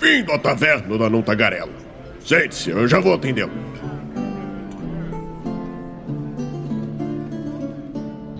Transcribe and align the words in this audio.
Bem-vindo 0.00 0.32
à 0.32 0.38
taverna 0.38 0.96
da 0.96 1.10
Não 1.10 1.20
Tagarela. 1.20 1.68
Sente-se, 2.24 2.70
eu 2.70 2.88
já 2.88 2.98
vou 3.00 3.12
atendê-lo. 3.12 3.52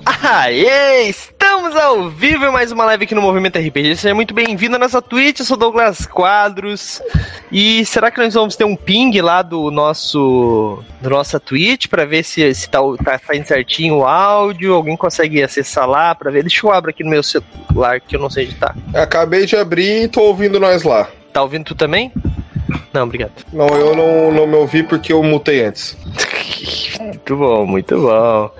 Aê! 0.06 1.08
Estamos 1.08 1.76
ao 1.76 2.08
vivo 2.08 2.46
em 2.46 2.50
mais 2.50 2.72
uma 2.72 2.86
live 2.86 3.04
aqui 3.04 3.14
no 3.14 3.20
Movimento 3.20 3.58
RPG. 3.58 3.96
Seja 3.96 4.14
muito 4.14 4.32
bem-vindo 4.32 4.76
à 4.76 4.78
nossa 4.78 5.02
Twitch. 5.02 5.40
Eu 5.40 5.44
sou 5.44 5.56
Douglas 5.56 6.06
Quadros. 6.06 7.02
E 7.52 7.84
será 7.84 8.10
que 8.10 8.22
nós 8.22 8.32
vamos 8.32 8.56
ter 8.56 8.64
um 8.64 8.76
ping 8.76 9.20
lá 9.20 9.42
do 9.42 9.70
nosso 9.70 10.82
do 11.02 11.10
nossa 11.10 11.38
Twitch 11.38 11.88
para 11.88 12.06
ver 12.06 12.22
se, 12.22 12.54
se 12.54 12.70
tá, 12.70 12.78
tá 13.04 13.18
fazendo 13.18 13.44
certinho 13.44 13.96
o 13.96 14.06
áudio? 14.06 14.72
Alguém 14.72 14.96
consegue 14.96 15.42
acessar 15.42 15.86
lá 15.86 16.14
para 16.14 16.30
ver? 16.30 16.42
Deixa 16.42 16.66
eu 16.66 16.72
abrir 16.72 16.92
aqui 16.92 17.04
no 17.04 17.10
meu 17.10 17.22
celular 17.22 18.00
que 18.00 18.16
eu 18.16 18.20
não 18.20 18.30
sei 18.30 18.46
onde 18.46 18.54
tá. 18.54 18.74
Acabei 18.94 19.44
de 19.44 19.56
abrir 19.56 20.04
e 20.04 20.08
tô 20.08 20.22
ouvindo 20.22 20.58
nós 20.58 20.82
lá. 20.84 21.10
Tá 21.32 21.42
ouvindo 21.42 21.64
tu 21.64 21.74
também? 21.74 22.12
Não, 22.92 23.04
obrigado. 23.04 23.32
Não, 23.52 23.68
eu 23.68 23.94
não, 23.94 24.32
não 24.32 24.46
me 24.46 24.56
ouvi 24.56 24.82
porque 24.82 25.12
eu 25.12 25.22
mutei 25.22 25.64
antes. 25.64 25.96
muito 27.00 27.36
bom, 27.36 27.66
muito 27.66 28.00
bom. 28.00 28.50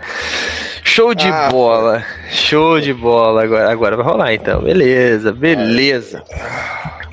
Show 0.85 1.15
de 1.15 1.29
ah, 1.29 1.49
bola. 1.51 2.05
Show 2.31 2.81
de 2.81 2.93
bola. 2.93 3.45
Agora, 3.45 3.71
agora 3.71 3.97
vai 3.97 4.07
rolar 4.07 4.35
então. 4.35 4.63
Beleza, 4.63 5.33
beleza. 5.33 6.23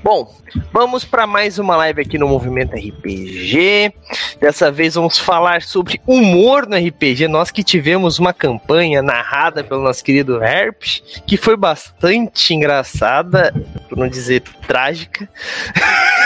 Bom, 0.04 0.34
vamos 0.72 1.04
para 1.04 1.28
mais 1.28 1.60
uma 1.60 1.76
live 1.76 2.02
aqui 2.02 2.18
no 2.18 2.28
Movimento 2.28 2.76
RPG. 2.76 3.94
Dessa 4.40 4.72
vez 4.72 4.96
vamos 4.96 5.20
falar 5.20 5.62
sobre 5.62 6.00
humor 6.08 6.66
no 6.66 6.78
RPG. 6.78 7.28
Nós 7.28 7.52
que 7.52 7.64
tivemos 7.64 8.18
uma 8.18 8.32
campanha 8.32 9.02
narrada 9.02 9.64
pelo 9.64 9.84
nosso 9.84 10.04
querido 10.04 10.42
Herp, 10.42 10.82
que 11.26 11.36
foi 11.36 11.58
bastante 11.58 12.54
engraçada, 12.54 13.54
por 13.88 13.98
não 13.98 14.08
dizer 14.08 14.42
trágica. 14.68 15.28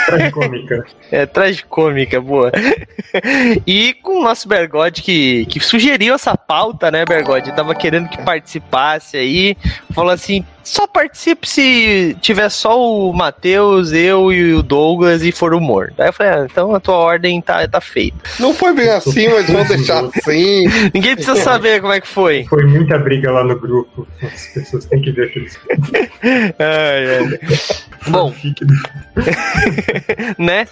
Tragicômica. 0.06 0.84
é, 1.10 1.26
tragicômica, 1.26 2.20
boa. 2.20 2.50
e 3.66 3.94
com 3.94 4.18
o 4.18 4.22
nosso 4.22 4.48
Bergode 4.48 5.02
que, 5.02 5.46
que 5.46 5.60
sugeriu 5.60 6.14
essa 6.14 6.36
pauta, 6.36 6.90
né, 6.90 7.04
Bergode? 7.04 7.54
Tava 7.54 7.74
querendo 7.74 8.08
que 8.08 8.22
participasse 8.22 9.16
aí. 9.16 9.56
Falou 9.92 10.12
assim: 10.12 10.44
só 10.64 10.86
participe 10.86 11.48
se 11.48 12.16
tiver 12.20 12.48
só 12.48 12.80
o 12.80 13.12
Matheus, 13.12 13.92
eu 13.92 14.32
e 14.32 14.54
o 14.54 14.62
Douglas 14.62 15.22
e 15.22 15.32
for 15.32 15.54
humor. 15.54 15.92
Daí 15.96 16.08
eu 16.08 16.12
falei, 16.12 16.32
ah, 16.32 16.46
então 16.50 16.74
a 16.74 16.80
tua 16.80 16.96
ordem 16.96 17.40
tá, 17.40 17.66
tá 17.66 17.80
feita. 17.80 18.16
Não 18.38 18.54
foi 18.54 18.72
bem 18.72 18.88
assim, 18.88 19.28
mas 19.28 19.50
vamos 19.50 19.68
deixar 19.68 20.04
assim. 20.04 20.66
Ninguém 20.94 21.14
precisa 21.14 21.36
saber 21.36 21.80
como 21.80 21.92
é 21.92 22.00
que 22.00 22.06
foi. 22.06 22.44
Foi 22.44 22.64
muita 22.64 22.98
briga 22.98 23.30
lá 23.30 23.44
no 23.44 23.58
grupo. 23.58 24.06
As 24.22 24.46
pessoas 24.48 24.84
têm 24.86 25.02
que 25.02 25.10
ver 25.10 25.28
aqueles. 25.28 25.58
ai, 26.22 27.16
ai. 27.18 27.51
Bom. 28.08 28.34
né? 30.38 30.66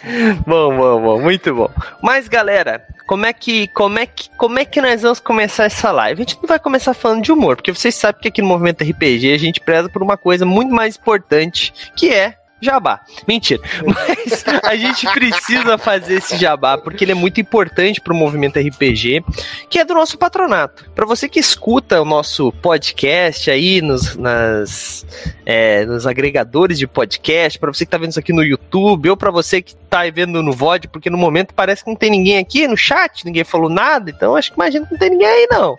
Bom, 0.44 0.76
bom, 0.76 1.00
bom, 1.00 1.20
muito 1.20 1.54
bom. 1.54 1.70
Mas 2.02 2.26
galera, 2.26 2.84
como 3.06 3.24
é 3.24 3.32
que 3.32 3.68
como 3.68 3.98
é 3.98 4.06
que 4.06 4.28
como 4.36 4.58
é 4.58 4.64
que 4.64 4.80
nós 4.80 5.02
vamos 5.02 5.20
começar 5.20 5.64
essa 5.64 5.92
live? 5.92 6.22
A 6.22 6.24
gente 6.24 6.38
não 6.40 6.48
vai 6.48 6.58
começar 6.58 6.92
falando 6.92 7.22
de 7.22 7.30
humor, 7.30 7.56
porque 7.56 7.72
vocês 7.72 7.94
sabem 7.94 8.20
que 8.20 8.28
aqui 8.28 8.42
no 8.42 8.48
Movimento 8.48 8.82
RPG 8.82 9.32
a 9.32 9.38
gente 9.38 9.60
preza 9.60 9.88
por 9.88 10.02
uma 10.02 10.16
coisa 10.16 10.44
muito 10.44 10.74
mais 10.74 10.96
importante, 10.96 11.72
que 11.94 12.10
é 12.10 12.39
jabá. 12.60 13.00
Mentira. 13.26 13.60
Mas 13.84 14.44
a 14.62 14.76
gente 14.76 15.06
precisa 15.12 15.78
fazer 15.78 16.14
esse 16.14 16.36
jabá 16.36 16.76
porque 16.78 17.04
ele 17.04 17.12
é 17.12 17.14
muito 17.14 17.40
importante 17.40 18.00
para 18.00 18.12
o 18.12 18.16
movimento 18.16 18.58
RPG, 18.58 19.24
que 19.68 19.78
é 19.78 19.84
do 19.84 19.94
nosso 19.94 20.18
patronato. 20.18 20.90
Para 20.94 21.06
você 21.06 21.28
que 21.28 21.40
escuta 21.40 22.00
o 22.00 22.04
nosso 22.04 22.52
podcast 22.52 23.50
aí 23.50 23.80
nos, 23.80 24.16
nas, 24.16 25.06
é, 25.44 25.84
nos 25.86 26.06
agregadores 26.06 26.78
de 26.78 26.86
podcast, 26.86 27.58
para 27.58 27.72
você 27.72 27.84
que 27.84 27.88
está 27.88 27.98
vendo 27.98 28.10
isso 28.10 28.20
aqui 28.20 28.32
no 28.32 28.44
YouTube, 28.44 29.10
ou 29.10 29.16
para 29.16 29.30
você 29.30 29.62
que 29.62 29.74
está 29.90 30.08
vendo 30.10 30.42
no 30.42 30.52
VOD, 30.52 30.88
porque 30.88 31.10
no 31.10 31.18
momento 31.18 31.52
parece 31.52 31.82
que 31.82 31.90
não 31.90 31.96
tem 31.96 32.10
ninguém 32.10 32.38
aqui 32.38 32.66
no 32.68 32.76
chat, 32.76 33.24
ninguém 33.24 33.42
falou 33.42 33.68
nada, 33.68 34.10
então 34.10 34.36
acho 34.36 34.50
que 34.52 34.56
imagina 34.56 34.86
que 34.86 34.92
não 34.92 34.98
tem 34.98 35.10
ninguém 35.10 35.26
aí 35.26 35.48
não. 35.50 35.76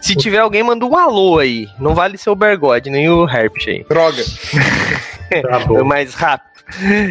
Se 0.00 0.16
tiver 0.16 0.38
alguém, 0.38 0.62
manda 0.62 0.84
um 0.84 0.96
alô 0.96 1.38
aí. 1.38 1.68
Não 1.78 1.94
vale 1.94 2.18
ser 2.18 2.30
o 2.30 2.34
Bergode, 2.34 2.90
nem 2.90 3.08
o 3.08 3.28
Herp 3.28 3.56
aí. 3.66 3.84
Droga. 3.88 4.22
Tá 5.42 5.58
bom. 5.60 5.82
mais 5.82 6.14
rápido. 6.14 6.62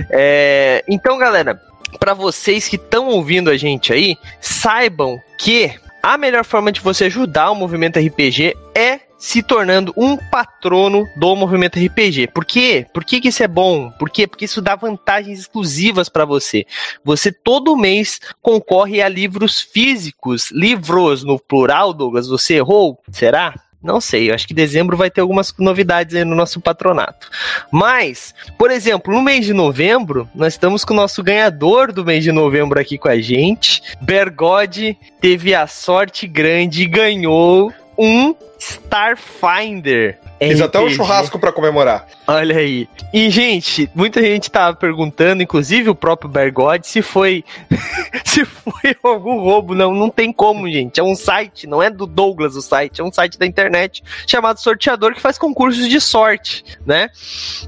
É, 0.10 0.84
então, 0.88 1.18
galera, 1.18 1.60
para 2.00 2.14
vocês 2.14 2.70
que 2.70 2.78
estão 2.78 3.08
ouvindo 3.08 3.50
a 3.50 3.58
gente 3.58 3.92
aí, 3.92 4.18
saibam 4.40 5.20
que 5.38 5.74
a 6.04 6.18
melhor 6.18 6.44
forma 6.44 6.70
de 6.70 6.82
você 6.82 7.06
ajudar 7.06 7.50
o 7.50 7.56
movimento 7.56 7.98
RPG 7.98 8.58
é 8.76 9.00
se 9.18 9.42
tornando 9.42 9.94
um 9.96 10.18
patrono 10.18 11.08
do 11.16 11.34
movimento 11.34 11.80
RPG. 11.80 12.28
Por 12.28 12.44
quê? 12.44 12.86
Por 12.94 13.06
que, 13.06 13.22
que 13.22 13.30
isso 13.30 13.42
é 13.42 13.48
bom? 13.48 13.90
Por 13.92 14.10
quê? 14.10 14.28
Porque 14.28 14.44
isso 14.44 14.62
dá 14.62 14.76
vantagens 14.76 15.40
exclusivas 15.40 16.10
para 16.10 16.26
você. 16.26 16.66
Você 17.06 17.32
todo 17.32 17.78
mês 17.78 18.20
concorre 18.42 19.02
a 19.02 19.08
livros 19.08 19.62
físicos, 19.62 20.52
livros 20.52 21.24
no 21.24 21.40
plural, 21.40 21.94
Douglas. 21.94 22.28
Você 22.28 22.56
errou? 22.56 23.00
Será? 23.10 23.56
Não 23.84 24.00
sei, 24.00 24.30
eu 24.30 24.36
acho 24.36 24.48
que 24.48 24.54
dezembro 24.54 24.96
vai 24.96 25.12
ter 25.12 25.20
algumas 25.20 25.54
novidades 25.60 26.16
aí 26.16 26.24
no 26.24 26.36
nosso 26.36 26.62
patronato. 26.62 27.30
Mas, 27.70 28.34
por 28.58 28.72
exemplo, 28.72 29.14
no 29.14 29.22
mês 29.22 29.46
de 29.46 29.54
novembro, 29.54 30.30
nós 30.34 30.54
estamos 30.54 30.86
com 30.86 30.94
o 30.94 30.98
nosso 30.98 31.22
ganhador 31.22 31.92
do 31.92 32.06
mês 32.06 32.24
de 32.24 32.32
novembro 32.32 32.80
aqui 32.80 32.98
com 32.98 33.10
a 33.10 33.20
gente. 33.20 33.84
Bergode 34.02 34.98
teve 35.20 35.54
a 35.54 35.68
sorte 35.68 36.26
grande 36.26 36.84
e 36.84 36.88
ganhou 36.88 37.74
um 37.98 38.36
Starfinder. 38.60 40.20
Fiz 40.40 40.62
até 40.62 40.80
um 40.80 40.90
churrasco 40.90 41.40
para 41.40 41.52
comemorar. 41.52 42.08
Olha 42.28 42.58
aí. 42.58 42.88
E, 43.14 43.30
gente, 43.30 43.90
muita 43.94 44.22
gente 44.22 44.50
tava 44.50 44.76
perguntando, 44.76 45.44
inclusive 45.44 45.90
o 45.90 45.96
próprio 45.96 46.30
Bergode, 46.30 46.88
se 46.88 47.02
foi. 47.02 47.44
se 48.26 48.44
foi 48.46 48.96
algum 49.04 49.40
roubo. 49.40 49.76
Não, 49.76 49.94
não 49.94 50.10
tem 50.10 50.32
como, 50.34 50.70
gente. 50.70 51.00
É 51.00 51.04
um 51.04 51.16
site, 51.16 51.68
não 51.68 51.82
é 51.82 51.90
do 51.90 52.06
Douglas 52.06 52.56
o 52.56 52.62
site, 52.62 53.02
é 53.02 53.04
um 53.04 53.12
site 53.12 53.38
da 53.38 53.46
internet 53.46 54.04
chamado 54.28 54.60
Sorteador 54.60 55.14
que 55.14 55.22
faz 55.22 55.38
concursos 55.38 55.88
de 55.88 56.00
sorte, 56.00 56.64
né? 56.86 57.10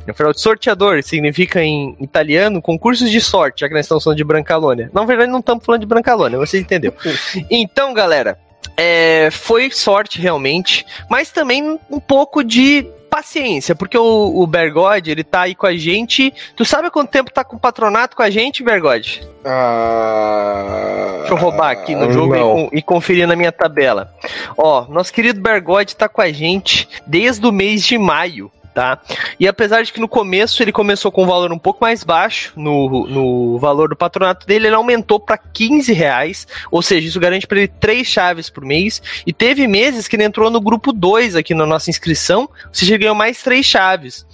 Afinal, 0.07 0.33
sorteador 0.33 1.01
significa 1.03 1.61
em 1.61 1.95
italiano 1.99 2.61
concursos 2.61 3.09
de 3.09 3.21
sorte, 3.21 3.61
já 3.61 3.67
que 3.67 3.73
nós 3.73 3.85
estamos 3.85 4.03
falando 4.03 4.17
de 4.17 4.23
Brancalônia. 4.23 4.89
Na 4.93 5.05
verdade, 5.05 5.31
não 5.31 5.39
estamos 5.39 5.63
falando 5.65 5.81
de 5.81 5.87
Brancalônia, 5.87 6.37
você 6.37 6.59
entendeu. 6.59 6.93
então, 7.49 7.93
galera, 7.93 8.37
é, 8.77 9.29
foi 9.31 9.69
sorte 9.71 10.19
realmente, 10.19 10.85
mas 11.09 11.31
também 11.31 11.79
um 11.89 11.99
pouco 11.99 12.43
de 12.43 12.85
paciência, 13.15 13.73
porque 13.73 13.97
o, 13.97 14.41
o 14.41 14.45
Bergode, 14.45 15.09
ele 15.09 15.23
tá 15.23 15.43
aí 15.43 15.55
com 15.55 15.65
a 15.65 15.75
gente. 15.75 16.33
Tu 16.53 16.65
sabe 16.65 16.89
há 16.89 16.91
quanto 16.91 17.11
tempo 17.11 17.31
tá 17.31 17.45
com 17.45 17.55
o 17.55 17.59
patronato 17.59 18.13
com 18.13 18.21
a 18.21 18.29
gente, 18.29 18.61
Bergode? 18.61 19.25
Ah, 19.45 21.19
Deixa 21.19 21.33
eu 21.33 21.37
roubar 21.37 21.71
aqui 21.71 21.95
no 21.95 22.11
jogo 22.11 22.35
e, 22.73 22.79
e, 22.79 22.81
conferir 22.81 23.25
na 23.25 23.35
minha 23.35 23.53
tabela. 23.53 24.13
Ó, 24.57 24.85
nosso 24.89 25.13
querido 25.13 25.39
Bergode 25.39 25.95
tá 25.95 26.09
com 26.09 26.21
a 26.21 26.29
gente 26.29 26.89
desde 27.07 27.45
o 27.47 27.53
mês 27.53 27.85
de 27.85 27.97
maio 27.97 28.51
tá? 28.75 28.99
E 29.39 29.47
apesar 29.47 29.81
de 29.83 29.93
que 29.93 30.01
no 30.01 30.07
começo 30.07 30.61
ele 30.61 30.73
começou 30.73 31.09
com 31.09 31.23
um 31.23 31.27
valor 31.27 31.51
um 31.53 31.57
pouco 31.57 31.79
mais 31.81 32.03
baixo 32.03 32.51
no, 32.57 33.07
no 33.07 33.57
valor 33.57 33.87
do 33.87 33.95
patronato 33.95 34.45
dele, 34.45 34.67
ele 34.67 34.75
aumentou 34.75 35.17
para 35.17 35.37
15 35.37 35.93
reais, 35.93 36.45
ou 36.69 36.81
seja, 36.81 37.07
isso 37.07 37.19
garante 37.19 37.47
para 37.47 37.59
ele 37.59 37.67
três 37.69 38.05
chaves 38.05 38.49
por 38.49 38.65
mês. 38.65 39.01
E 39.25 39.31
teve 39.31 39.65
meses 39.65 40.09
que 40.09 40.17
ele 40.17 40.25
entrou 40.25 40.51
no 40.51 40.59
grupo 40.59 40.91
2 40.91 41.37
aqui 41.37 41.55
na 41.55 41.65
nossa 41.65 41.89
inscrição, 41.89 42.41
ou 42.41 42.73
seja, 42.73 42.93
ele 42.93 43.03
ganhou 43.03 43.15
mais 43.15 43.41
três 43.41 43.65
chaves. 43.65 44.25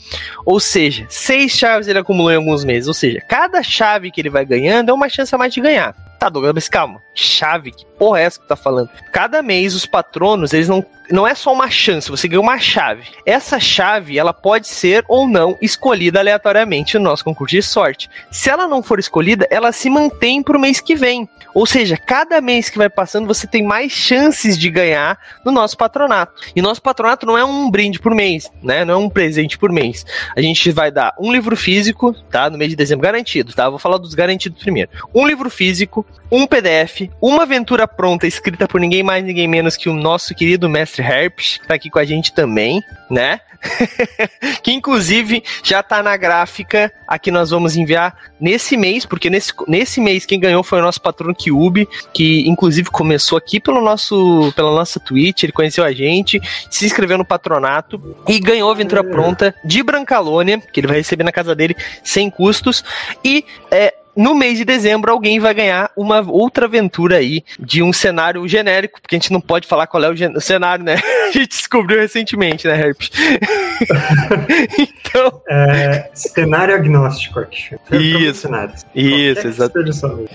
Ou 0.43 0.59
seja, 0.59 1.05
seis 1.07 1.51
chaves 1.51 1.87
ele 1.87 1.99
acumulou 1.99 2.31
em 2.31 2.37
alguns 2.37 2.65
meses. 2.65 2.87
Ou 2.87 2.93
seja, 2.95 3.21
cada 3.21 3.61
chave 3.61 4.09
que 4.09 4.19
ele 4.19 4.29
vai 4.29 4.43
ganhando 4.43 4.89
é 4.89 4.93
uma 4.93 5.07
chance 5.07 5.33
a 5.35 5.37
mais 5.37 5.53
de 5.53 5.61
ganhar. 5.61 6.10
Tá, 6.21 6.29
Douglas, 6.29 6.69
calma. 6.69 7.01
Chave, 7.15 7.71
que 7.71 7.83
porra 7.97 8.19
é 8.19 8.23
essa 8.25 8.39
que 8.39 8.47
tá 8.47 8.55
falando? 8.55 8.91
Cada 9.11 9.41
mês 9.41 9.73
os 9.73 9.87
patronos, 9.87 10.53
eles 10.53 10.69
não 10.69 10.85
não 11.11 11.27
é 11.27 11.35
só 11.35 11.51
uma 11.51 11.69
chance, 11.69 12.09
você 12.09 12.27
ganha 12.27 12.39
uma 12.39 12.57
chave. 12.57 13.03
Essa 13.25 13.59
chave, 13.59 14.17
ela 14.17 14.33
pode 14.33 14.67
ser 14.67 15.03
ou 15.07 15.27
não 15.27 15.57
escolhida 15.61 16.19
aleatoriamente 16.19 16.97
no 16.97 17.03
nosso 17.03 17.23
concurso 17.23 17.55
de 17.55 17.61
sorte. 17.61 18.09
Se 18.31 18.49
ela 18.49 18.67
não 18.67 18.81
for 18.81 18.99
escolhida, 18.99 19.47
ela 19.51 19.71
se 19.71 19.89
mantém 19.89 20.41
pro 20.41 20.59
mês 20.59 20.79
que 20.79 20.95
vem. 20.95 21.27
Ou 21.53 21.65
seja, 21.65 21.97
cada 21.97 22.39
mês 22.39 22.69
que 22.69 22.77
vai 22.77 22.89
passando, 22.89 23.27
você 23.27 23.45
tem 23.45 23.61
mais 23.61 23.91
chances 23.91 24.57
de 24.57 24.69
ganhar 24.69 25.19
no 25.43 25.51
nosso 25.51 25.77
patronato. 25.77 26.41
E 26.55 26.61
nosso 26.61 26.81
patronato 26.81 27.25
não 27.25 27.37
é 27.37 27.43
um 27.43 27.69
brinde 27.69 27.99
por 27.99 28.15
mês, 28.15 28.49
né? 28.63 28.85
Não 28.85 28.93
é 28.93 28.97
um 28.97 29.09
presente 29.09 29.57
por 29.57 29.71
mês. 29.71 30.05
A 30.35 30.41
gente 30.41 30.71
vai 30.71 30.91
dar 30.91 31.13
um 31.19 31.31
livro 31.31 31.57
físico, 31.57 32.13
tá? 32.29 32.49
No 32.49 32.57
mês 32.57 32.69
de 32.69 32.75
dezembro 32.75 33.03
garantido, 33.03 33.53
tá? 33.53 33.69
Vou 33.69 33.79
falar 33.79 33.97
dos 33.97 34.13
garantidos 34.13 34.61
primeiro. 34.61 34.89
Um 35.13 35.27
livro 35.27 35.49
físico, 35.49 36.05
um 36.31 36.47
PDF, 36.47 37.09
uma 37.21 37.43
aventura 37.43 37.87
pronta 37.87 38.25
escrita 38.25 38.67
por 38.67 38.79
ninguém 38.79 39.03
mais, 39.03 39.23
ninguém 39.23 39.47
menos 39.47 39.75
que 39.75 39.89
o 39.89 39.93
nosso 39.93 40.33
querido 40.33 40.69
mestre 40.69 41.03
Herpes, 41.03 41.57
que 41.57 41.67
tá 41.67 41.75
aqui 41.75 41.89
com 41.89 41.99
a 41.99 42.05
gente 42.05 42.33
também, 42.33 42.81
né? 43.09 43.41
que 44.63 44.71
inclusive 44.71 45.43
já 45.63 45.83
tá 45.83 46.01
na 46.01 46.17
gráfica 46.17 46.91
aqui 47.07 47.29
nós 47.29 47.51
vamos 47.51 47.75
enviar 47.75 48.15
nesse 48.39 48.75
mês, 48.75 49.05
porque 49.05 49.29
nesse, 49.29 49.53
nesse 49.67 50.01
mês 50.01 50.25
quem 50.25 50.39
ganhou 50.39 50.63
foi 50.63 50.79
o 50.79 50.81
nosso 50.81 51.01
patrono 51.01 51.35
Kyubi, 51.35 51.87
que 52.13 52.47
inclusive 52.47 52.89
começou 52.89 53.37
aqui 53.37 53.59
pelo 53.59 53.81
nosso, 53.81 54.51
pela 54.55 54.71
nossa 54.71 54.99
Twitch, 54.99 55.43
ele 55.43 55.51
conheceu 55.51 55.83
a 55.83 55.91
gente, 55.91 56.41
se 56.69 56.85
inscreveu 56.85 57.17
no 57.17 57.25
patronato 57.25 58.15
e 58.27 58.39
ganhou 58.39 58.69
a 58.69 58.73
aventura 58.73 59.03
pronta 59.03 59.53
de 59.63 59.83
Brancalônia, 59.83 60.59
que 60.59 60.79
ele 60.79 60.87
vai 60.87 60.97
receber 60.97 61.23
na 61.23 61.31
casa 61.31 61.53
dele 61.53 61.75
sem 62.03 62.29
custos, 62.29 62.83
e 63.23 63.45
é, 63.69 63.93
no 64.15 64.35
mês 64.35 64.57
de 64.57 64.65
dezembro 64.65 65.11
alguém 65.11 65.39
vai 65.39 65.53
ganhar 65.53 65.91
uma 65.95 66.21
outra 66.21 66.65
aventura 66.65 67.17
aí 67.17 67.43
de 67.59 67.81
um 67.81 67.93
cenário 67.93 68.47
genérico, 68.47 69.01
porque 69.01 69.15
a 69.15 69.19
gente 69.19 69.31
não 69.31 69.41
pode 69.41 69.67
falar 69.67 69.87
qual 69.87 70.03
é 70.03 70.09
o, 70.09 70.41
cenário, 70.41 70.83
né? 70.83 70.95
A 71.31 71.31
gente 71.31 71.47
descobriu 71.47 71.97
recentemente, 71.97 72.67
né, 72.67 72.77
Herpes? 72.77 73.09
então. 74.77 75.41
É, 75.49 76.09
cenário 76.13 76.75
agnóstico 76.75 77.39
aqui. 77.39 77.75
Isso. 77.91 78.49
Isso, 78.93 79.47
exato. 79.47 79.79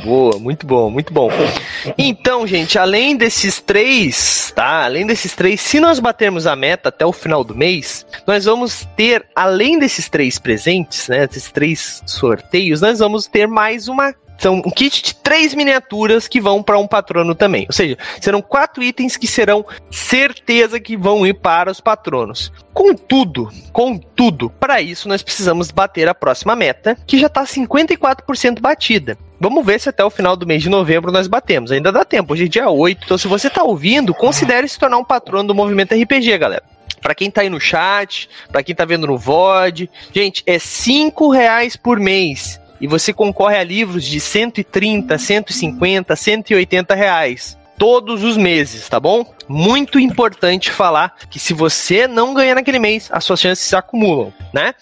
Boa, 0.03 0.39
muito 0.39 0.67
bom, 0.67 0.89
muito 0.89 1.13
bom. 1.13 1.31
Então, 1.99 2.47
gente, 2.47 2.79
além 2.79 3.15
desses 3.15 3.61
três, 3.61 4.53
tá? 4.57 4.85
Além 4.85 5.07
desses 5.07 5.35
três, 5.35 5.61
se 5.61 5.79
nós 5.79 6.01
batermos 6.01 6.47
a 6.47 6.57
meta 6.57 6.89
até 6.89 7.05
o 7.05 7.13
final 7.13 7.45
do 7.45 7.55
mês, 7.55 8.07
nós 8.27 8.47
vamos 8.47 8.89
ter, 8.97 9.27
além 9.35 9.79
desses 9.79 10.09
três 10.09 10.39
presentes, 10.39 11.09
né? 11.09 11.27
Desses 11.27 11.51
três 11.51 12.03
sorteios, 12.07 12.81
nós 12.81 13.01
vamos 13.01 13.27
ter 13.27 13.47
mais 13.47 13.66
mais 13.67 13.89
uma 13.89 14.15
são 14.39 14.63
um 14.65 14.71
kit 14.71 15.03
de 15.03 15.15
três 15.17 15.53
miniaturas 15.53 16.29
que 16.29 16.41
vão 16.41 16.63
para 16.63 16.79
um 16.79 16.87
patrono 16.87 17.35
também. 17.35 17.67
Ou 17.67 17.73
seja, 17.73 17.99
serão 18.21 18.41
quatro 18.41 18.81
itens 18.81 19.17
que 19.17 19.27
serão 19.27 19.67
certeza 19.91 20.79
que 20.79 20.97
vão 20.97 21.27
ir 21.27 21.35
para 21.35 21.69
os 21.69 21.81
patronos. 21.81 22.53
Contudo, 22.73 23.51
contudo, 23.73 24.49
para 24.51 24.81
isso 24.81 25.09
nós 25.09 25.21
precisamos 25.21 25.73
bater 25.73 26.09
a 26.09 26.15
próxima 26.15 26.55
meta, 26.55 26.97
que 27.09 27.19
já 27.19 27.27
está 27.27 27.43
54% 27.43 28.61
batida. 28.61 29.19
Vamos 29.41 29.67
ver 29.67 29.81
se 29.81 29.89
até 29.89 30.05
o 30.05 30.11
final 30.11 30.37
do 30.37 30.47
mês 30.47 30.63
de 30.63 30.69
novembro 30.69 31.11
nós 31.11 31.27
batemos. 31.27 31.73
Ainda 31.73 31.91
dá 31.91 32.05
tempo, 32.05 32.35
hoje 32.35 32.45
é 32.45 32.49
dia 32.49 32.71
8. 32.71 33.01
Então, 33.05 33.19
se 33.19 33.27
você 33.27 33.49
está 33.49 33.65
ouvindo, 33.65 34.15
considere 34.15 34.69
se 34.69 34.79
tornar 34.79 34.99
um 34.99 35.05
patrono 35.05 35.49
do 35.49 35.55
movimento 35.57 35.93
RPG, 35.93 36.39
galera. 36.39 36.63
Para 37.03 37.17
quem 37.17 37.33
tá 37.33 37.41
aí 37.41 37.51
no 37.51 37.61
chat, 37.61 38.29
para 38.53 38.63
quem 38.63 38.77
tá 38.77 38.85
vendo 38.85 39.09
no 39.09 39.19
VOD, 39.19 39.91
gente, 40.13 40.45
é 40.47 40.57
cinco 40.61 41.31
reais 41.31 41.75
por 41.75 41.99
mês 41.99 42.61
e 42.81 42.87
você 42.87 43.13
concorre 43.13 43.57
a 43.57 43.65
livros 43.65 44.05
de 44.05 44.21
130, 44.21 45.17
150, 45.17 46.17
180 46.17 46.95
reais 46.95 47.57
todos 47.79 48.25
os 48.25 48.37
meses, 48.37 48.89
tá 48.89 48.99
bom? 48.99 49.35
Muito 49.49 49.99
importante 49.99 50.71
falar 50.71 51.15
que 51.31 51.39
se 51.39 51.55
você 51.55 52.09
não 52.09 52.35
ganhar 52.35 52.55
naquele 52.55 52.79
mês, 52.79 53.09
as 53.13 53.23
suas 53.23 53.41
chances 53.41 53.65
se 53.65 53.77
acumulam, 53.77 54.33
né? 54.53 54.75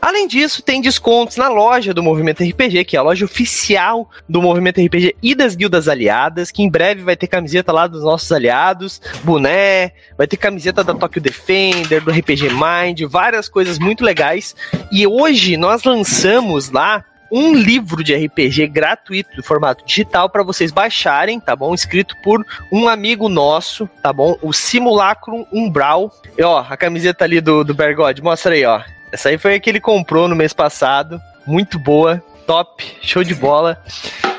Além 0.00 0.28
disso, 0.28 0.62
tem 0.62 0.80
descontos 0.80 1.36
na 1.36 1.48
loja 1.48 1.92
do 1.92 2.02
Movimento 2.02 2.44
RPG, 2.44 2.84
que 2.84 2.96
é 2.96 3.00
a 3.00 3.02
loja 3.02 3.24
oficial 3.24 4.08
do 4.28 4.40
Movimento 4.40 4.80
RPG 4.80 5.16
e 5.22 5.34
das 5.34 5.56
guildas 5.56 5.88
aliadas, 5.88 6.50
que 6.50 6.62
em 6.62 6.70
breve 6.70 7.02
vai 7.02 7.16
ter 7.16 7.26
camiseta 7.26 7.72
lá 7.72 7.86
dos 7.86 8.04
nossos 8.04 8.30
aliados, 8.30 9.00
boné, 9.24 9.92
vai 10.16 10.26
ter 10.26 10.36
camiseta 10.36 10.84
da 10.84 10.94
Tokyo 10.94 11.20
Defender, 11.20 12.02
do 12.02 12.10
RPG 12.10 12.50
Mind, 12.50 13.02
várias 13.08 13.48
coisas 13.48 13.78
muito 13.78 14.04
legais. 14.04 14.54
E 14.92 15.06
hoje 15.06 15.56
nós 15.56 15.82
lançamos 15.84 16.70
lá 16.70 17.04
um 17.32 17.54
livro 17.54 18.04
de 18.04 18.14
RPG 18.14 18.68
gratuito 18.68 19.34
do 19.34 19.42
formato 19.42 19.82
digital 19.86 20.28
para 20.28 20.42
vocês 20.42 20.70
baixarem, 20.70 21.40
tá 21.40 21.56
bom? 21.56 21.72
Escrito 21.72 22.14
por 22.22 22.46
um 22.70 22.86
amigo 22.86 23.26
nosso, 23.26 23.88
tá 24.02 24.12
bom? 24.12 24.36
O 24.42 24.52
Simulacrum 24.52 25.46
Umbral. 25.50 26.12
E 26.36 26.42
ó, 26.42 26.58
a 26.68 26.76
camiseta 26.76 27.24
ali 27.24 27.40
do, 27.40 27.64
do 27.64 27.72
Bergode, 27.74 28.22
mostra 28.22 28.52
aí, 28.52 28.66
ó. 28.66 28.82
Essa 29.10 29.30
aí 29.30 29.38
foi 29.38 29.54
a 29.54 29.60
que 29.60 29.70
ele 29.70 29.80
comprou 29.80 30.28
no 30.28 30.36
mês 30.36 30.52
passado. 30.52 31.18
Muito 31.46 31.78
boa, 31.78 32.22
top, 32.46 32.84
show 33.02 33.24
de 33.24 33.34
bola. 33.34 33.82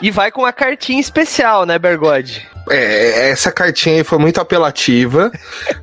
E 0.02 0.12
vai 0.12 0.32
com 0.32 0.42
uma 0.42 0.54
cartinha 0.54 1.00
especial, 1.00 1.66
né, 1.66 1.80
Bergode? 1.80 2.46
É, 2.70 3.30
essa 3.32 3.52
cartinha 3.52 3.96
aí 3.98 4.04
foi 4.04 4.18
muito 4.18 4.40
apelativa. 4.40 5.32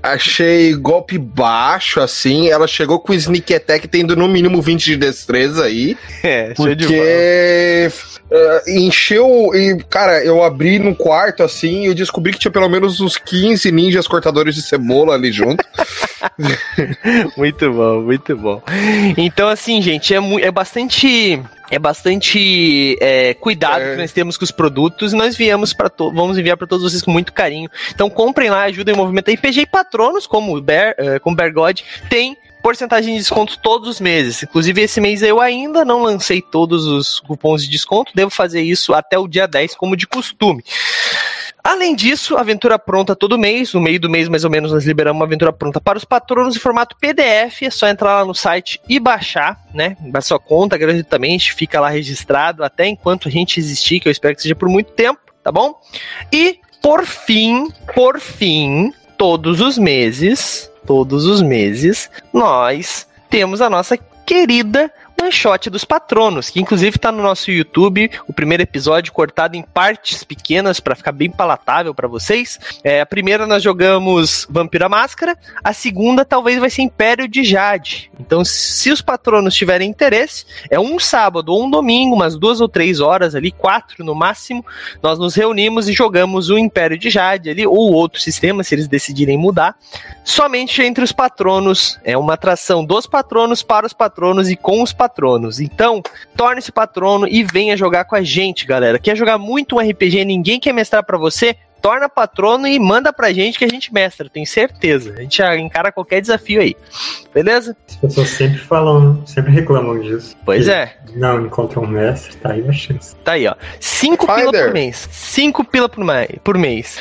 Achei 0.03 0.75
golpe 0.75 1.19
baixo, 1.19 2.01
assim. 2.01 2.49
Ela 2.49 2.67
chegou 2.67 2.99
com 2.99 3.13
sneak 3.13 3.55
attack 3.55 3.87
tendo 3.87 4.17
no 4.17 4.27
mínimo 4.29 4.63
20 4.63 4.85
de 4.85 4.97
destreza 4.97 5.65
aí. 5.65 5.97
É, 6.23 6.55
porque 6.55 7.91
uh, 8.31 8.71
encheu. 8.71 9.51
E, 9.55 9.83
cara, 9.91 10.25
eu 10.25 10.43
abri 10.43 10.79
no 10.79 10.95
quarto 10.95 11.43
assim 11.43 11.83
e 11.83 11.87
eu 11.87 11.95
descobri 11.95 12.33
que 12.33 12.39
tinha 12.39 12.53
pelo 12.53 12.69
menos 12.69 13.01
uns 13.01 13.17
15 13.17 13.71
ninjas 13.71 14.07
cortadores 14.07 14.55
de 14.55 14.63
cebola 14.63 15.15
ali 15.15 15.31
junto. 15.31 15.63
muito 17.37 17.73
bom, 17.73 18.01
muito 18.01 18.37
bom. 18.37 18.63
Então, 19.17 19.49
assim, 19.49 19.83
gente, 19.83 20.15
é, 20.15 20.19
é 20.43 20.51
bastante 20.51 21.41
é 21.71 21.79
bastante 21.79 22.97
é, 23.01 23.35
cuidado 23.35 23.83
é. 23.83 23.93
que 23.93 24.01
nós 24.01 24.13
temos 24.13 24.37
com 24.37 24.45
os 24.45 24.51
produtos 24.51 25.13
e 25.13 25.17
nós 25.17 25.37
viemos 25.37 25.73
para 25.73 25.91
vamos 25.99 26.37
enviar 26.37 26.57
para 26.57 26.67
todos 26.67 26.91
vocês 26.91 27.03
com 27.03 27.11
muito 27.11 27.33
carinho. 27.33 27.71
Então 27.95 28.11
comprem 28.11 28.51
lá, 28.51 28.65
ajudem 28.65 28.95
o 28.95 28.99
movimento 28.99 29.31
RPG 29.31 29.61
e 29.61 29.67
patronos 29.67 30.27
como 30.27 30.57
o 30.57 30.61
Bear, 30.61 30.95
uh, 30.99 31.21
como 31.21 31.37
Bear 31.37 31.53
God, 31.53 31.81
tem 32.09 32.37
porcentagem 32.63 33.15
de 33.15 33.21
desconto 33.21 33.59
todos 33.59 33.89
os 33.89 34.01
meses. 34.01 34.43
Inclusive, 34.43 34.83
esse 34.83 35.01
mês 35.01 35.23
eu 35.23 35.41
ainda 35.41 35.85
não 35.85 36.03
lancei 36.03 36.41
todos 36.41 36.87
os 36.87 37.21
cupons 37.21 37.63
de 37.65 37.71
desconto, 37.71 38.13
devo 38.15 38.31
fazer 38.31 38.63
isso 38.63 38.95
até 38.95 39.19
o 39.19 39.27
dia 39.27 39.47
10, 39.47 39.75
como 39.75 39.97
de 39.97 40.07
costume. 40.07 40.63
Além 41.63 41.95
disso, 41.95 42.37
aventura 42.37 42.79
pronta 42.79 43.15
todo 43.15 43.39
mês. 43.39 43.75
No 43.75 43.81
meio 43.81 44.01
do 44.01 44.09
mês, 44.09 44.29
mais 44.29 44.45
ou 44.45 44.51
menos, 44.51 44.73
nós 44.73 44.85
liberamos 44.85 45.21
uma 45.21 45.27
aventura 45.27 45.53
pronta 45.53 45.81
para 45.81 45.99
os 45.99 46.05
patronos 46.05 46.57
em 46.57 46.61
formato 46.61 46.97
PDF. 46.97 47.63
É 47.63 47.71
só 47.71 47.89
entrar 47.89 48.15
lá 48.21 48.25
no 48.25 48.35
site 48.35 48.81
e 48.89 48.99
baixar, 48.99 49.61
né? 49.75 49.97
Da 50.01 50.21
sua 50.21 50.39
conta 50.39 50.79
gratuitamente, 50.79 51.53
fica 51.53 51.81
lá 51.81 51.89
registrado 51.89 52.65
até 52.65 52.87
enquanto 52.87 53.29
a 53.29 53.31
gente 53.31 53.61
existir, 53.61 54.01
que 54.01 54.09
eu 54.09 54.13
espero 54.13 54.35
que 54.35 54.43
seja 54.43 54.55
por 54.55 54.69
muito 54.69 54.93
tempo, 54.93 55.21
tá 55.43 55.53
bom? 55.53 55.75
E 56.33 56.59
por 56.83 57.05
fim, 57.05 57.71
por 57.95 58.19
fim, 58.19 58.93
todos 59.19 59.61
os 59.61 59.77
meses, 59.77 60.71
todos 60.87 61.27
os 61.27 61.43
meses, 61.43 62.11
nós 62.33 63.07
temos 63.29 63.61
a 63.61 63.69
nossa 63.69 63.99
querida 64.27 64.93
shot 65.29 65.69
dos 65.69 65.85
patronos, 65.85 66.51
que 66.51 66.61
inclusive 66.61 66.95
está 66.95 67.11
no 67.11 67.21
nosso 67.21 67.51
YouTube, 67.51 68.09
o 68.29 68.33
primeiro 68.33 68.63
episódio 68.63 69.13
cortado 69.13 69.57
em 69.57 69.63
partes 69.63 70.23
pequenas 70.23 70.79
para 70.79 70.95
ficar 70.95 71.11
bem 71.11 71.29
palatável 71.29 71.93
para 71.93 72.07
vocês. 72.07 72.61
É, 72.85 73.01
a 73.01 73.07
primeira 73.07 73.45
nós 73.45 73.61
jogamos 73.61 74.47
Vampira 74.49 74.89
Máscara, 74.89 75.37
a 75.65 75.73
segunda 75.73 76.25
talvez 76.25 76.61
vai 76.61 76.71
ser 76.71 76.83
Império 76.83 77.27
de 77.27 77.43
Jade. 77.43 78.11
Então, 78.21 78.45
se 78.45 78.91
os 78.91 79.03
patronos 79.03 79.55
tiverem 79.55 79.91
interesse, 79.91 80.47
é 80.71 80.79
um 80.79 80.99
sábado 80.99 81.53
ou 81.53 81.65
um 81.65 81.71
domingo, 81.71 82.15
umas 82.15 82.39
duas 82.39 82.61
ou 82.61 82.69
três 82.69 83.01
horas 83.01 83.35
ali, 83.35 83.51
quatro 83.51 84.03
no 84.05 84.15
máximo, 84.15 84.65
nós 85.03 85.19
nos 85.19 85.35
reunimos 85.35 85.89
e 85.89 85.93
jogamos 85.93 86.49
o 86.51 86.57
Império 86.57 86.97
de 86.97 87.11
Jade 87.11 87.51
ali, 87.51 87.67
ou 87.67 87.93
outro 87.93 88.21
sistema, 88.21 88.63
se 88.63 88.75
eles 88.75 88.89
decidirem 88.89 89.37
mudar, 89.37 89.77
somente 90.25 90.81
entre 90.83 91.05
os 91.05 91.13
patronos. 91.13 91.99
É 92.05 92.17
uma 92.17 92.35
atração 92.35 92.85
dos 92.85 93.07
patronos 93.07 93.63
para 93.63 93.87
os 93.87 93.93
patronos 93.93 94.49
e 94.49 94.57
com 94.57 94.83
os 94.83 94.93
patronos 94.93 95.10
patronos. 95.11 95.61
Então, 95.61 96.03
torne-se 96.37 96.71
patrono 96.71 97.27
e 97.29 97.43
venha 97.43 97.77
jogar 97.77 98.05
com 98.05 98.15
a 98.15 98.23
gente, 98.23 98.65
galera. 98.65 98.99
Quer 98.99 99.17
jogar 99.17 99.37
muito 99.37 99.77
um 99.77 99.81
RPG, 99.81 100.25
ninguém 100.25 100.61
quer 100.61 100.73
mestrar 100.73 101.05
para 101.05 101.19
você? 101.19 101.57
Torna 101.81 102.09
patrono 102.09 102.67
e 102.67 102.79
manda 102.79 103.13
pra 103.13 103.33
gente 103.33 103.59
que 103.59 103.65
a 103.65 103.69
gente 103.69 103.93
mestra, 103.93 104.29
tenho 104.29 104.47
certeza. 104.47 105.15
A 105.17 105.23
gente 105.23 105.43
encara 105.59 105.93
qualquer 105.93 106.21
desafio 106.21 106.61
aí. 106.61 106.77
Beleza? 107.33 107.77
As 107.89 107.97
pessoas 107.97 108.29
sempre 108.31 108.59
falam, 108.59 109.25
sempre 109.27 109.53
reclamam 109.53 110.01
disso. 110.01 110.37
Pois 110.45 110.69
é. 110.69 110.97
Não 111.15 111.47
encontram 111.47 111.83
um 111.83 111.87
mestre, 111.87 112.37
tá 112.37 112.53
aí 112.53 112.69
a 112.69 112.73
chance. 112.73 113.17
Tá 113.17 113.33
aí, 113.33 113.47
ó. 113.47 113.55
Cinco 113.79 114.27
pila 114.27 114.53
por 114.53 114.73
mês. 114.73 115.09
Cinco 115.11 115.65
pila 115.65 115.89
por, 115.89 116.05
por 116.45 116.59
mês. 116.59 116.99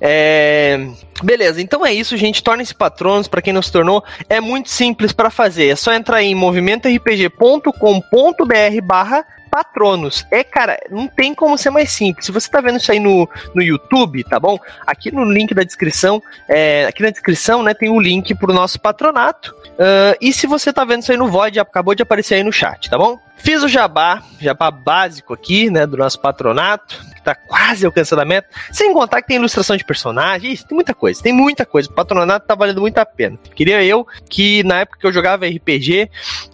É... 0.00 0.88
Beleza, 1.22 1.60
então 1.60 1.84
é 1.84 1.92
isso, 1.92 2.16
gente. 2.16 2.42
Tornem-se 2.42 2.74
patronos 2.74 3.26
para 3.26 3.42
quem 3.42 3.52
não 3.52 3.62
se 3.62 3.72
tornou. 3.72 4.04
É 4.28 4.40
muito 4.40 4.70
simples 4.70 5.12
para 5.12 5.30
fazer. 5.30 5.68
É 5.68 5.76
só 5.76 5.92
entrar 5.92 6.22
em 6.22 6.34
movimentorpg.com.br 6.34 8.82
barra 8.84 9.26
patronos. 9.58 10.24
É, 10.30 10.44
cara, 10.44 10.78
não 10.88 11.08
tem 11.08 11.34
como 11.34 11.58
ser 11.58 11.70
mais 11.70 11.90
simples. 11.90 12.26
Se 12.26 12.32
você 12.32 12.48
tá 12.48 12.60
vendo 12.60 12.76
isso 12.76 12.92
aí 12.92 13.00
no, 13.00 13.28
no 13.54 13.60
YouTube, 13.60 14.22
tá 14.22 14.38
bom? 14.38 14.56
Aqui 14.86 15.12
no 15.12 15.24
link 15.24 15.52
da 15.52 15.64
descrição, 15.64 16.22
é, 16.48 16.86
aqui 16.86 17.02
na 17.02 17.10
descrição, 17.10 17.62
né, 17.62 17.74
tem 17.74 17.88
o 17.88 17.94
um 17.94 18.00
link 18.00 18.34
pro 18.36 18.52
nosso 18.52 18.80
patronato. 18.80 19.52
Uh, 19.72 20.14
e 20.20 20.32
se 20.32 20.46
você 20.46 20.72
tá 20.72 20.84
vendo 20.84 21.02
isso 21.02 21.10
aí 21.10 21.18
no 21.18 21.28
VOD, 21.28 21.58
acabou 21.58 21.94
de 21.94 22.02
aparecer 22.02 22.36
aí 22.36 22.44
no 22.44 22.52
chat, 22.52 22.88
tá 22.88 22.96
bom? 22.96 23.18
Fiz 23.36 23.62
o 23.62 23.68
jabá, 23.68 24.22
jabá 24.40 24.70
básico 24.70 25.34
aqui, 25.34 25.70
né, 25.70 25.86
do 25.86 25.96
nosso 25.96 26.20
patronato 26.20 27.00
tá 27.28 27.34
quase 27.34 27.84
alcançando 27.84 28.22
a 28.22 28.24
meta. 28.24 28.48
Sem 28.72 28.92
contar 28.92 29.20
que 29.20 29.28
tem 29.28 29.36
ilustração 29.36 29.76
de 29.76 29.84
personagens, 29.84 30.64
tem 30.64 30.74
muita 30.74 30.94
coisa, 30.94 31.22
tem 31.22 31.32
muita 31.32 31.66
coisa. 31.66 31.88
O 31.88 31.92
patronato 31.92 32.46
tá 32.46 32.54
valendo 32.54 32.80
muito 32.80 32.98
a 32.98 33.06
pena. 33.06 33.38
Queria 33.54 33.82
eu 33.84 34.06
que 34.28 34.62
na 34.62 34.80
época 34.80 34.98
que 34.98 35.06
eu 35.06 35.12
jogava 35.12 35.46
RPG, 35.46 36.10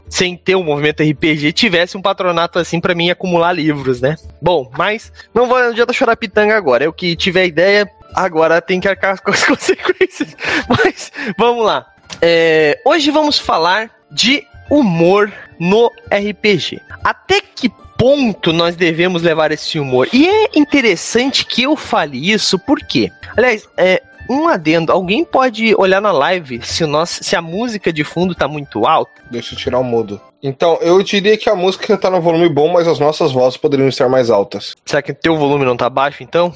sem 0.08 0.36
ter 0.36 0.56
um 0.56 0.64
movimento 0.64 1.02
RPG, 1.02 1.52
tivesse 1.52 1.96
um 1.96 2.02
patronato 2.02 2.58
assim 2.58 2.80
para 2.80 2.94
mim 2.94 3.10
acumular 3.10 3.52
livros, 3.52 4.00
né? 4.00 4.16
Bom, 4.40 4.70
mas 4.76 5.12
não 5.32 5.46
vou 5.46 5.56
adianta 5.56 5.92
chorar 5.92 6.16
pitanga 6.16 6.56
agora. 6.56 6.84
Eu 6.84 6.92
que 6.92 7.14
tive 7.14 7.40
a 7.40 7.44
ideia, 7.44 7.88
agora 8.14 8.60
tem 8.60 8.80
que 8.80 8.88
arcar 8.88 9.20
com 9.22 9.30
as 9.30 9.44
consequências. 9.46 10.36
Mas 10.68 11.12
vamos 11.38 11.64
lá. 11.64 11.86
É, 12.20 12.80
hoje 12.84 13.10
vamos 13.10 13.38
falar 13.38 13.90
de 14.10 14.46
humor 14.70 15.32
no 15.58 15.90
RPG. 16.10 16.80
Até 17.02 17.40
que 17.40 17.70
ponto 18.04 18.52
nós 18.52 18.76
devemos 18.76 19.22
levar 19.22 19.50
esse 19.50 19.78
humor? 19.78 20.06
E 20.12 20.28
é 20.28 20.50
interessante 20.54 21.46
que 21.46 21.62
eu 21.62 21.74
fale 21.74 22.30
isso, 22.30 22.58
porque, 22.58 23.10
aliás, 23.34 23.66
é, 23.78 24.02
um 24.28 24.46
adendo, 24.46 24.92
alguém 24.92 25.24
pode 25.24 25.74
olhar 25.76 26.02
na 26.02 26.12
live 26.12 26.60
se, 26.62 26.84
o 26.84 26.86
nosso, 26.86 27.24
se 27.24 27.34
a 27.34 27.40
música 27.40 27.90
de 27.90 28.04
fundo 28.04 28.34
tá 28.34 28.46
muito 28.46 28.84
alta? 28.84 29.10
Deixa 29.30 29.54
eu 29.54 29.58
tirar 29.58 29.78
o 29.78 29.82
mudo. 29.82 30.20
Então, 30.42 30.78
eu 30.82 31.02
diria 31.02 31.34
que 31.38 31.48
a 31.48 31.54
música 31.54 31.96
tá 31.96 32.10
no 32.10 32.20
volume 32.20 32.50
bom, 32.50 32.70
mas 32.70 32.86
as 32.86 32.98
nossas 32.98 33.32
vozes 33.32 33.56
poderiam 33.56 33.88
estar 33.88 34.06
mais 34.06 34.28
altas. 34.28 34.74
Será 34.84 35.00
que 35.00 35.14
teu 35.14 35.38
volume 35.38 35.64
não 35.64 35.74
tá 35.74 35.88
baixo, 35.88 36.22
então? 36.22 36.54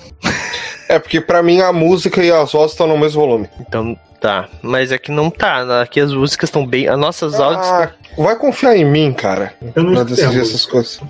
é, 0.86 0.98
porque 0.98 1.18
para 1.18 1.42
mim 1.42 1.62
a 1.62 1.72
música 1.72 2.22
e 2.22 2.30
as 2.30 2.52
vozes 2.52 2.72
estão 2.72 2.86
no 2.86 2.98
mesmo 2.98 3.22
volume. 3.22 3.48
Então, 3.58 3.98
tá. 4.20 4.48
Mas 4.62 4.92
é 4.92 4.98
que 4.98 5.10
não 5.10 5.30
tá. 5.30 5.82
Aqui 5.82 6.00
as 6.00 6.12
músicas 6.12 6.48
estão 6.48 6.66
bem. 6.66 6.88
As 6.88 6.98
nossas 6.98 7.40
ah, 7.40 7.44
áudios. 7.44 7.94
Vai 8.16 8.37
confiar 8.37 8.76
em 8.76 8.84
mim, 8.84 9.12
cara. 9.12 9.54
Eu 9.75 9.82
não 9.82 9.94
pra 9.94 10.04
decidir 10.04 10.40
essas 10.40 10.66
coisas. 10.66 11.00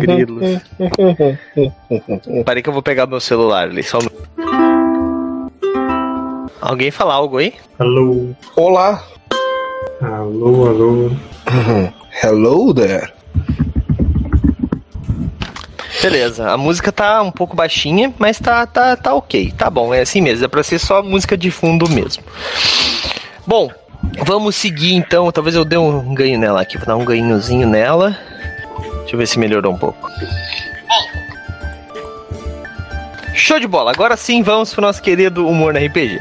Grilos. 0.00 0.60
Parei 2.44 2.62
que 2.62 2.68
eu 2.68 2.72
vou 2.72 2.82
pegar 2.82 3.06
meu 3.06 3.20
celular 3.20 3.68
ali, 3.68 3.82
só 3.82 3.98
Alguém 6.60 6.90
falar 6.90 7.14
algo 7.14 7.38
aí? 7.38 7.54
Alô. 7.78 8.30
Olá. 8.56 9.02
Alô, 10.02 10.66
alô. 10.66 11.10
Hello 12.22 12.74
there. 12.74 13.17
Beleza, 16.00 16.50
a 16.50 16.56
música 16.56 16.92
tá 16.92 17.20
um 17.22 17.30
pouco 17.30 17.56
baixinha, 17.56 18.14
mas 18.18 18.38
tá, 18.38 18.64
tá, 18.66 18.96
tá 18.96 19.14
ok. 19.14 19.52
Tá 19.56 19.68
bom, 19.68 19.92
é 19.92 20.00
assim 20.00 20.20
mesmo. 20.20 20.44
É 20.44 20.48
pra 20.48 20.62
ser 20.62 20.78
só 20.78 21.02
música 21.02 21.36
de 21.36 21.50
fundo 21.50 21.88
mesmo. 21.90 22.22
Bom, 23.46 23.70
vamos 24.24 24.54
seguir 24.54 24.94
então. 24.94 25.30
Talvez 25.32 25.56
eu 25.56 25.64
dê 25.64 25.76
um 25.76 26.14
ganho 26.14 26.38
nela 26.38 26.62
aqui. 26.62 26.78
Vou 26.78 26.86
dar 26.86 26.96
um 26.96 27.04
ganhozinho 27.04 27.68
nela. 27.68 28.16
Deixa 29.00 29.14
eu 29.14 29.18
ver 29.18 29.26
se 29.26 29.38
melhorou 29.38 29.72
um 29.72 29.78
pouco. 29.78 30.08
Show 33.34 33.58
de 33.58 33.66
bola. 33.66 33.90
Agora 33.90 34.16
sim, 34.16 34.42
vamos 34.42 34.72
pro 34.72 34.82
nosso 34.82 35.02
querido 35.02 35.48
humor 35.48 35.72
na 35.72 35.80
RPG. 35.80 36.20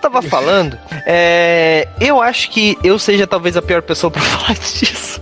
Tava 0.00 0.22
falando, 0.22 0.78
é, 1.06 1.88
eu 2.00 2.20
acho 2.20 2.50
que 2.50 2.76
eu 2.82 2.98
seja 2.98 3.26
talvez 3.26 3.56
a 3.56 3.62
pior 3.62 3.82
pessoa 3.82 4.10
para 4.10 4.22
falar 4.22 4.54
disso. 4.54 5.20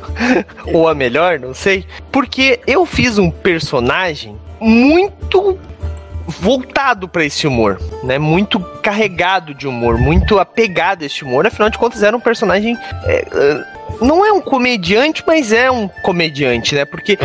Ou 0.72 0.88
a 0.88 0.94
melhor, 0.94 1.38
não 1.38 1.54
sei. 1.54 1.86
Porque 2.10 2.60
eu 2.66 2.84
fiz 2.86 3.18
um 3.18 3.30
personagem 3.30 4.36
muito 4.60 5.58
voltado 6.26 7.08
para 7.08 7.24
esse 7.24 7.46
humor, 7.46 7.80
né? 8.04 8.18
Muito 8.18 8.60
carregado 8.82 9.54
de 9.54 9.66
humor, 9.66 9.96
muito 9.96 10.38
apegado 10.38 11.02
a 11.02 11.06
esse 11.06 11.24
humor. 11.24 11.46
Afinal 11.46 11.70
de 11.70 11.78
contas, 11.78 12.02
era 12.02 12.16
um 12.16 12.20
personagem 12.20 12.76
é, 13.04 13.64
não 14.00 14.24
é 14.24 14.32
um 14.32 14.40
comediante, 14.40 15.22
mas 15.26 15.52
é 15.52 15.70
um 15.70 15.88
comediante, 15.88 16.74
né? 16.74 16.84
Porque 16.84 17.18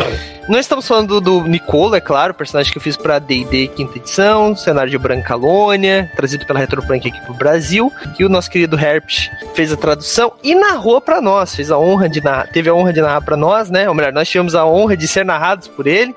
nós 0.48 0.60
estamos 0.60 0.86
falando 0.86 1.20
do, 1.20 1.42
Nicola, 1.42 1.96
é 1.96 2.00
claro, 2.00 2.34
personagem 2.34 2.72
que 2.72 2.78
eu 2.78 2.82
fiz 2.82 2.96
pra 2.96 3.18
D&D 3.18 3.68
quinta 3.68 3.98
edição, 3.98 4.54
cenário 4.56 4.90
de 4.90 4.98
Brancalônia, 4.98 6.10
trazido 6.16 6.44
pela 6.46 6.58
Retroplank 6.58 7.08
aqui 7.08 7.20
pro 7.22 7.34
Brasil, 7.34 7.92
e 8.18 8.24
o 8.24 8.28
nosso 8.28 8.50
querido 8.50 8.78
Herpes 8.78 9.30
fez 9.54 9.72
a 9.72 9.76
tradução 9.76 10.32
e 10.42 10.54
narrou 10.54 11.00
para 11.00 11.20
nós, 11.20 11.54
fez 11.54 11.70
a 11.70 11.78
honra 11.78 12.08
de 12.08 12.22
narrar, 12.22 12.48
teve 12.48 12.68
a 12.68 12.74
honra 12.74 12.92
de 12.92 13.00
narrar 13.00 13.22
para 13.22 13.36
nós, 13.36 13.70
né? 13.70 13.88
Ou 13.88 13.94
melhor, 13.94 14.12
nós 14.12 14.28
tivemos 14.28 14.54
a 14.54 14.66
honra 14.66 14.96
de 14.96 15.08
ser 15.08 15.24
narrados 15.24 15.68
por 15.68 15.86
ele. 15.86 16.14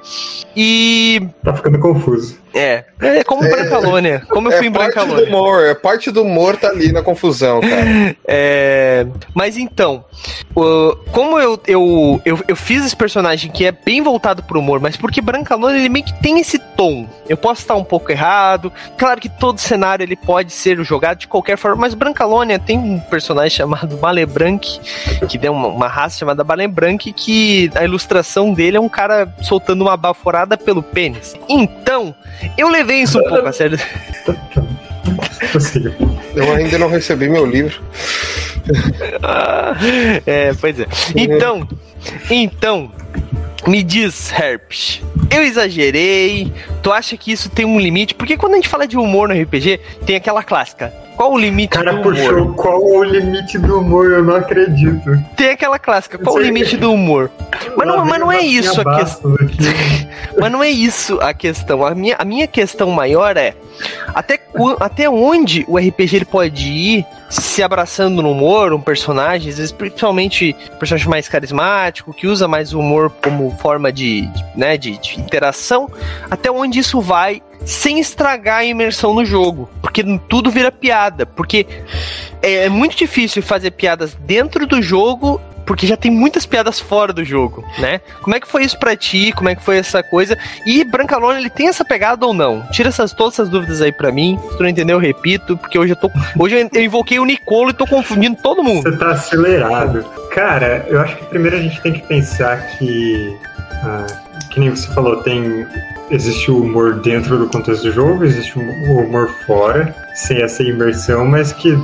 E 0.55 1.27
tá 1.43 1.53
ficando 1.53 1.79
confuso. 1.79 2.37
É, 2.57 2.85
é 2.99 3.23
como 3.23 3.43
é, 3.43 3.49
Brancalônia, 3.49 4.23
como 4.29 4.49
eu 4.49 4.53
é 4.53 4.57
fui 4.57 4.67
em 4.67 4.71
Brancalônia. 4.71 5.25
Do 5.25 5.29
humor, 5.29 5.63
é 5.65 5.75
parte 5.75 6.09
do 6.09 6.23
humor 6.23 6.57
tá 6.57 6.69
ali 6.69 6.91
na 6.91 7.01
confusão, 7.01 7.61
cara. 7.61 8.15
É, 8.29 9.05
mas 9.33 9.57
então, 9.57 10.03
como 11.11 11.39
eu, 11.39 11.59
eu, 11.65 12.21
eu, 12.25 12.39
eu 12.47 12.55
fiz 12.55 12.85
esse 12.85 12.95
personagem 12.95 13.51
que 13.51 13.65
é 13.65 13.71
bem 13.71 14.01
voltado 14.01 14.43
pro 14.43 14.59
humor, 14.59 14.79
mas 14.79 14.97
porque 14.97 15.21
Brancalônia 15.21 15.77
ele 15.77 15.89
meio 15.89 16.03
que 16.03 16.19
tem 16.21 16.39
esse 16.39 16.59
tom. 16.59 17.07
Eu 17.29 17.37
posso 17.37 17.61
estar 17.61 17.75
um 17.75 17.83
pouco 17.83 18.11
errado. 18.11 18.71
Claro 18.97 19.21
que 19.21 19.29
todo 19.29 19.59
cenário 19.59 20.03
ele 20.03 20.15
pode 20.15 20.51
ser 20.51 20.81
jogado 20.83 21.19
de 21.19 21.27
qualquer 21.27 21.57
forma, 21.57 21.81
mas 21.81 21.93
Brancalônia 21.93 22.59
tem 22.59 22.77
um 22.77 22.99
personagem 22.99 23.51
chamado 23.57 23.97
Malebranc, 23.97 24.79
que 25.27 25.37
tem 25.37 25.49
uma, 25.49 25.67
uma 25.67 25.87
raça 25.87 26.19
chamada 26.19 26.43
Malebranc, 26.43 27.11
que 27.13 27.69
a 27.75 27.83
ilustração 27.83 28.53
dele 28.53 28.77
é 28.77 28.81
um 28.81 28.89
cara 28.89 29.33
soltando 29.41 29.81
uma 29.81 29.95
baforada 29.95 30.57
pelo 30.57 30.83
pênis. 30.83 31.35
Então, 31.47 32.15
eu 32.57 32.69
levei 32.69 33.01
isso 33.01 33.19
um 33.19 33.23
pouco 33.23 33.47
a 33.47 33.51
sério. 33.51 33.79
Eu 36.35 36.51
ainda 36.53 36.77
não 36.77 36.89
recebi 36.89 37.27
meu 37.27 37.45
livro. 37.45 37.81
é, 40.25 40.53
pois 40.59 40.79
é. 40.79 40.85
Então, 41.15 41.67
então, 42.29 42.91
me 43.67 43.81
diz, 43.81 44.31
Herpes, 44.31 45.01
eu 45.29 45.43
exagerei? 45.43 46.51
Tu 46.81 46.91
acha 46.91 47.17
que 47.17 47.31
isso 47.31 47.49
tem 47.49 47.65
um 47.65 47.79
limite? 47.79 48.15
Porque 48.15 48.37
quando 48.37 48.53
a 48.53 48.55
gente 48.55 48.69
fala 48.69 48.87
de 48.87 48.97
humor 48.97 49.27
no 49.27 49.39
RPG, 49.39 49.79
tem 50.05 50.15
aquela 50.15 50.43
clássica. 50.43 50.93
Qual 51.15 51.33
o 51.33 51.37
limite 51.37 51.71
Cara, 51.71 51.93
do 51.93 52.01
humor? 52.01 52.13
puxou 52.13 52.53
qual 52.53 52.83
o 52.83 53.03
limite 53.03 53.57
do 53.57 53.79
humor, 53.79 54.11
eu 54.11 54.23
não 54.23 54.35
acredito. 54.35 55.19
Tem 55.35 55.49
aquela 55.49 55.79
clássica, 55.79 56.17
qual 56.19 56.35
o 56.35 56.39
limite 56.39 56.77
do 56.77 56.93
humor? 56.93 57.31
Mas 57.75 57.87
não, 57.87 58.05
mas 58.05 58.19
não 58.19 58.31
é 58.31 58.41
isso 58.41 58.81
a 58.81 58.99
questão. 58.99 59.35
mas 60.39 60.51
não 60.51 60.63
é 60.63 60.69
isso 60.69 61.19
a 61.19 61.33
questão. 61.33 61.83
A 61.83 61.95
minha, 61.95 62.15
a 62.19 62.23
minha 62.23 62.45
questão 62.45 62.91
maior 62.91 63.35
é 63.35 63.55
até, 64.13 64.39
até 64.79 65.09
onde 65.09 65.65
o 65.67 65.77
RPG 65.77 66.17
ele 66.17 66.25
pode 66.25 66.67
ir 66.67 67.05
se 67.29 67.61
abraçando 67.61 68.21
no 68.21 68.31
humor, 68.31 68.73
um 68.73 68.81
personagem, 68.81 69.49
às 69.49 69.57
vezes 69.57 69.71
principalmente 69.71 70.55
um 70.73 70.77
personagem 70.77 71.09
mais 71.09 71.27
carismático, 71.27 72.13
que 72.13 72.27
usa 72.27 72.47
mais 72.47 72.73
o 72.73 72.79
humor 72.79 73.11
como 73.21 73.51
forma 73.57 73.91
de, 73.91 74.21
de 74.27 74.45
né, 74.55 74.77
de, 74.77 74.97
de 74.97 75.19
interação, 75.19 75.89
até 76.29 76.49
onde 76.51 76.79
isso 76.79 77.01
vai 77.01 77.41
sem 77.67 77.99
estragar 77.99 78.59
a 78.59 78.65
imersão 78.65 79.13
no 79.13 79.25
jogo, 79.25 79.69
porque 79.81 80.01
tudo 80.29 80.49
vira 80.49 80.71
piada, 80.71 81.25
porque 81.25 81.67
é 82.41 82.69
muito 82.69 82.95
difícil 82.95 83.43
fazer 83.43 83.71
piadas 83.71 84.15
dentro 84.15 84.65
do 84.65 84.81
jogo 84.81 85.41
porque 85.65 85.85
já 85.85 85.97
tem 85.97 86.09
muitas 86.09 86.45
piadas 86.45 86.79
fora 86.79 87.11
do 87.11 87.25
jogo, 87.25 87.61
né? 87.77 87.99
Como 88.21 88.33
é 88.33 88.39
que 88.39 88.47
foi 88.47 88.63
isso 88.63 88.79
pra 88.79 88.95
ti? 88.95 89.33
Como 89.33 89.49
é 89.49 89.55
que 89.55 89.61
foi 89.61 89.77
essa 89.77 90.01
coisa? 90.01 90.37
E 90.65 90.85
Brancalone, 90.85 91.39
ele 91.39 91.49
tem 91.49 91.67
essa 91.67 91.83
pegada 91.83 92.25
ou 92.25 92.33
não? 92.33 92.65
Tira 92.71 92.87
essas, 92.87 93.11
todas 93.11 93.33
essas 93.33 93.49
dúvidas 93.49 93.81
aí 93.81 93.91
pra 93.91 94.09
mim. 94.09 94.39
Se 94.49 94.55
tu 94.55 94.63
não 94.63 94.69
entendeu, 94.69 94.95
eu 94.95 95.01
repito, 95.01 95.57
porque 95.57 95.77
hoje 95.77 95.91
eu 95.91 95.97
tô. 95.97 96.09
Hoje 96.39 96.69
eu 96.73 96.81
invoquei 96.81 97.19
o 97.19 97.25
Nicolo 97.25 97.71
e 97.71 97.73
tô 97.73 97.85
confundindo 97.85 98.37
todo 98.41 98.63
mundo. 98.63 98.89
Você 98.89 98.97
tá 98.97 99.11
acelerado. 99.11 100.05
Cara, 100.31 100.85
eu 100.87 101.01
acho 101.01 101.17
que 101.17 101.25
primeiro 101.25 101.57
a 101.57 101.59
gente 101.59 101.81
tem 101.81 101.91
que 101.91 102.07
pensar 102.07 102.65
que. 102.77 103.37
Ah, 103.83 104.07
que 104.57 104.61
nem 104.61 104.71
você 104.71 104.87
falou, 104.91 105.17
tem 105.17 105.67
existe 106.09 106.49
o 106.49 106.63
humor 106.63 106.95
dentro 107.01 107.37
do 107.37 107.47
contexto 107.47 107.83
do 107.83 107.91
jogo, 107.91 108.23
existe 108.23 108.57
o 108.57 108.61
humor 108.61 109.29
fora, 109.45 109.95
sem 110.15 110.41
essa 110.41 110.63
imersão, 110.63 111.25
mas 111.25 111.53
que 111.53 111.77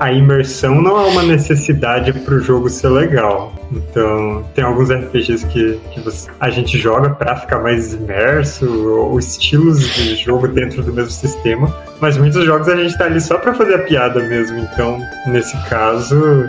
a 0.00 0.10
imersão 0.10 0.80
não 0.80 0.98
é 0.98 1.04
uma 1.10 1.22
necessidade 1.22 2.14
para 2.14 2.34
o 2.34 2.40
jogo 2.40 2.70
ser 2.70 2.88
legal. 2.88 3.52
Então, 3.70 4.42
tem 4.54 4.64
alguns 4.64 4.90
RPGs 4.90 5.46
que, 5.48 5.78
que 5.92 6.00
você, 6.00 6.30
a 6.40 6.48
gente 6.48 6.78
joga 6.78 7.10
para 7.10 7.36
ficar 7.36 7.58
mais 7.60 7.92
imerso, 7.92 8.66
ou 8.88 9.18
estilos 9.18 9.80
de 9.80 10.16
jogo 10.16 10.48
dentro 10.48 10.82
do 10.82 10.92
mesmo 10.94 11.10
sistema, 11.10 11.74
mas 12.00 12.16
muitos 12.16 12.42
jogos 12.44 12.68
a 12.68 12.76
gente 12.76 12.92
está 12.92 13.04
ali 13.04 13.20
só 13.20 13.36
para 13.36 13.52
fazer 13.52 13.74
a 13.74 13.78
piada 13.80 14.20
mesmo. 14.20 14.58
Então, 14.60 14.98
nesse 15.26 15.56
caso, 15.68 16.48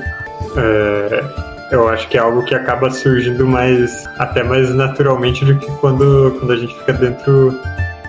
é, 0.56 1.24
eu 1.72 1.88
acho 1.90 2.08
que 2.08 2.18
é 2.18 2.22
algo 2.22 2.44
que 2.44 2.56
acaba 2.56 2.90
surgindo 2.90 3.46
mais 3.46 4.08
até 4.18 4.44
mais 4.44 4.74
naturalmente 4.74 5.44
do 5.44 5.58
que 5.58 5.70
quando, 5.78 6.36
quando 6.40 6.54
a 6.54 6.58
gente 6.58 6.74
fica 6.78 6.94
dentro 6.94 7.60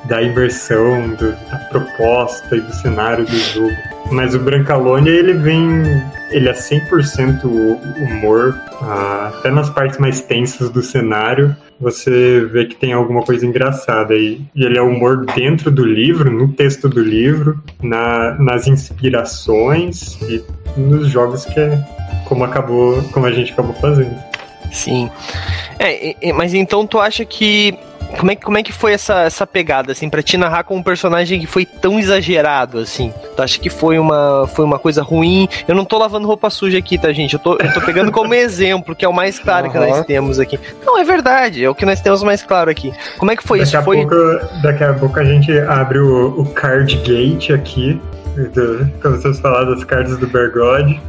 da 0.04 0.22
imersão, 0.22 1.08
do, 1.10 1.32
da 1.50 1.58
proposta 1.70 2.56
e 2.56 2.60
do 2.60 2.72
cenário 2.72 3.24
do 3.24 3.36
jogo. 3.36 3.97
Mas 4.10 4.34
o 4.34 4.38
Brancalônia, 4.38 5.10
ele 5.10 5.34
vem. 5.34 5.82
Ele 6.30 6.48
é 6.48 6.52
100% 6.52 7.44
humor, 7.44 8.54
ah, 8.82 9.32
até 9.38 9.50
nas 9.50 9.70
partes 9.70 9.98
mais 9.98 10.20
tensas 10.20 10.68
do 10.68 10.82
cenário 10.82 11.56
você 11.80 12.44
vê 12.44 12.66
que 12.66 12.74
tem 12.74 12.92
alguma 12.92 13.22
coisa 13.22 13.46
engraçada 13.46 14.14
e, 14.14 14.40
ele 14.54 14.76
é 14.76 14.82
humor 14.82 15.24
dentro 15.26 15.70
do 15.70 15.84
livro, 15.84 16.30
no 16.30 16.52
texto 16.52 16.88
do 16.88 17.00
livro, 17.00 17.62
na, 17.80 18.34
nas 18.34 18.66
inspirações 18.66 20.20
e 20.22 20.44
nos 20.76 21.08
jogos 21.08 21.44
que 21.44 21.60
é 21.60 21.78
como 22.24 22.44
acabou, 22.44 23.02
como 23.12 23.26
a 23.26 23.32
gente 23.32 23.52
acabou 23.52 23.74
fazendo. 23.74 24.14
Sim. 24.72 25.08
É, 25.78 26.32
mas 26.32 26.52
então 26.52 26.86
tu 26.86 26.98
acha 26.98 27.24
que 27.24 27.78
como 28.16 28.30
é, 28.30 28.36
como 28.36 28.58
é 28.58 28.62
que 28.62 28.72
foi 28.72 28.92
essa, 28.92 29.22
essa 29.22 29.46
pegada, 29.46 29.92
assim, 29.92 30.08
pra 30.08 30.22
te 30.22 30.36
narrar 30.36 30.64
com 30.64 30.76
um 30.76 30.82
personagem 30.82 31.40
que 31.40 31.46
foi 31.46 31.64
tão 31.64 31.98
exagerado, 31.98 32.78
assim? 32.78 33.12
Tu 33.36 33.42
acha 33.42 33.60
que 33.60 33.70
foi 33.70 33.98
uma, 33.98 34.46
foi 34.48 34.64
uma 34.64 34.78
coisa 34.78 35.02
ruim? 35.02 35.48
Eu 35.66 35.74
não 35.74 35.84
tô 35.84 35.98
lavando 35.98 36.26
roupa 36.26 36.50
suja 36.50 36.78
aqui, 36.78 36.98
tá, 36.98 37.12
gente? 37.12 37.34
Eu 37.34 37.38
tô, 37.38 37.52
eu 37.52 37.72
tô 37.72 37.80
pegando 37.80 38.10
como 38.10 38.32
exemplo, 38.34 38.94
que 38.94 39.04
é 39.04 39.08
o 39.08 39.12
mais 39.12 39.38
claro 39.38 39.66
uhum. 39.66 39.72
que 39.72 39.78
nós 39.78 40.06
temos 40.06 40.38
aqui. 40.38 40.58
Não, 40.84 40.98
é 40.98 41.04
verdade, 41.04 41.64
é 41.64 41.70
o 41.70 41.74
que 41.74 41.84
nós 41.84 42.00
temos 42.00 42.22
mais 42.22 42.42
claro 42.42 42.70
aqui. 42.70 42.92
Como 43.18 43.30
é 43.30 43.36
que 43.36 43.42
foi 43.42 43.58
daqui 43.58 43.68
isso? 43.68 43.78
A 43.78 43.82
foi... 43.82 44.06
pouco, 44.06 44.16
daqui 44.62 44.84
a 44.84 44.94
pouco 44.94 45.18
a 45.18 45.24
gente 45.24 45.58
abre 45.60 45.98
o, 45.98 46.40
o 46.40 46.46
card 46.46 46.96
gate 46.96 47.50
aqui. 47.50 48.00
Do, 48.46 48.88
começamos 49.02 49.38
a 49.38 49.42
falar 49.42 49.64
das 49.64 49.82
cartas 49.82 50.16
do 50.18 50.26
Bergode, 50.28 51.00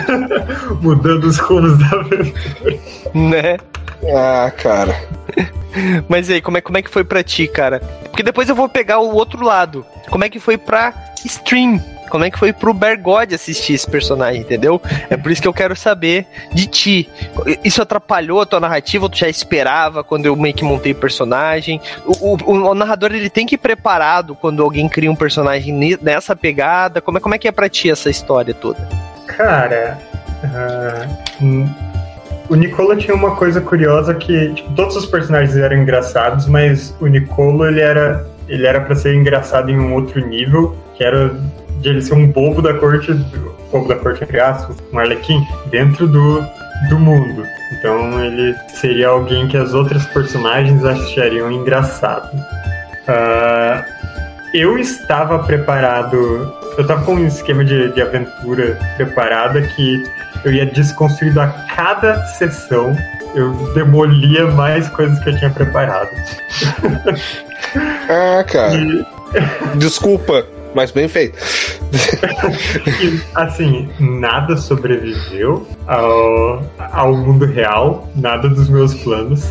mudando 0.80 1.24
os 1.24 1.38
rumos 1.38 1.78
da 1.78 2.00
aventura. 2.00 2.78
Né? 3.14 3.58
Ah, 4.14 4.50
cara. 4.50 4.96
Mas 6.08 6.30
aí, 6.30 6.40
como 6.40 6.56
é, 6.56 6.60
como 6.60 6.78
é 6.78 6.82
que 6.82 6.90
foi 6.90 7.04
pra 7.04 7.22
ti, 7.22 7.46
cara? 7.46 7.80
Porque 8.04 8.22
depois 8.22 8.48
eu 8.48 8.54
vou 8.54 8.68
pegar 8.68 8.98
o 9.00 9.14
outro 9.14 9.44
lado. 9.44 9.84
Como 10.08 10.24
é 10.24 10.30
que 10.30 10.40
foi 10.40 10.56
pra 10.56 10.94
stream? 11.24 11.82
Como 12.14 12.24
é 12.24 12.30
que 12.30 12.38
foi 12.38 12.52
pro 12.52 12.72
Bergode 12.72 13.34
assistir 13.34 13.72
esse 13.72 13.90
personagem, 13.90 14.42
entendeu? 14.42 14.80
É 15.10 15.16
por 15.16 15.32
isso 15.32 15.42
que 15.42 15.48
eu 15.48 15.52
quero 15.52 15.74
saber 15.74 16.24
de 16.52 16.68
ti. 16.68 17.10
Isso 17.64 17.82
atrapalhou 17.82 18.40
a 18.40 18.46
tua 18.46 18.60
narrativa 18.60 19.08
tu 19.08 19.18
já 19.18 19.28
esperava 19.28 20.04
quando 20.04 20.26
eu 20.26 20.36
meio 20.36 20.54
que 20.54 20.62
montei 20.62 20.92
o 20.92 20.94
personagem? 20.94 21.80
O, 22.06 22.36
o, 22.36 22.70
o 22.70 22.72
narrador 22.72 23.10
ele 23.12 23.28
tem 23.28 23.44
que 23.44 23.56
ir 23.56 23.58
preparado 23.58 24.36
quando 24.36 24.62
alguém 24.62 24.88
cria 24.88 25.10
um 25.10 25.16
personagem 25.16 25.98
nessa 26.00 26.36
pegada? 26.36 27.00
Como 27.00 27.18
é, 27.18 27.20
como 27.20 27.34
é 27.34 27.38
que 27.38 27.48
é 27.48 27.52
pra 27.52 27.68
ti 27.68 27.90
essa 27.90 28.08
história 28.08 28.54
toda? 28.54 28.88
Cara, 29.26 29.98
uh, 30.44 31.68
o 32.48 32.54
Nicolo 32.54 32.94
tinha 32.94 33.16
uma 33.16 33.34
coisa 33.34 33.60
curiosa 33.60 34.14
que 34.14 34.54
tipo, 34.54 34.72
todos 34.74 34.94
os 34.94 35.06
personagens 35.06 35.56
eram 35.56 35.78
engraçados, 35.78 36.46
mas 36.46 36.94
o 37.00 37.08
Nicolo 37.08 37.66
ele 37.66 37.80
era 37.80 38.24
ele 38.48 38.68
era 38.68 38.80
para 38.80 38.94
ser 38.94 39.16
engraçado 39.16 39.68
em 39.68 39.76
um 39.76 39.94
outro 39.94 40.24
nível, 40.24 40.76
que 40.94 41.02
era 41.02 41.34
de 41.80 41.88
ele 41.88 42.02
ser 42.02 42.14
um 42.14 42.26
bobo 42.26 42.62
da 42.62 42.74
corte, 42.74 43.12
bobo 43.70 43.88
da 43.88 43.96
corte 43.96 44.24
entre 44.24 44.40
aspas, 44.40 44.76
um 44.92 44.98
arlequim 44.98 45.46
dentro 45.70 46.06
do 46.06 46.44
do 46.88 46.98
mundo. 46.98 47.46
Então 47.72 48.22
ele 48.22 48.54
seria 48.68 49.08
alguém 49.08 49.48
que 49.48 49.56
as 49.56 49.74
outras 49.74 50.04
personagens 50.06 50.84
achariam 50.84 51.50
engraçado. 51.50 52.34
Uh, 53.06 53.84
eu 54.52 54.78
estava 54.78 55.40
preparado, 55.40 56.16
eu 56.76 56.82
estava 56.82 57.04
com 57.04 57.14
um 57.14 57.26
esquema 57.26 57.64
de, 57.64 57.92
de 57.92 58.02
aventura 58.02 58.78
preparada 58.96 59.62
que 59.62 60.04
eu 60.44 60.52
ia 60.52 60.66
desconstruindo 60.66 61.40
a 61.40 61.48
cada 61.74 62.24
sessão, 62.26 62.94
eu 63.34 63.52
demolia 63.74 64.46
mais 64.52 64.88
coisas 64.90 65.18
que 65.20 65.30
eu 65.30 65.38
tinha 65.38 65.50
preparado. 65.50 66.10
ah, 68.08 68.44
cara. 68.44 68.74
E... 69.34 69.78
Desculpa, 69.78 70.46
mas 70.74 70.90
bem 70.90 71.08
feito. 71.08 71.38
e, 73.00 73.20
assim, 73.34 73.88
nada 73.98 74.56
sobreviveu 74.56 75.66
ao, 75.86 76.62
ao 76.78 77.16
mundo 77.16 77.44
real, 77.44 78.08
nada 78.16 78.48
dos 78.48 78.68
meus 78.68 78.94
planos. 78.94 79.50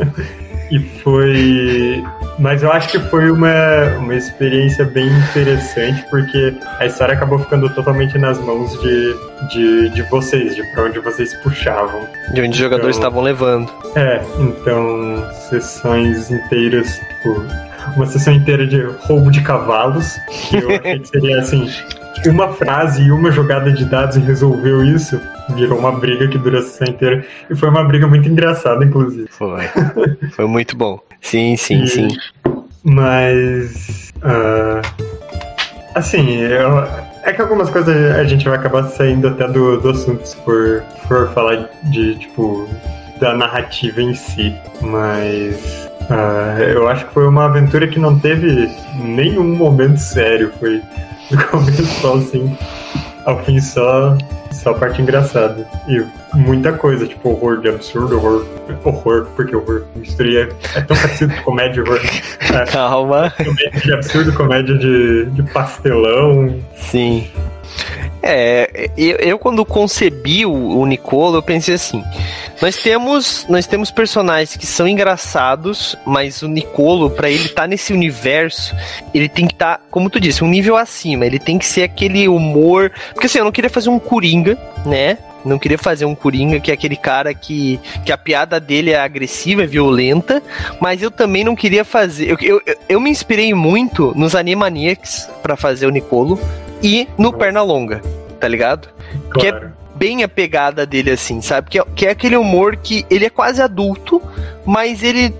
e 0.70 0.78
foi 1.02 2.02
mas 2.38 2.62
eu 2.62 2.72
acho 2.72 2.88
que 2.88 2.98
foi 2.98 3.30
uma, 3.30 3.98
uma 3.98 4.14
experiência 4.14 4.84
bem 4.84 5.06
interessante, 5.06 6.04
porque 6.10 6.54
a 6.78 6.86
história 6.86 7.14
acabou 7.14 7.38
ficando 7.38 7.68
totalmente 7.70 8.16
nas 8.18 8.38
mãos 8.38 8.72
de, 8.80 9.14
de, 9.50 9.88
de 9.90 10.02
vocês, 10.02 10.56
de 10.56 10.62
pra 10.72 10.84
onde 10.84 10.98
vocês 11.00 11.34
puxavam. 11.42 12.00
De 12.32 12.40
onde 12.40 12.50
os 12.50 12.56
jogadores 12.56 12.96
então, 12.96 13.08
estavam 13.08 13.22
levando. 13.22 13.72
É, 13.94 14.22
então 14.40 15.24
sessões 15.50 16.30
inteiras, 16.30 16.88
tipo, 16.88 17.44
uma 17.96 18.06
sessão 18.06 18.32
inteira 18.32 18.66
de 18.66 18.80
roubo 18.82 19.30
de 19.30 19.40
cavalos, 19.42 20.16
que 20.48 20.56
eu 20.56 20.70
achei 20.76 20.98
que 20.98 21.08
seria 21.08 21.40
assim. 21.40 21.68
Uma 22.26 22.52
frase 22.52 23.02
e 23.02 23.10
uma 23.10 23.32
jogada 23.32 23.72
de 23.72 23.84
dados 23.84 24.16
resolveu 24.16 24.84
isso, 24.84 25.20
virou 25.56 25.78
uma 25.78 25.92
briga 25.92 26.28
que 26.28 26.38
durou 26.38 26.60
a 26.60 26.62
sessão 26.62 26.86
inteira. 26.86 27.24
E 27.50 27.56
foi 27.56 27.68
uma 27.68 27.82
briga 27.82 28.06
muito 28.06 28.28
engraçada, 28.28 28.84
inclusive. 28.84 29.28
Foi. 29.28 29.62
Foi 30.30 30.46
muito 30.46 30.76
bom. 30.76 31.00
Sim, 31.20 31.56
sim, 31.56 31.82
e, 31.82 31.88
sim. 31.88 32.08
Mas. 32.84 34.12
Uh, 34.18 34.82
assim, 35.94 36.36
eu, 36.42 36.78
é 37.24 37.32
que 37.32 37.40
algumas 37.40 37.70
coisas 37.70 38.16
a 38.16 38.24
gente 38.24 38.48
vai 38.48 38.58
acabar 38.58 38.84
saindo 38.84 39.28
até 39.28 39.48
do, 39.48 39.80
do 39.80 39.90
assunto 39.90 40.24
se 40.24 40.36
for, 40.44 40.82
for 41.08 41.28
falar 41.32 41.68
de, 41.84 42.16
tipo, 42.16 42.68
da 43.20 43.34
narrativa 43.34 44.00
em 44.00 44.14
si. 44.14 44.54
Mas. 44.80 45.90
Uh, 46.12 46.62
eu 46.62 46.88
acho 46.88 47.06
que 47.06 47.14
foi 47.14 47.26
uma 47.26 47.46
aventura 47.46 47.86
que 47.88 47.98
não 47.98 48.18
teve 48.18 48.70
nenhum 48.96 49.56
momento 49.56 49.98
sério. 49.98 50.52
Foi 50.58 50.82
do 51.30 51.44
começo 51.48 51.84
só 52.00 52.16
assim, 52.16 52.56
ao 53.24 53.42
fim 53.44 53.60
só 53.60 54.16
só 54.52 54.70
a 54.70 54.74
parte 54.74 55.02
engraçada. 55.02 55.66
E 55.88 56.04
muita 56.36 56.72
coisa, 56.72 57.06
tipo 57.06 57.30
horror 57.30 57.60
de 57.60 57.68
absurdo, 57.68 58.16
horror. 58.16 58.46
Horror, 58.84 59.26
porque 59.34 59.56
horror. 59.56 59.84
Misturei. 59.96 60.48
É 60.74 60.80
tão 60.82 60.96
parecido 60.96 61.34
com 61.36 61.42
comédia 61.42 61.80
e 61.80 61.82
horror. 61.82 62.00
É, 62.52 62.66
Calma. 62.66 63.30
Comédia 63.30 63.80
de 63.80 63.94
absurdo, 63.94 64.32
comédia 64.34 64.76
de, 64.76 65.24
de 65.26 65.42
pastelão. 65.52 66.60
Sim. 66.76 67.26
É, 68.22 68.88
eu, 68.96 69.16
eu, 69.16 69.38
quando 69.38 69.64
concebi 69.64 70.46
o, 70.46 70.52
o 70.52 70.86
Nicolo, 70.86 71.38
eu 71.38 71.42
pensei 71.42 71.74
assim: 71.74 72.04
nós 72.60 72.76
temos, 72.76 73.44
nós 73.48 73.66
temos 73.66 73.90
personagens 73.90 74.56
que 74.56 74.64
são 74.64 74.86
engraçados, 74.86 75.96
mas 76.06 76.40
o 76.42 76.48
Nicolo, 76.48 77.10
para 77.10 77.28
ele 77.28 77.46
estar 77.46 77.62
tá 77.62 77.66
nesse 77.66 77.92
universo, 77.92 78.76
ele 79.12 79.28
tem 79.28 79.48
que 79.48 79.54
estar, 79.54 79.78
tá, 79.78 79.84
como 79.90 80.08
tu 80.08 80.20
disse, 80.20 80.44
um 80.44 80.48
nível 80.48 80.76
acima. 80.76 81.26
Ele 81.26 81.40
tem 81.40 81.58
que 81.58 81.66
ser 81.66 81.82
aquele 81.82 82.28
humor. 82.28 82.92
Porque 83.12 83.26
assim, 83.26 83.38
eu 83.38 83.44
não 83.44 83.50
queria 83.50 83.70
fazer 83.70 83.88
um 83.88 83.98
Coringa, 83.98 84.56
né? 84.86 85.18
Não 85.44 85.58
queria 85.58 85.78
fazer 85.78 86.04
um 86.04 86.14
Coringa 86.14 86.60
que 86.60 86.70
é 86.70 86.74
aquele 86.74 86.94
cara 86.94 87.34
que, 87.34 87.80
que 88.04 88.12
a 88.12 88.16
piada 88.16 88.60
dele 88.60 88.92
é 88.92 89.00
agressiva, 89.00 89.64
é 89.64 89.66
violenta, 89.66 90.40
mas 90.80 91.02
eu 91.02 91.10
também 91.10 91.42
não 91.42 91.56
queria 91.56 91.84
fazer. 91.84 92.30
Eu, 92.30 92.38
eu, 92.40 92.62
eu 92.88 93.00
me 93.00 93.10
inspirei 93.10 93.52
muito 93.52 94.12
nos 94.14 94.36
Animaniacs 94.36 95.28
para 95.42 95.56
fazer 95.56 95.86
o 95.86 95.90
Nicolo 95.90 96.38
e 96.82 97.08
no 97.16 97.32
Pernalonga, 97.32 98.00
tá 98.40 98.48
ligado? 98.48 98.88
Claro. 99.30 99.40
Que 99.40 99.46
é 99.46 99.70
bem 99.94 100.22
a 100.22 100.28
pegada 100.28 100.84
dele, 100.84 101.10
assim, 101.10 101.40
sabe? 101.40 101.70
Que 101.70 101.78
é, 101.78 101.84
que 101.94 102.06
é 102.06 102.10
aquele 102.10 102.36
humor 102.36 102.76
que 102.76 103.06
ele 103.08 103.26
é 103.26 103.30
quase 103.30 103.62
adulto, 103.62 104.20
mas 104.66 105.02
ele 105.02 105.32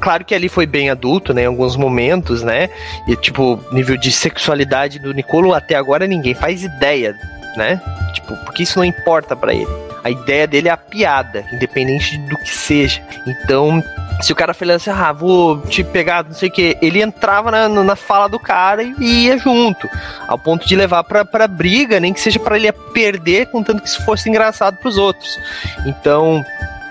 claro 0.00 0.22
que 0.22 0.34
ali 0.34 0.50
foi 0.50 0.66
bem 0.66 0.90
adulto, 0.90 1.32
né, 1.32 1.44
em 1.44 1.46
alguns 1.46 1.76
momentos, 1.76 2.42
né? 2.42 2.68
E 3.08 3.16
tipo, 3.16 3.58
nível 3.72 3.96
de 3.96 4.12
sexualidade 4.12 4.98
do 4.98 5.14
Nicolo 5.14 5.54
até 5.54 5.74
agora 5.74 6.06
ninguém 6.06 6.34
faz 6.34 6.62
ideia, 6.62 7.16
né? 7.56 7.80
Tipo, 8.12 8.36
porque 8.44 8.64
isso 8.64 8.78
não 8.78 8.84
importa 8.84 9.34
para 9.34 9.54
ele. 9.54 9.66
A 10.04 10.10
ideia 10.10 10.46
dele 10.46 10.68
é 10.68 10.70
a 10.70 10.76
piada, 10.76 11.44
independente 11.50 12.18
do 12.18 12.36
que 12.36 12.50
seja. 12.50 13.02
Então, 13.26 13.82
se 14.20 14.32
o 14.32 14.36
cara 14.36 14.52
falasse, 14.52 14.90
ah, 14.90 15.12
vou 15.12 15.62
te 15.62 15.82
pegar, 15.82 16.24
não 16.24 16.34
sei 16.34 16.48
o 16.48 16.52
que, 16.52 16.76
ele 16.82 17.02
entrava 17.02 17.50
na, 17.50 17.68
na 17.68 17.96
fala 17.96 18.28
do 18.28 18.38
cara 18.38 18.82
e, 18.82 18.94
ia 19.24 19.38
junto, 19.38 19.88
ao 20.28 20.38
ponto 20.38 20.66
de 20.68 20.76
levar 20.76 21.02
pra, 21.04 21.24
pra 21.24 21.48
briga, 21.48 21.98
nem 21.98 22.12
que 22.12 22.20
seja 22.20 22.38
para 22.38 22.56
ele 22.56 22.70
perder, 22.70 23.46
contanto 23.46 23.82
que 23.82 23.88
isso 23.88 24.04
fosse 24.04 24.28
engraçado 24.28 24.76
pros 24.76 24.98
outros. 24.98 25.38
Então, 25.86 26.44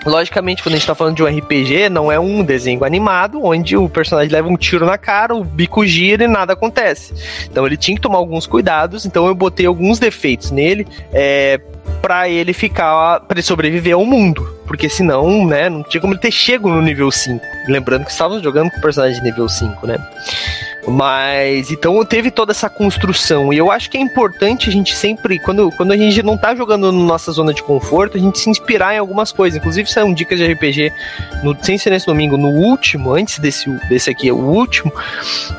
Logicamente, 0.04 0.62
quando 0.62 0.74
a 0.74 0.76
gente 0.76 0.86
tá 0.86 0.94
falando 0.94 1.16
de 1.16 1.22
um 1.22 1.26
RPG, 1.26 1.88
não 1.88 2.12
é 2.12 2.20
um 2.20 2.44
desenho 2.44 2.84
animado 2.84 3.42
onde 3.42 3.74
o 3.74 3.88
personagem 3.88 4.30
leva 4.30 4.48
um 4.48 4.56
tiro 4.56 4.84
na 4.84 4.98
cara, 4.98 5.34
o 5.34 5.42
bico 5.42 5.84
gira 5.86 6.24
e 6.24 6.28
nada 6.28 6.52
acontece. 6.52 7.14
Então 7.50 7.66
ele 7.66 7.76
tinha 7.76 7.94
que 7.94 8.02
tomar 8.02 8.18
alguns 8.18 8.46
cuidados, 8.46 9.06
então 9.06 9.26
eu 9.26 9.34
botei 9.34 9.64
alguns 9.64 9.98
defeitos 9.98 10.50
nele 10.50 10.86
é, 11.10 11.58
para 12.04 12.28
ele 12.28 12.52
ficar, 12.52 13.20
para 13.20 13.38
ele 13.38 13.42
sobreviver 13.42 13.94
ao 13.94 14.04
mundo. 14.04 14.46
Porque 14.66 14.90
senão, 14.90 15.46
né, 15.46 15.70
não 15.70 15.82
tinha 15.82 16.02
como 16.02 16.12
ele 16.12 16.20
ter 16.20 16.30
chego 16.30 16.68
no 16.68 16.82
nível 16.82 17.10
5. 17.10 17.42
Lembrando 17.66 18.04
que 18.04 18.10
estávamos 18.10 18.42
jogando 18.42 18.70
com 18.70 18.78
personagem 18.78 19.16
de 19.16 19.24
nível 19.24 19.48
5, 19.48 19.86
né? 19.86 19.96
Mas 20.86 21.70
então 21.70 22.04
teve 22.04 22.30
toda 22.30 22.52
essa 22.52 22.68
construção. 22.68 23.54
E 23.54 23.56
eu 23.56 23.70
acho 23.70 23.88
que 23.88 23.96
é 23.96 24.00
importante 24.02 24.68
a 24.68 24.72
gente 24.72 24.94
sempre, 24.94 25.38
quando, 25.38 25.70
quando 25.78 25.92
a 25.92 25.96
gente 25.96 26.22
não 26.22 26.36
tá 26.36 26.54
jogando 26.54 26.92
na 26.92 27.04
nossa 27.04 27.32
zona 27.32 27.54
de 27.54 27.62
conforto, 27.62 28.18
a 28.18 28.20
gente 28.20 28.38
se 28.38 28.50
inspirar 28.50 28.94
em 28.94 28.98
algumas 28.98 29.32
coisas. 29.32 29.58
Inclusive, 29.58 29.90
saiu 29.90 30.04
um 30.04 30.12
dicas 30.12 30.38
de 30.38 30.44
RPG, 30.44 30.92
no, 31.42 31.56
sem 31.64 31.78
ser 31.78 31.88
nesse 31.88 32.04
domingo, 32.04 32.36
no 32.36 32.50
último, 32.50 33.14
antes 33.14 33.38
desse, 33.38 33.70
desse 33.88 34.10
aqui, 34.10 34.30
o 34.30 34.36
último, 34.36 34.92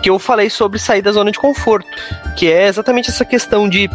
que 0.04 0.12
eu 0.12 0.20
falei 0.20 0.52
sobre 0.52 0.78
sair 0.78 1.02
da 1.02 1.12
zona 1.12 1.32
de 1.32 1.40
conforto. 1.40 1.88
Que 2.38 2.52
é 2.52 2.68
exatamente 2.68 3.10
essa 3.10 3.26
questão 3.26 3.68
de 3.68 3.90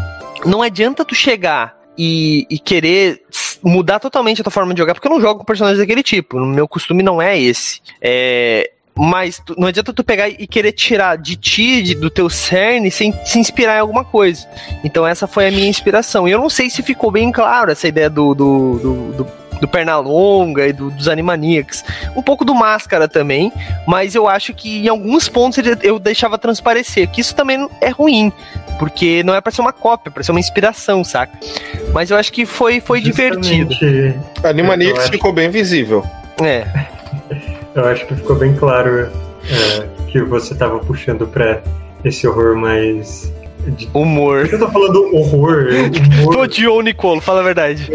não 0.44 0.62
adianta 0.62 1.04
tu 1.04 1.14
chegar 1.14 1.79
e, 2.02 2.46
e, 2.48 2.58
querer 2.58 3.20
mudar 3.62 4.00
totalmente 4.00 4.40
a 4.40 4.44
tua 4.44 4.50
forma 4.50 4.72
de 4.72 4.80
jogar, 4.80 4.94
porque 4.94 5.06
eu 5.06 5.12
não 5.12 5.20
jogo 5.20 5.40
com 5.40 5.44
personagens 5.44 5.78
daquele 5.78 6.02
tipo. 6.02 6.38
O 6.38 6.46
meu 6.46 6.66
costume 6.66 7.02
não 7.02 7.20
é 7.20 7.38
esse. 7.38 7.82
É, 8.00 8.70
mas 8.96 9.42
não 9.58 9.68
adianta 9.68 9.92
tu 9.92 10.02
pegar 10.02 10.30
e 10.30 10.46
querer 10.46 10.72
tirar 10.72 11.16
de 11.16 11.36
ti, 11.36 11.82
de, 11.82 11.94
do 11.94 12.08
teu 12.08 12.30
cerne, 12.30 12.90
sem 12.90 13.12
se 13.26 13.38
inspirar 13.38 13.76
em 13.76 13.80
alguma 13.80 14.02
coisa. 14.02 14.48
Então 14.82 15.06
essa 15.06 15.26
foi 15.26 15.48
a 15.48 15.50
minha 15.50 15.68
inspiração. 15.68 16.26
E 16.26 16.30
eu 16.30 16.40
não 16.40 16.48
sei 16.48 16.70
se 16.70 16.82
ficou 16.82 17.10
bem 17.10 17.30
claro 17.30 17.70
essa 17.70 17.86
ideia 17.86 18.08
do, 18.08 18.34
do, 18.34 18.78
do, 18.78 19.12
do 19.12 19.26
do 19.60 19.68
Pernalonga 19.68 20.66
e 20.66 20.72
do, 20.72 20.90
dos 20.90 21.08
Animaniacs. 21.08 21.84
Um 22.16 22.22
pouco 22.22 22.44
do 22.44 22.54
Máscara 22.54 23.06
também, 23.06 23.52
mas 23.86 24.14
eu 24.14 24.28
acho 24.28 24.54
que 24.54 24.86
em 24.86 24.88
alguns 24.88 25.28
pontos 25.28 25.58
eu 25.82 25.98
deixava 25.98 26.38
transparecer, 26.38 27.08
que 27.08 27.20
isso 27.20 27.34
também 27.34 27.68
é 27.80 27.90
ruim, 27.90 28.32
porque 28.78 29.22
não 29.22 29.34
é 29.34 29.40
pra 29.40 29.52
ser 29.52 29.60
uma 29.60 29.72
cópia, 29.72 30.10
é 30.10 30.12
pra 30.12 30.22
ser 30.22 30.30
uma 30.30 30.40
inspiração, 30.40 31.04
saca? 31.04 31.38
Mas 31.92 32.10
eu 32.10 32.16
acho 32.16 32.32
que 32.32 32.46
foi, 32.46 32.80
foi 32.80 33.00
divertido. 33.00 33.74
Animaniacs 34.42 35.04
acho... 35.04 35.12
ficou 35.12 35.32
bem 35.32 35.50
visível. 35.50 36.04
É. 36.42 36.66
eu 37.74 37.84
acho 37.84 38.06
que 38.06 38.14
ficou 38.14 38.36
bem 38.36 38.54
claro 38.54 39.10
é, 39.44 39.86
que 40.08 40.20
você 40.22 40.54
tava 40.54 40.78
puxando 40.78 41.26
pra 41.26 41.60
esse 42.04 42.26
horror 42.26 42.56
mais 42.56 43.30
Humor. 43.94 44.48
eu 44.50 44.58
tô 44.58 44.68
falando 44.68 45.14
horror? 45.14 45.68
Humor. 46.20 46.34
Tô 46.34 46.46
de 46.46 46.66
o 46.66 46.80
Nicolo, 46.80 47.20
fala 47.20 47.40
a 47.40 47.44
verdade. 47.44 47.88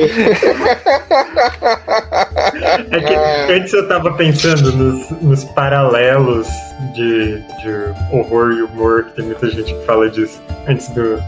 é 2.92 3.00
que 3.00 3.54
antes 3.54 3.74
eu 3.74 3.88
tava 3.88 4.14
pensando 4.14 4.72
nos, 4.72 5.10
nos 5.22 5.44
paralelos 5.44 6.48
de, 6.94 7.40
de, 7.40 7.70
horror 8.12 8.52
e 8.52 8.62
humor, 8.64 9.06
que 9.06 9.14
tem 9.14 9.26
muita 9.26 9.50
gente 9.50 9.74
que 9.74 9.86
fala 9.86 10.10
disso 10.10 10.42
antes 10.68 10.90
do, 10.90 11.20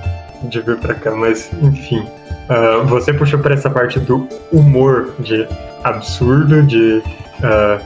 de 0.44 0.60
vir 0.62 0.78
pra 0.78 0.94
cá, 0.96 1.12
mas 1.12 1.50
enfim. 1.62 2.06
Uh, 2.50 2.86
você 2.86 3.14
puxou 3.14 3.40
pra 3.40 3.54
essa 3.54 3.70
parte 3.70 4.00
do 4.00 4.28
humor, 4.54 5.14
de 5.20 5.46
absurdo, 5.84 6.64
de, 6.64 7.02
uh, 7.40 7.82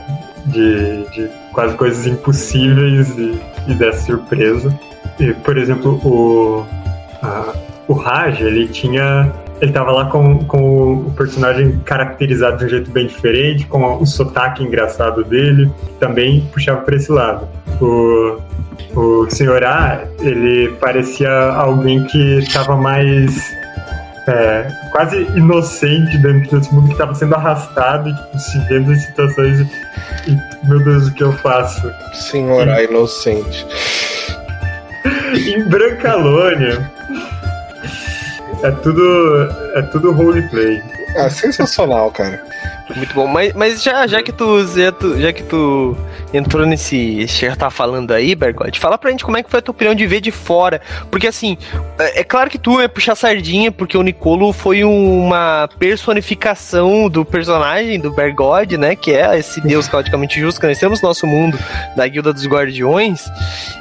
de, 0.46 1.04
de 1.10 1.28
quase 1.52 1.74
coisas 1.74 2.06
impossíveis 2.06 3.08
e, 3.18 3.40
e 3.66 3.74
dessa 3.74 4.06
surpresa 4.06 4.72
por 5.44 5.56
exemplo, 5.56 6.00
o, 6.04 6.66
a, 7.22 7.54
o 7.88 7.92
Raj, 7.92 8.40
ele 8.40 8.68
tinha. 8.68 9.32
Ele 9.60 9.70
tava 9.70 9.92
lá 9.92 10.06
com, 10.06 10.44
com 10.44 10.94
o 10.94 11.12
personagem 11.16 11.78
caracterizado 11.84 12.56
de 12.58 12.64
um 12.64 12.68
jeito 12.68 12.90
bem 12.90 13.06
diferente, 13.06 13.64
com 13.66 13.96
o 13.96 14.04
sotaque 14.04 14.64
engraçado 14.64 15.22
dele, 15.22 15.70
também 16.00 16.40
puxava 16.52 16.80
para 16.80 16.96
esse 16.96 17.12
lado. 17.12 17.48
O, 17.80 18.40
o 18.96 19.30
Senhor 19.30 19.62
A, 19.64 20.02
ele 20.20 20.72
parecia 20.80 21.30
alguém 21.30 22.02
que 22.06 22.38
estava 22.38 22.74
mais 22.74 23.40
é, 24.26 24.66
quase 24.90 25.22
inocente 25.36 26.18
dentro 26.18 26.58
desse 26.58 26.74
mundo 26.74 26.86
que 26.86 26.94
estava 26.94 27.14
sendo 27.14 27.36
arrastado 27.36 28.08
e 28.08 28.14
tipo, 28.14 28.38
se 28.40 28.58
vendo 28.68 28.92
em 28.92 28.96
situações 28.96 29.60
e, 30.26 30.66
meu 30.66 30.82
Deus, 30.82 31.06
o 31.06 31.14
que 31.14 31.22
eu 31.22 31.32
faço? 31.34 31.88
Senhora 32.14 32.82
e... 32.82 32.86
inocente 32.86 33.64
em 35.54 35.64
Brancalônia. 35.64 36.90
É 38.62 38.70
tudo. 38.70 39.48
É 39.74 39.82
tudo 39.82 40.12
roleplay. 40.12 40.82
É 41.16 41.28
sensacional, 41.28 42.10
cara. 42.10 42.42
Muito 42.94 43.14
bom. 43.14 43.26
Mas, 43.26 43.52
mas 43.54 43.82
já, 43.82 44.06
já 44.06 44.22
que 44.22 44.32
tu, 44.32 44.66
já, 44.66 44.92
tu, 44.92 45.20
já 45.20 45.32
que 45.32 45.42
tu 45.42 45.96
entrou 46.32 46.66
nesse. 46.66 47.26
Já 47.26 47.56
tá 47.56 47.70
falando 47.70 48.12
aí, 48.12 48.34
Bergotti, 48.34 48.80
fala 48.80 48.96
pra 48.96 49.10
gente 49.10 49.24
como 49.24 49.36
é 49.36 49.42
que 49.42 49.50
foi 49.50 49.58
a 49.58 49.62
tua 49.62 49.72
opinião 49.72 49.94
de 49.94 50.06
ver 50.06 50.20
de 50.20 50.30
fora. 50.30 50.80
Porque 51.10 51.26
assim, 51.26 51.56
é, 51.98 52.20
é 52.20 52.24
claro 52.24 52.48
que 52.48 52.58
tu 52.58 52.80
é 52.80 52.88
puxar 52.88 53.14
sardinha, 53.14 53.70
porque 53.70 53.96
o 53.96 54.02
Nicolo 54.02 54.52
foi 54.52 54.84
uma 54.84 55.68
personificação 55.78 57.08
do 57.08 57.24
personagem 57.24 58.00
do 58.00 58.10
Bergode, 58.10 58.76
né? 58.76 58.96
Que 58.96 59.12
é 59.12 59.38
esse 59.38 59.60
deus 59.60 59.88
caoticamente 59.88 60.40
justo. 60.40 60.60
Conhecemos 60.60 61.02
nosso 61.02 61.26
mundo 61.26 61.58
da 61.96 62.06
Guilda 62.06 62.32
dos 62.32 62.46
Guardiões. 62.46 63.24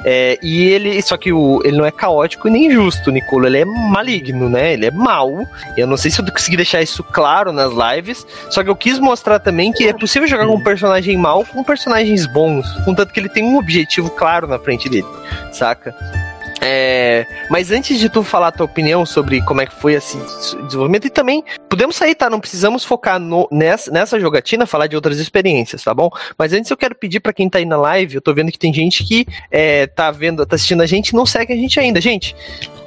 É, 0.03 0.37
e 0.41 0.63
ele. 0.63 1.01
Só 1.01 1.17
que 1.17 1.31
o, 1.31 1.61
ele 1.63 1.77
não 1.77 1.85
é 1.85 1.91
caótico 1.91 2.47
nem 2.47 2.71
justo, 2.71 3.09
o 3.09 3.13
Nicolo. 3.13 3.47
Ele 3.47 3.59
é 3.59 3.65
maligno, 3.65 4.49
né? 4.49 4.73
Ele 4.73 4.85
é 4.85 4.91
mau. 4.91 5.45
Eu 5.77 5.87
não 5.87 5.97
sei 5.97 6.11
se 6.11 6.21
eu 6.21 6.25
consegui 6.25 6.57
deixar 6.57 6.81
isso 6.81 7.03
claro 7.03 7.51
nas 7.51 7.71
lives. 7.71 8.25
Só 8.49 8.63
que 8.63 8.69
eu 8.69 8.75
quis 8.75 8.99
mostrar 8.99 9.39
também 9.39 9.71
que 9.71 9.87
é 9.87 9.93
possível 9.93 10.27
jogar 10.27 10.45
com 10.45 10.55
um 10.55 10.63
personagem 10.63 11.17
mau 11.17 11.45
com 11.45 11.63
personagens 11.63 12.25
bons, 12.25 12.40
contanto 12.85 13.13
que 13.13 13.19
ele 13.19 13.29
tem 13.29 13.43
um 13.43 13.57
objetivo 13.57 14.09
claro 14.09 14.47
na 14.47 14.59
frente 14.59 14.89
dele, 14.89 15.07
saca? 15.51 15.95
É, 16.63 17.25
mas 17.49 17.71
antes 17.71 17.99
de 17.99 18.07
tu 18.07 18.23
falar 18.23 18.49
a 18.49 18.51
tua 18.51 18.67
opinião 18.67 19.03
sobre 19.03 19.41
como 19.41 19.61
é 19.61 19.65
que 19.65 19.73
foi 19.73 19.95
esse 19.95 20.15
desenvolvimento, 20.65 21.07
e 21.07 21.09
também 21.09 21.43
podemos 21.67 21.95
sair, 21.95 22.13
tá? 22.13 22.29
Não 22.29 22.39
precisamos 22.39 22.85
focar 22.85 23.19
no, 23.19 23.47
nessa, 23.51 23.89
nessa 23.89 24.19
jogatina, 24.19 24.67
falar 24.67 24.85
de 24.85 24.95
outras 24.95 25.17
experiências, 25.17 25.83
tá 25.83 25.93
bom? 25.93 26.11
Mas 26.37 26.53
antes 26.53 26.69
eu 26.69 26.77
quero 26.77 26.93
pedir 26.93 27.19
para 27.19 27.33
quem 27.33 27.49
tá 27.49 27.57
aí 27.57 27.65
na 27.65 27.77
live, 27.77 28.15
eu 28.15 28.21
tô 28.21 28.31
vendo 28.31 28.51
que 28.51 28.59
tem 28.59 28.71
gente 28.71 29.03
que 29.03 29.25
é, 29.49 29.87
tá 29.87 30.11
vendo, 30.11 30.45
tá 30.45 30.55
assistindo 30.55 30.81
a 30.81 30.85
gente 30.85 31.09
e 31.09 31.15
não 31.15 31.25
segue 31.25 31.51
a 31.51 31.55
gente 31.55 31.79
ainda. 31.79 31.99
Gente, 31.99 32.35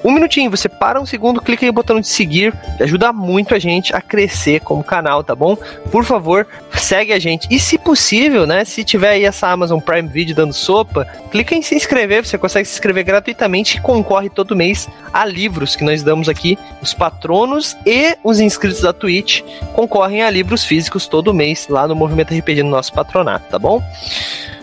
um 0.04 0.12
minutinho, 0.12 0.50
você 0.50 0.68
para 0.68 1.00
um 1.00 1.06
segundo, 1.06 1.40
clica 1.40 1.64
aí 1.64 1.68
no 1.68 1.72
botão 1.72 1.98
de 1.98 2.06
seguir, 2.06 2.52
ajuda 2.78 3.12
muito 3.12 3.54
a 3.54 3.58
gente 3.58 3.94
a 3.96 4.00
crescer 4.00 4.60
como 4.60 4.84
canal, 4.84 5.24
tá 5.24 5.34
bom? 5.34 5.56
Por 5.90 6.04
favor, 6.04 6.46
segue 6.74 7.12
a 7.12 7.18
gente. 7.18 7.48
E 7.50 7.58
se 7.58 7.78
possível, 7.78 8.46
né, 8.46 8.64
se 8.64 8.84
tiver 8.84 9.10
aí 9.10 9.24
essa 9.24 9.48
Amazon 9.48 9.80
Prime 9.80 10.08
Video 10.08 10.36
dando 10.36 10.52
sopa, 10.52 11.06
clica 11.30 11.54
em 11.54 11.62
se 11.62 11.74
inscrever, 11.74 12.24
você 12.24 12.36
consegue 12.36 12.68
se 12.68 12.74
inscrever 12.74 13.02
gratuitamente 13.02 13.63
e 13.72 13.80
concorre 13.80 14.28
todo 14.28 14.56
mês 14.56 14.88
a 15.12 15.24
livros 15.24 15.76
que 15.76 15.84
nós 15.84 16.02
damos 16.02 16.28
aqui. 16.28 16.58
Os 16.82 16.94
patronos 16.94 17.76
e 17.86 18.16
os 18.22 18.40
inscritos 18.40 18.80
da 18.80 18.92
Twitch 18.92 19.42
concorrem 19.72 20.22
a 20.22 20.30
livros 20.30 20.64
físicos 20.64 21.06
todo 21.06 21.34
mês 21.34 21.66
lá 21.68 21.88
no 21.88 21.94
Movimento 21.94 22.34
RPG 22.34 22.62
no 22.62 22.70
nosso 22.70 22.92
patronato, 22.92 23.48
tá 23.50 23.58
bom? 23.58 23.82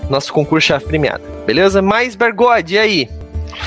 Nosso 0.10 0.34
concurso 0.34 0.68
chave 0.68 0.86
premiado. 0.86 1.24
Beleza? 1.46 1.82
Mais 1.82 2.16
Bergode, 2.16 2.76
e 2.76 2.78
aí? 2.78 3.10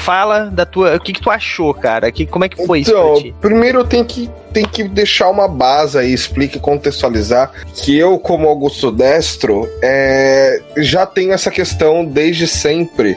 Fala 0.02 0.46
da 0.46 0.66
tua. 0.66 0.96
O 0.96 1.00
que, 1.00 1.12
que 1.12 1.20
tu 1.20 1.30
achou, 1.30 1.72
cara? 1.72 2.10
Que, 2.10 2.26
como 2.26 2.44
é 2.44 2.48
que 2.48 2.66
foi 2.66 2.80
então, 2.80 3.14
isso 3.14 3.22
pra 3.22 3.22
ti? 3.22 3.34
Primeiro 3.40 3.80
eu 3.80 3.84
tenho 3.84 4.04
que, 4.04 4.30
tenho 4.52 4.68
que 4.68 4.84
deixar 4.84 5.30
uma 5.30 5.46
base 5.46 5.98
aí, 5.98 6.12
explique 6.12 6.58
contextualizar 6.58 7.50
que 7.74 7.96
eu, 7.96 8.18
como 8.18 8.48
Augusto 8.48 8.90
Destro, 8.90 9.68
é, 9.82 10.60
já 10.78 11.06
tenho 11.06 11.32
essa 11.32 11.50
questão 11.50 12.04
desde 12.04 12.46
sempre 12.46 13.16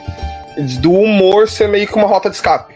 do 0.80 0.92
humor 0.92 1.48
ser 1.48 1.68
meio 1.68 1.86
que 1.86 1.94
uma 1.94 2.06
rota 2.06 2.28
de 2.28 2.36
escape. 2.36 2.74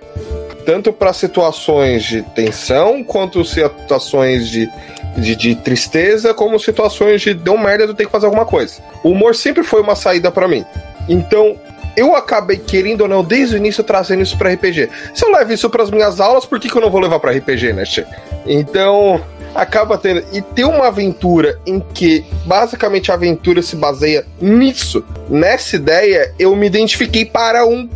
Tanto 0.65 0.93
para 0.93 1.13
situações 1.13 2.05
de 2.05 2.23
tensão, 2.23 3.03
quanto 3.03 3.45
situações 3.45 4.49
de, 4.49 4.71
de, 5.17 5.35
de, 5.35 5.55
tristeza, 5.57 6.33
como 6.33 6.59
situações 6.61 7.21
de 7.21 7.35
deu 7.35 7.59
merda, 7.59 7.85
eu 7.85 7.95
tenho 7.95 8.09
que 8.09 8.13
fazer 8.13 8.27
alguma 8.27 8.47
coisa. 8.47 8.81
O 9.03 9.11
humor 9.11 9.35
sempre 9.35 9.65
foi 9.65 9.81
uma 9.81 9.97
saída 9.97 10.31
para 10.31 10.47
mim. 10.47 10.65
Então, 11.09 11.57
eu 11.97 12.15
acabei 12.15 12.59
querendo 12.59 13.03
ou 13.03 13.09
não, 13.09 13.25
desde 13.25 13.57
o 13.57 13.59
início, 13.59 13.83
trazendo 13.83 14.23
isso 14.23 14.39
para 14.39 14.53
RPG. 14.53 14.89
Se 15.13 15.25
eu 15.25 15.33
levo 15.33 15.53
isso 15.53 15.69
para 15.69 15.83
as 15.83 15.91
minhas 15.91 16.21
aulas, 16.21 16.47
por 16.47 16.61
que, 16.61 16.69
que 16.69 16.77
eu 16.77 16.81
não 16.81 16.91
vou 16.91 17.01
levar 17.01 17.19
para 17.19 17.33
RPG, 17.33 17.73
né, 17.73 17.85
che? 17.85 18.07
Então, 18.47 19.21
acaba 19.55 19.99
tendo. 19.99 20.25
E 20.33 20.41
ter 20.41 20.65
uma 20.65 20.89
aventura 20.89 21.59
em 21.67 21.81
que 21.81 22.25
basicamente 22.45 23.11
a 23.11 23.15
aventura 23.15 23.63
se 23.63 23.77
baseia 23.77 24.25
nisso, 24.41 25.05
nessa 25.29 25.77
ideia, 25.77 26.35
eu 26.39 26.55
me 26.57 26.67
identifiquei 26.67 27.25
para 27.25 27.67
um 27.67 27.89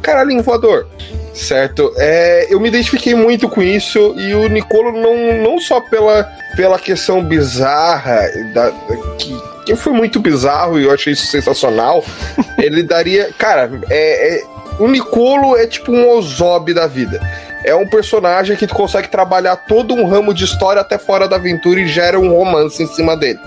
caralho 0.00 0.42
voador. 0.42 0.86
Certo? 1.32 1.94
É, 1.96 2.46
eu 2.50 2.60
me 2.60 2.68
identifiquei 2.68 3.14
muito 3.14 3.48
com 3.48 3.62
isso 3.62 4.14
e 4.18 4.34
o 4.34 4.48
Nicolo 4.48 4.92
não, 4.92 5.42
não 5.42 5.58
só 5.58 5.80
pela, 5.80 6.30
pela 6.54 6.78
questão 6.78 7.24
bizarra 7.24 8.20
da, 8.52 8.70
que, 9.16 9.42
que 9.64 9.74
foi 9.74 9.94
muito 9.94 10.20
bizarro 10.20 10.78
e 10.78 10.84
eu 10.84 10.90
achei 10.92 11.14
isso 11.14 11.26
sensacional. 11.26 12.04
ele 12.58 12.82
daria. 12.82 13.30
Cara, 13.38 13.70
é, 13.88 14.36
é, 14.36 14.44
o 14.78 14.86
Nicolo 14.86 15.56
é 15.56 15.66
tipo 15.66 15.90
um 15.90 16.10
Ozob 16.10 16.74
da 16.74 16.86
vida. 16.86 17.18
É 17.64 17.74
um 17.74 17.86
personagem 17.86 18.56
que 18.56 18.66
consegue 18.66 19.08
trabalhar 19.08 19.56
todo 19.56 19.94
um 19.94 20.06
ramo 20.06 20.34
de 20.34 20.44
história 20.44 20.80
até 20.80 20.98
fora 20.98 21.28
da 21.28 21.36
aventura 21.36 21.80
e 21.80 21.86
gera 21.86 22.18
um 22.18 22.28
romance 22.36 22.82
em 22.82 22.86
cima 22.86 23.16
dele. 23.16 23.38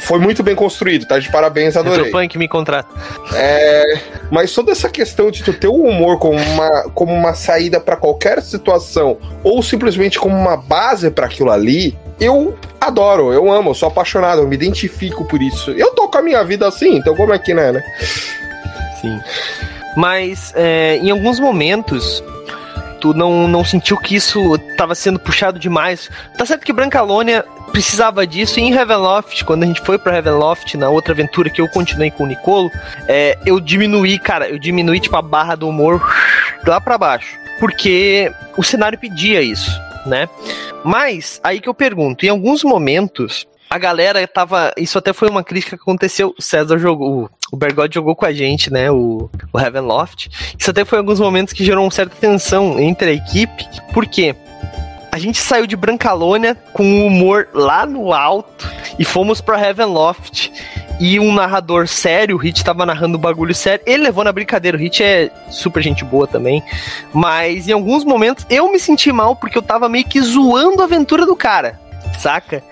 Foi 0.00 0.18
muito 0.18 0.42
bem 0.42 0.54
construído, 0.54 1.06
tá? 1.06 1.18
De 1.18 1.30
parabéns, 1.30 1.76
adorei. 1.76 2.10
Punk 2.10 2.36
me 2.36 2.48
contrata. 2.48 2.88
É, 3.34 4.00
mas 4.30 4.52
toda 4.52 4.72
essa 4.72 4.88
questão 4.88 5.30
de 5.30 5.44
tu 5.44 5.52
ter 5.52 5.68
o 5.68 5.74
humor 5.74 6.18
como 6.18 6.36
uma, 6.36 6.82
como 6.92 7.14
uma 7.14 7.34
saída 7.34 7.78
para 7.78 7.96
qualquer 7.96 8.42
situação 8.42 9.16
ou 9.44 9.62
simplesmente 9.62 10.18
como 10.18 10.36
uma 10.36 10.56
base 10.56 11.08
para 11.10 11.26
aquilo 11.26 11.52
ali, 11.52 11.96
eu 12.18 12.58
adoro, 12.80 13.32
eu 13.32 13.50
amo, 13.50 13.70
eu 13.70 13.74
sou 13.74 13.88
apaixonado, 13.88 14.42
eu 14.42 14.48
me 14.48 14.56
identifico 14.56 15.24
por 15.24 15.40
isso. 15.40 15.70
Eu 15.70 15.92
tô 15.94 16.08
com 16.08 16.18
a 16.18 16.22
minha 16.22 16.42
vida 16.42 16.66
assim, 16.66 16.96
então 16.96 17.14
como 17.14 17.32
é 17.32 17.38
que 17.38 17.54
né, 17.54 17.70
né? 17.70 17.82
Sim. 19.00 19.20
Mas 19.96 20.52
é, 20.56 20.96
em 20.96 21.10
alguns 21.10 21.38
momentos 21.38 22.24
tu 23.06 23.14
não, 23.14 23.46
não 23.46 23.64
sentiu 23.64 23.96
que 23.96 24.16
isso 24.16 24.56
estava 24.56 24.94
sendo 24.94 25.18
puxado 25.18 25.58
demais. 25.58 26.10
Tá 26.36 26.44
certo 26.44 26.64
que 26.64 26.72
Brancalônia 26.72 27.44
precisava 27.70 28.26
disso 28.26 28.58
e 28.58 28.62
em 28.62 28.74
Ravenloft, 28.74 29.44
quando 29.44 29.62
a 29.62 29.66
gente 29.66 29.80
foi 29.82 29.98
para 29.98 30.12
Ravenloft, 30.12 30.76
na 30.76 30.88
outra 30.88 31.12
aventura 31.12 31.50
que 31.50 31.60
eu 31.60 31.68
continuei 31.68 32.10
com 32.10 32.24
o 32.24 32.26
Nicolo, 32.26 32.70
é, 33.06 33.38
eu 33.44 33.60
diminuí, 33.60 34.18
cara, 34.18 34.48
eu 34.48 34.58
diminuí 34.58 34.98
tipo 34.98 35.16
a 35.16 35.22
barra 35.22 35.54
do 35.54 35.68
humor 35.68 36.02
lá 36.66 36.80
para 36.80 36.98
baixo, 36.98 37.36
porque 37.60 38.32
o 38.56 38.62
cenário 38.62 38.98
pedia 38.98 39.42
isso 39.42 39.70
né? 40.06 40.28
Mas, 40.84 41.40
aí 41.42 41.60
que 41.60 41.68
eu 41.68 41.74
pergunto, 41.74 42.24
em 42.24 42.28
alguns 42.28 42.62
momentos, 42.62 43.44
a 43.68 43.76
galera 43.76 44.24
tava. 44.28 44.72
Isso 44.76 44.96
até 44.96 45.12
foi 45.12 45.28
uma 45.28 45.42
crítica 45.42 45.76
que 45.76 45.82
aconteceu. 45.82 46.32
O 46.38 46.40
César 46.40 46.78
jogou. 46.78 47.28
O 47.52 47.56
Bergode 47.56 47.94
jogou 47.94 48.16
com 48.16 48.24
a 48.24 48.32
gente, 48.32 48.72
né? 48.72 48.90
O, 48.90 49.30
o 49.52 49.58
Heavenloft. 49.58 50.28
Isso 50.58 50.70
até 50.70 50.84
foi 50.84 50.98
alguns 50.98 51.20
momentos 51.20 51.52
que 51.52 51.64
gerou 51.64 51.84
uma 51.84 51.90
certa 51.90 52.16
tensão 52.16 52.78
entre 52.78 53.10
a 53.10 53.12
equipe. 53.12 53.66
Por 53.92 54.06
quê? 54.06 54.34
a 55.16 55.18
gente 55.18 55.38
saiu 55.38 55.66
de 55.66 55.74
Brancalônia 55.74 56.54
com 56.74 56.84
o 56.84 57.06
humor 57.06 57.48
lá 57.54 57.86
no 57.86 58.12
alto 58.12 58.68
e 58.98 59.04
fomos 59.04 59.40
pra 59.40 59.58
Heavenloft 59.58 60.52
e 61.00 61.18
um 61.18 61.32
narrador 61.32 61.88
sério, 61.88 62.36
o 62.36 62.38
Hit 62.38 62.62
tava 62.62 62.84
narrando 62.84 63.16
um 63.16 63.20
bagulho 63.20 63.54
sério. 63.54 63.82
Ele 63.86 64.02
levou 64.02 64.22
na 64.22 64.30
brincadeira, 64.30 64.76
o 64.76 64.80
Hit 64.80 65.02
é 65.02 65.30
super 65.50 65.82
gente 65.82 66.04
boa 66.04 66.26
também. 66.26 66.62
Mas 67.14 67.66
em 67.66 67.72
alguns 67.72 68.04
momentos 68.04 68.46
eu 68.50 68.70
me 68.70 68.78
senti 68.78 69.10
mal 69.10 69.34
porque 69.34 69.56
eu 69.56 69.62
tava 69.62 69.88
meio 69.88 70.04
que 70.04 70.20
zoando 70.20 70.82
a 70.82 70.84
aventura 70.84 71.24
do 71.24 71.34
cara, 71.34 71.80
saca? 72.18 72.62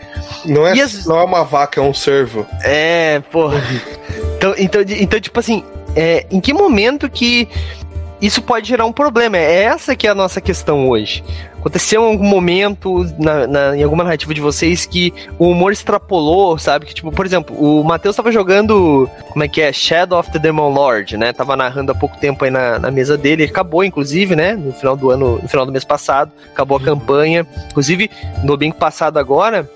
Não 0.45 0.67
é, 0.67 0.79
as... 0.79 1.07
não 1.07 1.19
é 1.19 1.25
uma 1.25 1.45
vaca, 1.45 1.81
é 1.81 1.83
um 1.83 1.95
servo. 1.95 2.47
É, 2.63 3.21
porra. 3.31 3.63
então, 4.45 4.55
então, 4.59 4.97
então, 5.01 5.21
tipo 5.21 5.39
assim, 5.41 5.65
é, 5.97 6.27
em 6.31 6.41
que 6.41 6.53
momento 6.53 7.09
que 7.09 7.49
isso 8.21 8.41
pode 8.41 8.67
gerar 8.67 8.87
um 8.87 8.93
problema. 8.93 9.37
É 9.37 9.65
essa 9.65 9.95
que 9.95 10.07
é 10.07 10.11
a 10.11 10.15
nossa 10.15 10.41
questão 10.41 10.89
hoje. 10.89 11.23
Aconteceu 11.59 12.03
em 12.03 12.13
algum 12.13 12.25
momento 12.25 13.05
na, 13.19 13.47
na, 13.47 13.77
em 13.77 13.83
alguma 13.83 14.05
narrativa 14.05 14.33
de 14.33 14.41
vocês 14.41 14.87
que 14.87 15.13
o 15.39 15.49
humor 15.49 15.73
extrapolou, 15.73 16.59
sabe? 16.59 16.87
Que, 16.87 16.95
tipo, 16.95 17.11
por 17.11 17.25
exemplo, 17.27 17.57
o 17.57 17.83
Matheus 17.83 18.17
tava 18.17 18.31
jogando, 18.31 19.09
como 19.31 19.45
é 19.45 19.49
que 19.49 19.61
é? 19.61 19.73
Shadow 19.73 20.19
of 20.19 20.31
the 20.31 20.39
Demon 20.39 20.73
Lord, 20.73 21.17
né? 21.17 21.33
Tava 21.33 21.57
narrando 21.57 21.93
há 21.93 21.95
pouco 21.95 22.19
tempo 22.19 22.45
aí 22.45 22.51
na, 22.51 22.79
na 22.79 22.91
mesa 22.91 23.17
dele. 23.17 23.45
Acabou, 23.45 23.85
inclusive, 23.85 24.37
né? 24.37 24.55
No 24.55 24.73
final 24.73 24.97
do 24.97 25.11
ano, 25.11 25.39
no 25.43 25.49
final 25.49 25.67
do 25.67 25.73
mês 25.73 25.85
passado. 25.85 26.31
Acabou 26.53 26.79
a 26.79 26.81
campanha. 26.81 27.47
Inclusive, 27.71 28.11
no 28.43 28.57
domingo 28.57 28.77
passado 28.77 29.19
agora, 29.19 29.69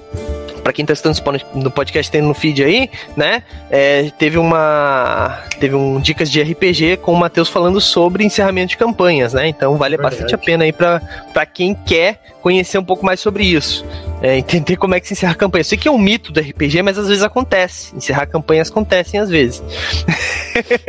para 0.69 0.73
quem 0.75 0.85
tá 0.85 0.93
escutando 0.93 1.41
no 1.55 1.71
podcast, 1.71 2.13
tem 2.13 2.21
no 2.21 2.35
feed 2.35 2.63
aí, 2.63 2.91
né? 3.17 3.43
É, 3.71 4.11
teve 4.19 4.37
uma. 4.37 5.39
Teve 5.59 5.75
um 5.75 5.99
Dicas 5.99 6.31
de 6.31 6.43
RPG 6.43 6.99
com 6.99 7.15
o 7.15 7.17
Matheus 7.17 7.49
falando 7.49 7.81
sobre 7.81 8.23
encerramento 8.23 8.69
de 8.69 8.77
campanhas, 8.77 9.33
né? 9.33 9.49
Então 9.49 9.79
vale 9.79 9.97
Verdade. 9.97 10.17
bastante 10.17 10.35
a 10.35 10.39
pena 10.39 10.65
aí 10.65 10.73
pra, 10.73 11.01
pra 11.33 11.47
quem 11.47 11.75
quer 11.75 12.21
conhecer 12.43 12.77
um 12.77 12.85
pouco 12.85 13.05
mais 13.05 13.19
sobre 13.19 13.45
isso. 13.45 13.83
É, 14.21 14.37
entender 14.37 14.77
como 14.77 14.95
é 14.95 15.01
que 15.01 15.07
se 15.07 15.15
encerra 15.15 15.33
a 15.33 15.37
campanha. 15.37 15.61
Eu 15.61 15.65
sei 15.65 15.79
que 15.79 15.89
é 15.89 15.91
um 15.91 15.97
mito 15.97 16.33
do 16.33 16.39
RPG, 16.39 16.83
mas 16.83 16.99
às 16.99 17.09
vezes 17.09 17.23
acontece. 17.23 17.97
Encerrar 17.97 18.27
campanhas 18.27 18.71
acontecem 18.71 19.19
às 19.19 19.31
vezes. 19.31 19.63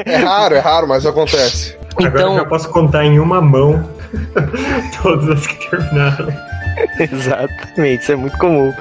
É 0.05 0.17
raro, 0.17 0.55
é 0.55 0.59
raro, 0.59 0.89
mas 0.89 1.05
acontece. 1.05 1.77
Então, 1.93 2.05
Agora 2.05 2.23
eu 2.23 2.35
já 2.35 2.45
posso 2.45 2.69
contar 2.69 3.05
em 3.05 3.17
uma 3.17 3.39
mão 3.39 3.89
todas 5.01 5.29
as 5.29 5.47
que 5.47 5.69
terminaram. 5.69 6.48
Exatamente, 6.99 8.03
isso 8.03 8.11
é 8.11 8.15
muito 8.15 8.37
comum. 8.37 8.73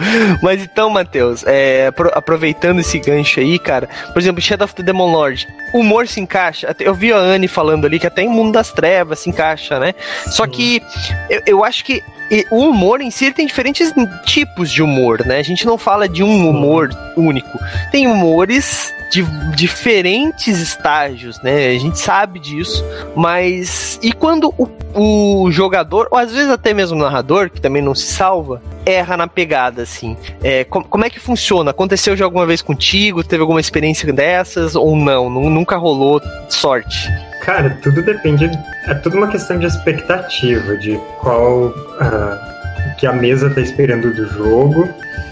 Mas 0.42 0.62
então, 0.62 0.90
Matheus, 0.90 1.44
é, 1.46 1.90
aproveitando 2.12 2.80
esse 2.80 2.98
gancho 2.98 3.40
aí, 3.40 3.58
cara, 3.58 3.88
por 4.12 4.20
exemplo, 4.20 4.40
Shadow 4.40 4.64
of 4.64 4.74
the 4.74 4.82
Demon 4.82 5.12
Lord, 5.12 5.46
humor 5.72 6.07
se 6.07 6.20
encaixa. 6.20 6.74
Eu 6.78 6.94
vi 6.94 7.12
a 7.12 7.16
Anne 7.16 7.48
falando 7.48 7.87
ali 7.87 7.98
que 7.98 8.07
até 8.07 8.22
em 8.22 8.28
Mundo 8.28 8.52
das 8.52 8.72
Trevas 8.72 9.20
se 9.20 9.31
encaixa, 9.31 9.78
né? 9.78 9.94
Sim. 10.24 10.31
Só 10.33 10.46
que 10.46 10.83
eu, 11.28 11.42
eu 11.46 11.64
acho 11.64 11.85
que 11.85 12.02
o 12.50 12.68
humor 12.68 13.00
em 13.00 13.11
si 13.11 13.33
tem 13.33 13.46
diferentes 13.46 13.92
tipos 14.24 14.70
de 14.70 14.83
humor, 14.83 15.24
né? 15.24 15.38
A 15.38 15.42
gente 15.42 15.64
não 15.64 15.78
fala 15.78 16.09
de 16.09 16.22
um 16.22 16.48
humor 16.48 16.90
único. 17.16 17.59
Tem 17.90 18.07
humores 18.07 18.92
de 19.11 19.22
diferentes 19.54 20.59
estágios, 20.59 21.40
né? 21.42 21.68
A 21.68 21.78
gente 21.78 21.98
sabe 21.98 22.38
disso, 22.38 22.85
mas 23.16 23.98
e 24.02 24.12
quando 24.12 24.54
o, 24.59 24.68
o 24.94 25.50
jogador, 25.50 26.09
ou 26.11 26.18
às 26.18 26.33
vezes 26.33 26.50
até 26.50 26.74
mesmo 26.74 26.96
o 26.96 27.00
narrador, 27.00 27.48
que 27.50 27.61
também 27.61 27.81
não 27.81 27.94
se 27.94 28.12
salva, 28.12 28.61
erra 28.85 29.16
na 29.16 29.26
pegada, 29.26 29.83
assim? 29.83 30.16
É, 30.42 30.64
com, 30.64 30.83
como 30.83 31.04
é 31.04 31.11
que 31.11 31.18
funciona? 31.18 31.70
Aconteceu 31.70 32.16
já 32.16 32.24
alguma 32.24 32.46
vez 32.46 32.61
contigo? 32.61 33.24
Teve 33.24 33.40
alguma 33.40 33.61
experiência 33.61 34.12
dessas 34.12 34.74
ou 34.74 34.94
não? 34.94 35.58
Nunca 35.59 35.77
rolou 35.77 36.23
sorte? 36.49 37.12
Cara, 37.44 37.77
tudo 37.83 38.01
depende. 38.01 38.49
É 38.87 38.94
tudo 38.94 39.16
uma 39.16 39.27
questão 39.27 39.59
de 39.59 39.66
expectativa, 39.66 40.77
de 40.77 40.97
qual. 41.21 41.66
Uh, 41.66 42.59
que 42.97 43.07
a 43.07 43.12
mesa 43.12 43.51
tá 43.51 43.61
esperando 43.61 44.12
do 44.12 44.27
jogo, 44.29 44.88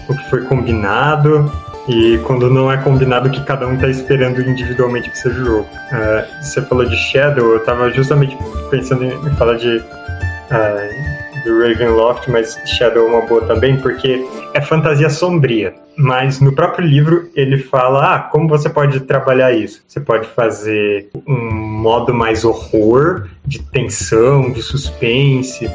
o 0.07 0.15
que 0.15 0.29
foi 0.29 0.43
combinado 0.43 1.49
e 1.87 2.17
quando 2.25 2.49
não 2.49 2.69
é 2.69 2.77
combinado 2.77 3.29
que 3.29 3.41
cada 3.43 3.65
um 3.67 3.75
está 3.75 3.87
esperando 3.87 4.41
individualmente 4.41 5.09
que 5.09 5.17
seja 5.17 5.41
o 5.41 5.45
jogo. 5.45 5.69
Uh, 5.91 6.43
você 6.43 6.61
falou 6.63 6.85
de 6.85 6.95
Shadow, 6.97 7.45
eu 7.51 7.57
estava 7.57 7.89
justamente 7.91 8.37
pensando 8.69 9.05
em, 9.05 9.35
falar 9.35 9.55
de 9.55 9.77
uh, 9.77 11.26
do 11.43 11.59
Ravenloft, 11.61 12.29
mas 12.29 12.57
Shadow 12.65 13.07
é 13.07 13.09
uma 13.09 13.21
boa 13.21 13.41
também, 13.45 13.77
porque 13.77 14.25
é 14.53 14.61
fantasia 14.61 15.09
sombria. 15.09 15.73
Mas 15.95 16.39
no 16.39 16.53
próprio 16.53 16.87
livro 16.87 17.29
ele 17.35 17.57
fala: 17.57 18.15
ah, 18.15 18.19
como 18.19 18.47
você 18.47 18.69
pode 18.69 18.99
trabalhar 19.01 19.51
isso? 19.51 19.83
Você 19.87 19.99
pode 19.99 20.27
fazer 20.27 21.09
um 21.27 21.51
modo 21.51 22.13
mais 22.13 22.45
horror, 22.45 23.27
de 23.45 23.61
tensão, 23.63 24.51
de 24.51 24.61
suspense. 24.61 25.69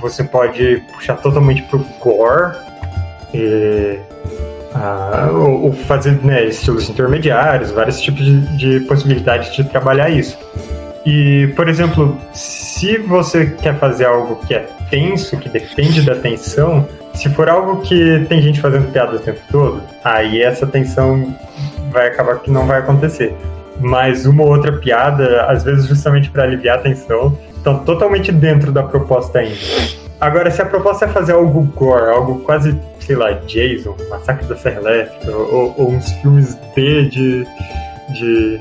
Você 0.00 0.24
pode 0.24 0.82
puxar 0.94 1.16
totalmente 1.16 1.62
pro 1.64 1.78
gore. 2.00 2.56
E 3.34 3.98
ah, 4.74 5.30
ou, 5.32 5.72
fazer 5.72 6.12
né, 6.22 6.44
estilos 6.44 6.88
intermediários, 6.88 7.70
vários 7.70 8.00
tipos 8.00 8.24
de, 8.24 8.56
de 8.56 8.80
possibilidades 8.86 9.54
de 9.54 9.64
trabalhar 9.64 10.10
isso. 10.10 10.38
E, 11.04 11.46
por 11.56 11.68
exemplo, 11.68 12.16
se 12.76 12.98
você 12.98 13.46
quer 13.46 13.78
fazer 13.78 14.04
algo 14.04 14.36
que 14.46 14.52
é 14.52 14.68
tenso, 14.90 15.38
que 15.38 15.48
depende 15.48 16.02
da 16.02 16.14
tensão, 16.14 16.86
se 17.14 17.26
for 17.30 17.48
algo 17.48 17.80
que 17.80 18.26
tem 18.28 18.42
gente 18.42 18.60
fazendo 18.60 18.92
piada 18.92 19.16
o 19.16 19.18
tempo 19.18 19.40
todo, 19.50 19.82
aí 20.04 20.42
essa 20.42 20.66
tensão 20.66 21.34
vai 21.90 22.08
acabar 22.08 22.38
que 22.38 22.50
não 22.50 22.66
vai 22.66 22.80
acontecer. 22.80 23.34
Mas 23.80 24.26
uma 24.26 24.42
ou 24.42 24.50
outra 24.50 24.72
piada, 24.72 25.46
às 25.46 25.64
vezes 25.64 25.86
justamente 25.86 26.30
para 26.30 26.42
aliviar 26.42 26.78
a 26.78 26.82
tensão, 26.82 27.38
estão 27.56 27.78
totalmente 27.78 28.30
dentro 28.30 28.70
da 28.70 28.82
proposta 28.82 29.38
ainda. 29.38 29.56
Agora, 30.20 30.50
se 30.50 30.60
a 30.60 30.66
proposta 30.66 31.06
é 31.06 31.08
fazer 31.08 31.32
algo 31.32 31.62
gore, 31.74 32.10
algo 32.10 32.40
quase 32.40 32.78
sei 33.00 33.16
lá, 33.16 33.32
Jason, 33.46 33.96
Massacre 34.10 34.46
da 34.46 34.56
Serra 34.56 34.80
Elétrica, 34.80 35.30
ou, 35.34 35.74
ou 35.78 35.90
uns 35.92 36.10
filmes 36.12 36.58
B 36.74 37.04
de, 37.04 37.46
de 38.12 38.60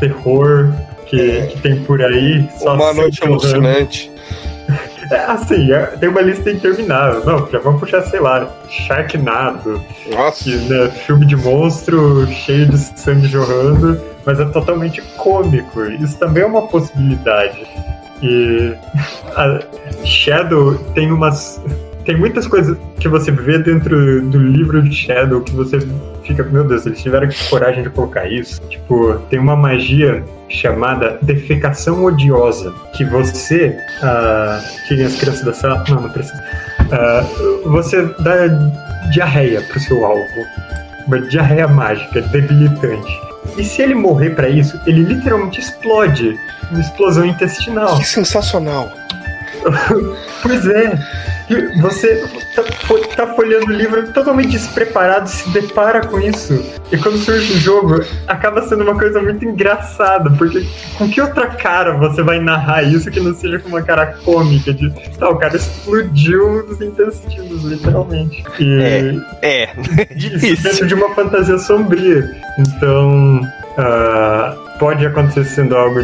terror 0.00 0.70
que, 1.14 1.46
que 1.48 1.60
tem 1.60 1.82
por 1.84 2.02
aí. 2.02 2.48
Uma 2.60 2.92
noite 2.92 3.22
alucinante. 3.24 4.10
É, 5.10 5.18
assim, 5.26 5.70
é, 5.70 5.82
tem 5.98 6.08
uma 6.08 6.22
lista 6.22 6.50
interminável. 6.50 7.22
Não, 7.26 7.46
já 7.50 7.58
vamos 7.58 7.78
puxar, 7.78 8.00
sei 8.04 8.20
lá, 8.20 8.50
Sharknado. 8.70 9.78
Nossa. 10.10 10.44
Que, 10.44 10.56
né, 10.56 10.88
filme 11.06 11.26
de 11.26 11.36
monstro 11.36 12.26
cheio 12.26 12.66
de 12.66 12.78
sangue 12.78 13.26
jorrando, 13.26 14.00
mas 14.24 14.40
é 14.40 14.46
totalmente 14.46 15.02
cômico. 15.18 15.82
Isso 15.84 16.16
também 16.18 16.42
é 16.42 16.46
uma 16.46 16.66
possibilidade. 16.68 17.66
E 18.22 18.74
a 19.36 19.60
Shadow 20.06 20.74
tem 20.94 21.12
umas 21.12 21.60
tem 22.04 22.16
muitas 22.16 22.46
coisas 22.46 22.76
que 23.00 23.08
você 23.08 23.30
vê 23.30 23.58
dentro 23.58 24.20
do 24.22 24.38
livro 24.38 24.82
de 24.82 24.94
Shadow 24.94 25.40
que 25.40 25.52
você 25.52 25.78
fica, 26.22 26.42
meu 26.42 26.64
Deus, 26.64 26.84
eles 26.86 27.02
tiveram 27.02 27.28
coragem 27.48 27.82
de 27.82 27.90
colocar 27.90 28.26
isso. 28.26 28.60
Tipo, 28.68 29.14
tem 29.30 29.38
uma 29.38 29.56
magia 29.56 30.22
chamada 30.48 31.18
defecação 31.22 32.04
odiosa, 32.04 32.72
que 32.94 33.04
você, 33.04 33.76
uh, 34.02 34.86
tirem 34.86 35.06
as 35.06 35.16
crianças 35.16 35.44
da 35.44 35.52
sala, 35.52 35.84
não, 35.88 36.02
não 36.02 36.10
precisa, 36.10 36.42
uh, 36.80 37.70
você 37.70 38.02
dá 38.20 38.46
diarreia 39.10 39.62
pro 39.62 39.80
seu 39.80 40.04
alvo, 40.04 40.22
uma 41.06 41.20
diarreia 41.20 41.66
mágica, 41.66 42.20
debilitante. 42.20 43.12
E 43.56 43.64
se 43.64 43.82
ele 43.82 43.94
morrer 43.94 44.30
para 44.30 44.48
isso, 44.48 44.78
ele 44.86 45.02
literalmente 45.02 45.60
explode, 45.60 46.38
uma 46.70 46.80
explosão 46.80 47.24
intestinal. 47.24 47.98
Que 47.98 48.04
sensacional! 48.04 48.90
Pois 50.42 50.66
é. 50.66 50.98
Você 51.82 52.24
tá, 52.56 52.62
tá 53.16 53.34
folhando 53.34 53.66
o 53.66 53.72
livro 53.72 54.10
totalmente 54.12 54.52
despreparado, 54.52 55.28
se 55.28 55.48
depara 55.50 56.06
com 56.06 56.18
isso. 56.18 56.54
E 56.90 56.96
quando 56.96 57.18
surge 57.18 57.52
o 57.52 57.58
jogo, 57.58 58.00
acaba 58.26 58.62
sendo 58.62 58.82
uma 58.82 58.98
coisa 58.98 59.20
muito 59.20 59.44
engraçada, 59.44 60.30
porque 60.30 60.66
com 60.96 61.08
que 61.08 61.20
outra 61.20 61.48
cara 61.48 61.98
você 61.98 62.22
vai 62.22 62.40
narrar 62.40 62.82
isso 62.84 63.10
que 63.10 63.20
não 63.20 63.34
seja 63.34 63.58
com 63.58 63.68
uma 63.68 63.82
cara 63.82 64.06
cômica 64.24 64.72
de 64.72 64.90
tá, 65.18 65.28
o 65.28 65.36
cara 65.36 65.56
explodiu 65.56 66.64
os 66.66 66.80
intestinos, 66.80 67.62
literalmente. 67.64 68.42
E 68.58 69.22
é, 69.42 69.64
é. 69.64 69.66
difícil. 70.16 70.70
dentro 70.70 70.86
de 70.86 70.94
uma 70.94 71.14
fantasia 71.14 71.58
sombria. 71.58 72.30
Então, 72.58 73.40
uh, 73.42 74.78
pode 74.78 75.04
acontecer 75.04 75.44
sendo 75.44 75.76
algo 75.76 76.00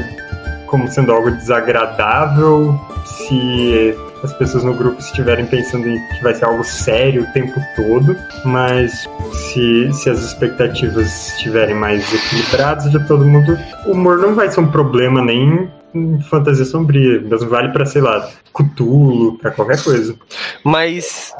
como 0.70 0.88
sendo 0.88 1.12
algo 1.12 1.30
desagradável 1.30 2.80
se 3.04 3.94
as 4.22 4.32
pessoas 4.34 4.64
no 4.64 4.74
grupo 4.74 4.98
estiverem 5.00 5.46
pensando 5.46 5.88
em 5.88 5.98
que 6.08 6.22
vai 6.22 6.34
ser 6.34 6.44
algo 6.44 6.62
sério 6.62 7.22
o 7.22 7.32
tempo 7.32 7.60
todo, 7.74 8.16
mas 8.44 9.08
se, 9.32 9.92
se 9.92 10.10
as 10.10 10.22
expectativas 10.22 11.32
estiverem 11.34 11.74
mais 11.74 12.12
equilibradas 12.12 12.90
de 12.90 13.06
todo 13.06 13.24
mundo, 13.24 13.58
o 13.86 13.92
humor 13.92 14.18
não 14.18 14.34
vai 14.34 14.50
ser 14.50 14.60
um 14.60 14.70
problema 14.70 15.22
nem 15.22 15.70
em 15.94 16.20
fantasia 16.22 16.64
sombria, 16.64 17.20
mesmo 17.20 17.48
vale 17.48 17.70
para 17.70 17.84
sei 17.84 18.00
lá, 18.00 18.28
Cthulhu, 18.54 19.38
para 19.38 19.50
qualquer 19.50 19.82
coisa. 19.82 20.14
Mas 20.62 21.34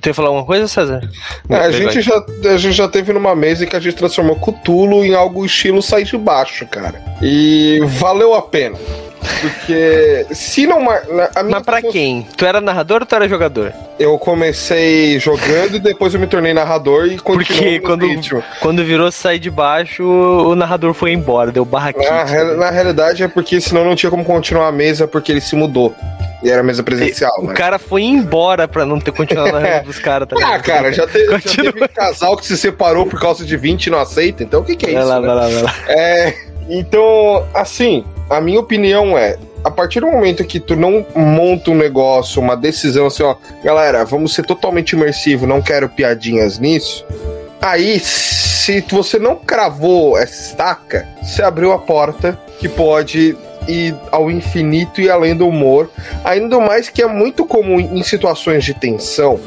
Tu 0.00 0.08
ia 0.08 0.14
falar 0.14 0.28
alguma 0.28 0.44
coisa, 0.44 0.66
César? 0.66 1.08
É, 1.48 1.54
a, 1.54 1.70
gente 1.70 2.00
já, 2.00 2.24
a 2.44 2.56
gente 2.56 2.72
já 2.72 2.88
teve 2.88 3.12
numa 3.12 3.34
mesa 3.34 3.64
em 3.64 3.68
que 3.68 3.76
a 3.76 3.80
gente 3.80 3.94
transformou 3.94 4.36
Cthulhu 4.36 5.04
em 5.04 5.14
algo 5.14 5.46
estilo 5.46 5.80
sair 5.80 6.04
de 6.04 6.18
baixo, 6.18 6.66
cara. 6.66 7.00
E 7.22 7.80
valeu 7.86 8.34
a 8.34 8.42
pena. 8.42 8.76
Porque 9.40 10.26
se 10.32 10.66
não. 10.66 10.78
A 10.90 11.42
minha 11.42 11.56
Mas 11.56 11.62
pra 11.62 11.80
quem? 11.80 12.26
Tu 12.36 12.44
era 12.44 12.60
narrador 12.60 13.00
ou 13.00 13.06
tu 13.06 13.14
era 13.14 13.28
jogador? 13.28 13.72
Eu 13.98 14.18
comecei 14.18 15.18
jogando 15.20 15.76
e 15.76 15.78
depois 15.78 16.12
eu 16.14 16.20
me 16.20 16.26
tornei 16.26 16.52
narrador 16.52 17.06
e 17.06 17.18
continuei. 17.18 17.80
Porque 17.80 17.80
quando, 17.80 18.44
quando 18.60 18.84
virou 18.84 19.10
sair 19.12 19.38
de 19.38 19.50
baixo, 19.50 20.04
o 20.04 20.54
narrador 20.54 20.92
foi 20.94 21.12
embora, 21.12 21.52
deu 21.52 21.64
barra 21.64 21.92
na, 21.96 22.56
na 22.56 22.70
realidade 22.70 23.22
é 23.22 23.28
porque 23.28 23.60
senão 23.60 23.84
não 23.84 23.94
tinha 23.94 24.10
como 24.10 24.24
continuar 24.24 24.68
a 24.68 24.72
mesa 24.72 25.06
porque 25.06 25.30
ele 25.30 25.40
se 25.40 25.54
mudou. 25.54 25.94
E 26.42 26.50
era 26.50 26.62
mesa 26.62 26.82
presencial. 26.82 27.32
O 27.38 27.46
né? 27.46 27.54
cara 27.54 27.78
foi 27.78 28.02
embora 28.02 28.66
pra 28.66 28.84
não 28.84 28.98
ter 28.98 29.12
continuado 29.12 29.52
na 29.52 29.58
rede 29.60 29.86
dos 29.86 29.98
caras, 30.00 30.26
tá 30.28 30.36
Ah, 30.42 30.58
cara, 30.58 30.92
já, 30.92 31.06
te, 31.06 31.24
já 31.24 31.38
teve 31.40 31.84
um 31.84 31.88
casal 31.88 32.36
que 32.36 32.44
se 32.44 32.56
separou 32.58 33.06
por 33.06 33.20
causa 33.20 33.44
de 33.44 33.56
20 33.56 33.86
e 33.86 33.90
não 33.90 34.00
aceita, 34.00 34.42
então 34.42 34.60
o 34.60 34.64
que, 34.64 34.74
que 34.74 34.86
é 34.86 34.92
vai 34.92 35.02
isso? 35.02 35.08
Lá, 35.08 35.20
né? 35.20 35.26
vai 35.26 35.36
lá, 35.36 35.48
vai 35.48 35.62
lá. 35.62 35.74
É, 35.86 36.34
então, 36.68 37.46
assim, 37.54 38.04
a 38.32 38.40
minha 38.40 38.58
opinião 38.58 39.16
é. 39.16 39.36
A 39.62 39.70
partir 39.70 40.00
do 40.00 40.06
momento 40.06 40.44
que 40.44 40.58
tu 40.58 40.74
não 40.74 41.06
monta 41.14 41.70
um 41.70 41.76
negócio, 41.76 42.40
uma 42.40 42.56
decisão 42.56 43.06
assim, 43.06 43.22
ó, 43.22 43.36
galera, 43.62 44.04
vamos 44.04 44.34
ser 44.34 44.44
totalmente 44.44 44.92
imersivo, 44.92 45.46
não 45.46 45.62
quero 45.62 45.88
piadinhas 45.88 46.58
nisso. 46.58 47.06
Aí, 47.60 48.00
se 48.00 48.84
você 48.90 49.18
não 49.18 49.36
cravou 49.36 50.18
essa 50.18 50.48
estaca, 50.48 51.06
você 51.22 51.42
abriu 51.42 51.72
a 51.72 51.78
porta 51.78 52.36
que 52.58 52.68
pode 52.68 53.36
e 53.68 53.94
ao 54.10 54.30
infinito 54.30 55.00
e 55.00 55.08
além 55.08 55.36
do 55.36 55.46
humor. 55.46 55.90
Ainda 56.24 56.58
mais 56.58 56.88
que 56.88 57.02
é 57.02 57.06
muito 57.06 57.44
comum 57.44 57.78
em 57.78 58.02
situações 58.02 58.64
de 58.64 58.74
tensão 58.74 59.38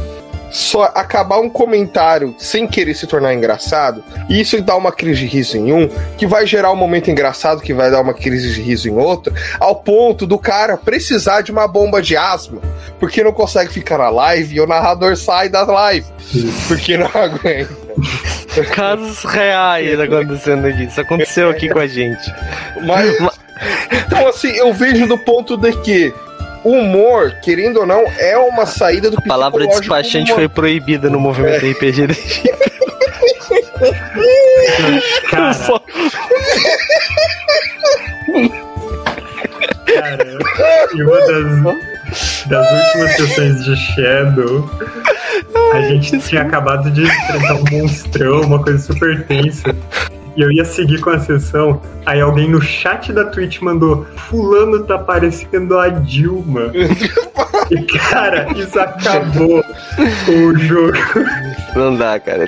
só 0.51 0.83
acabar 0.95 1.39
um 1.39 1.49
comentário 1.49 2.35
sem 2.37 2.67
querer 2.67 2.93
se 2.93 3.07
tornar 3.07 3.33
engraçado, 3.33 4.03
e 4.29 4.39
isso 4.39 4.61
dá 4.61 4.75
uma 4.75 4.91
crise 4.91 5.21
de 5.21 5.25
riso 5.27 5.57
em 5.57 5.73
um, 5.73 5.89
que 6.17 6.25
vai 6.25 6.45
gerar 6.45 6.71
um 6.71 6.75
momento 6.75 7.09
engraçado 7.11 7.61
que 7.61 7.73
vai 7.73 7.91
dar 7.91 8.01
uma 8.01 8.13
crise 8.13 8.53
de 8.53 8.61
riso 8.61 8.87
em 8.87 8.97
outro, 8.97 9.33
ao 9.59 9.75
ponto 9.75 10.25
do 10.25 10.37
cara 10.37 10.77
precisar 10.77 11.41
de 11.41 11.51
uma 11.51 11.67
bomba 11.67 12.01
de 12.01 12.15
asma, 12.15 12.61
porque 12.99 13.23
não 13.23 13.31
consegue 13.31 13.71
ficar 13.71 13.97
na 13.97 14.09
live 14.09 14.55
e 14.55 14.61
o 14.61 14.67
narrador 14.67 15.15
sai 15.15 15.49
da 15.49 15.63
live, 15.63 16.07
porque 16.67 16.97
não 16.97 17.09
aguenta. 17.13 17.85
Casos 18.73 19.23
reais 19.25 19.99
acontecendo 19.99 20.67
aqui. 20.67 20.83
Isso 20.85 21.01
aconteceu 21.01 21.49
aqui 21.49 21.69
com 21.69 21.79
a 21.79 21.87
gente. 21.87 22.33
Mas, 22.83 23.17
então, 23.91 24.27
assim, 24.27 24.51
eu 24.51 24.73
vejo 24.73 25.07
do 25.07 25.17
ponto 25.17 25.57
de 25.57 25.73
que 25.81 26.13
humor, 26.65 27.35
querendo 27.43 27.81
ou 27.81 27.85
não, 27.85 28.03
é 28.17 28.35
uma 28.37 28.65
saída 28.65 29.11
do 29.11 29.19
A 29.19 29.21
palavra 29.21 29.67
despachante 29.67 30.33
foi 30.33 30.49
proibida 30.49 31.09
no 31.09 31.19
movimento 31.19 31.63
é. 31.63 31.71
RPG. 31.71 32.07
Cara. 35.29 35.53
Cara, 39.85 40.87
e 40.93 41.03
uma 41.03 41.19
das, 41.19 42.47
das 42.47 42.71
últimas 42.71 43.15
sessões 43.15 43.63
de 43.65 43.75
Shadow, 43.75 44.69
a 45.73 45.81
gente 45.83 46.17
tinha 46.19 46.41
acabado 46.41 46.89
de 46.89 47.03
enfrentar 47.03 47.55
um 47.55 47.63
monstrão, 47.71 48.41
uma 48.41 48.61
coisa 48.61 48.79
super 48.79 49.23
tensa 49.25 49.75
e 50.35 50.41
eu 50.41 50.51
ia 50.51 50.65
seguir 50.65 50.99
com 50.99 51.09
a 51.09 51.19
sessão. 51.19 51.81
Aí 52.05 52.21
alguém 52.21 52.49
no 52.49 52.61
chat 52.61 53.11
da 53.13 53.25
Twitch 53.25 53.61
mandou: 53.61 54.05
Fulano 54.27 54.83
tá 54.83 54.97
parecendo 54.97 55.77
a 55.79 55.89
Dilma. 55.89 56.71
e 57.71 57.81
cara, 57.97 58.47
isso 58.55 58.79
acabou 58.79 59.63
o 60.27 60.57
jogo. 60.57 60.97
Não 61.75 61.95
dá, 61.95 62.19
cara. 62.19 62.47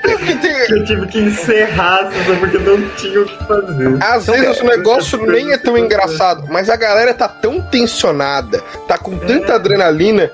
Eu 0.69 0.84
tive 0.86 1.08
que 1.08 1.19
encerrar 1.19 2.10
porque 2.39 2.58
não 2.58 2.88
tinha 2.95 3.21
o 3.21 3.26
que 3.26 3.43
fazer. 3.45 3.97
Às 4.02 4.23
então, 4.23 4.36
vezes 4.36 4.62
o 4.62 4.65
negócio 4.65 5.26
nem 5.26 5.52
é 5.52 5.58
tão 5.58 5.78
engraçado, 5.78 6.45
mas 6.50 6.69
a 6.69 6.76
galera 6.76 7.13
tá 7.13 7.28
tão 7.28 7.62
tensionada, 7.62 8.62
tá 8.88 8.97
com 8.97 9.17
tanta 9.17 9.54
é. 9.54 9.56
adrenalina 9.56 10.32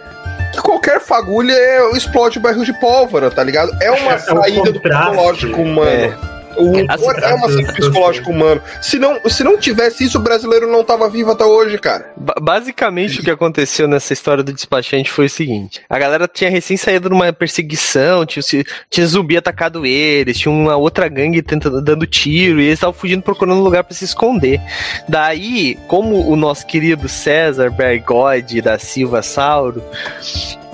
que 0.52 0.62
qualquer 0.62 1.02
fagulha 1.02 1.54
é, 1.54 1.92
explode 1.98 2.38
o 2.38 2.42
barril 2.42 2.64
de 2.64 2.74
pólvora, 2.74 3.32
tá 3.32 3.44
ligado? 3.44 3.76
É 3.82 3.90
uma 3.90 4.14
é, 4.14 4.18
saída 4.20 4.72
do 4.72 4.80
psicológico 4.80 5.62
humano. 5.62 5.90
É. 5.90 6.33
O 6.58 6.64
humor 6.64 6.86
assim, 6.90 7.24
é 7.24 7.34
uma 7.34 7.48
assim, 7.48 7.66
psicológico 7.66 8.32
humano. 8.32 8.62
Se 8.82 9.00
não, 9.00 9.20
se 9.30 9.44
não 9.44 9.58
tivesse 9.58 10.04
isso, 10.04 10.18
o 10.18 10.22
brasileiro 10.22 10.72
não 10.72 10.84
tava 10.84 11.10
vivo 11.10 11.32
até 11.32 11.46
hoje, 11.46 11.78
cara. 11.78 12.12
B 12.18 12.34
basicamente, 12.42 13.20
o 13.20 13.24
que 13.24 13.32
aconteceu 13.32 13.88
nessa 13.88 14.14
história 14.14 14.44
do 14.44 14.54
despachante 14.54 15.10
foi 15.10 15.26
o 15.26 15.30
seguinte: 15.30 15.82
a 15.90 15.98
galera 15.98 16.28
tinha 16.28 16.50
recém 16.50 16.78
saído 16.78 17.10
numa 17.10 17.32
perseguição, 17.34 18.26
tinha, 18.26 18.44
tinha 18.90 19.08
zumbi 19.08 19.38
atacado 19.38 19.86
eles, 19.86 20.38
tinha 20.38 20.52
uma 20.52 20.76
outra 20.76 21.08
gangue 21.08 21.42
tentando, 21.42 21.82
dando 21.82 22.06
tiro, 22.06 22.60
e 22.60 22.66
eles 22.66 22.76
estavam 22.76 22.94
fugindo 22.94 23.22
procurando 23.22 23.60
um 23.60 23.64
lugar 23.64 23.84
para 23.84 23.96
se 23.96 24.06
esconder. 24.06 24.62
Daí, 25.08 25.78
como 25.88 26.28
o 26.30 26.36
nosso 26.36 26.66
querido 26.66 27.08
César 27.08 27.70
Bergode 27.70 28.62
da 28.62 28.78
Silva 28.78 29.22
Sauro 29.22 29.84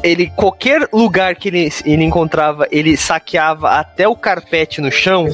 ele 0.03 0.31
qualquer 0.35 0.87
lugar 0.91 1.35
que 1.35 1.47
ele, 1.49 1.71
ele 1.85 2.03
encontrava, 2.03 2.67
ele 2.71 2.95
saqueava 2.95 3.71
até 3.71 4.07
o 4.07 4.15
carpete 4.15 4.81
no 4.81 4.91
chão. 4.91 5.27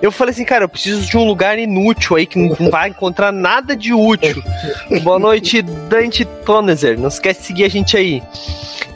Eu 0.00 0.10
falei 0.10 0.32
assim, 0.32 0.44
cara, 0.44 0.64
eu 0.64 0.68
preciso 0.68 1.08
de 1.08 1.16
um 1.16 1.24
lugar 1.24 1.58
inútil 1.58 2.16
aí 2.16 2.26
que 2.26 2.38
não 2.38 2.70
vai 2.70 2.88
encontrar 2.88 3.32
nada 3.32 3.76
de 3.76 3.92
útil. 3.92 4.42
Boa 5.02 5.18
noite, 5.18 5.62
Dante 5.62 6.24
Tonezer. 6.24 6.98
Não 6.98 7.08
esquece 7.08 7.40
de 7.40 7.46
seguir 7.46 7.64
a 7.64 7.68
gente 7.68 7.96
aí. 7.96 8.22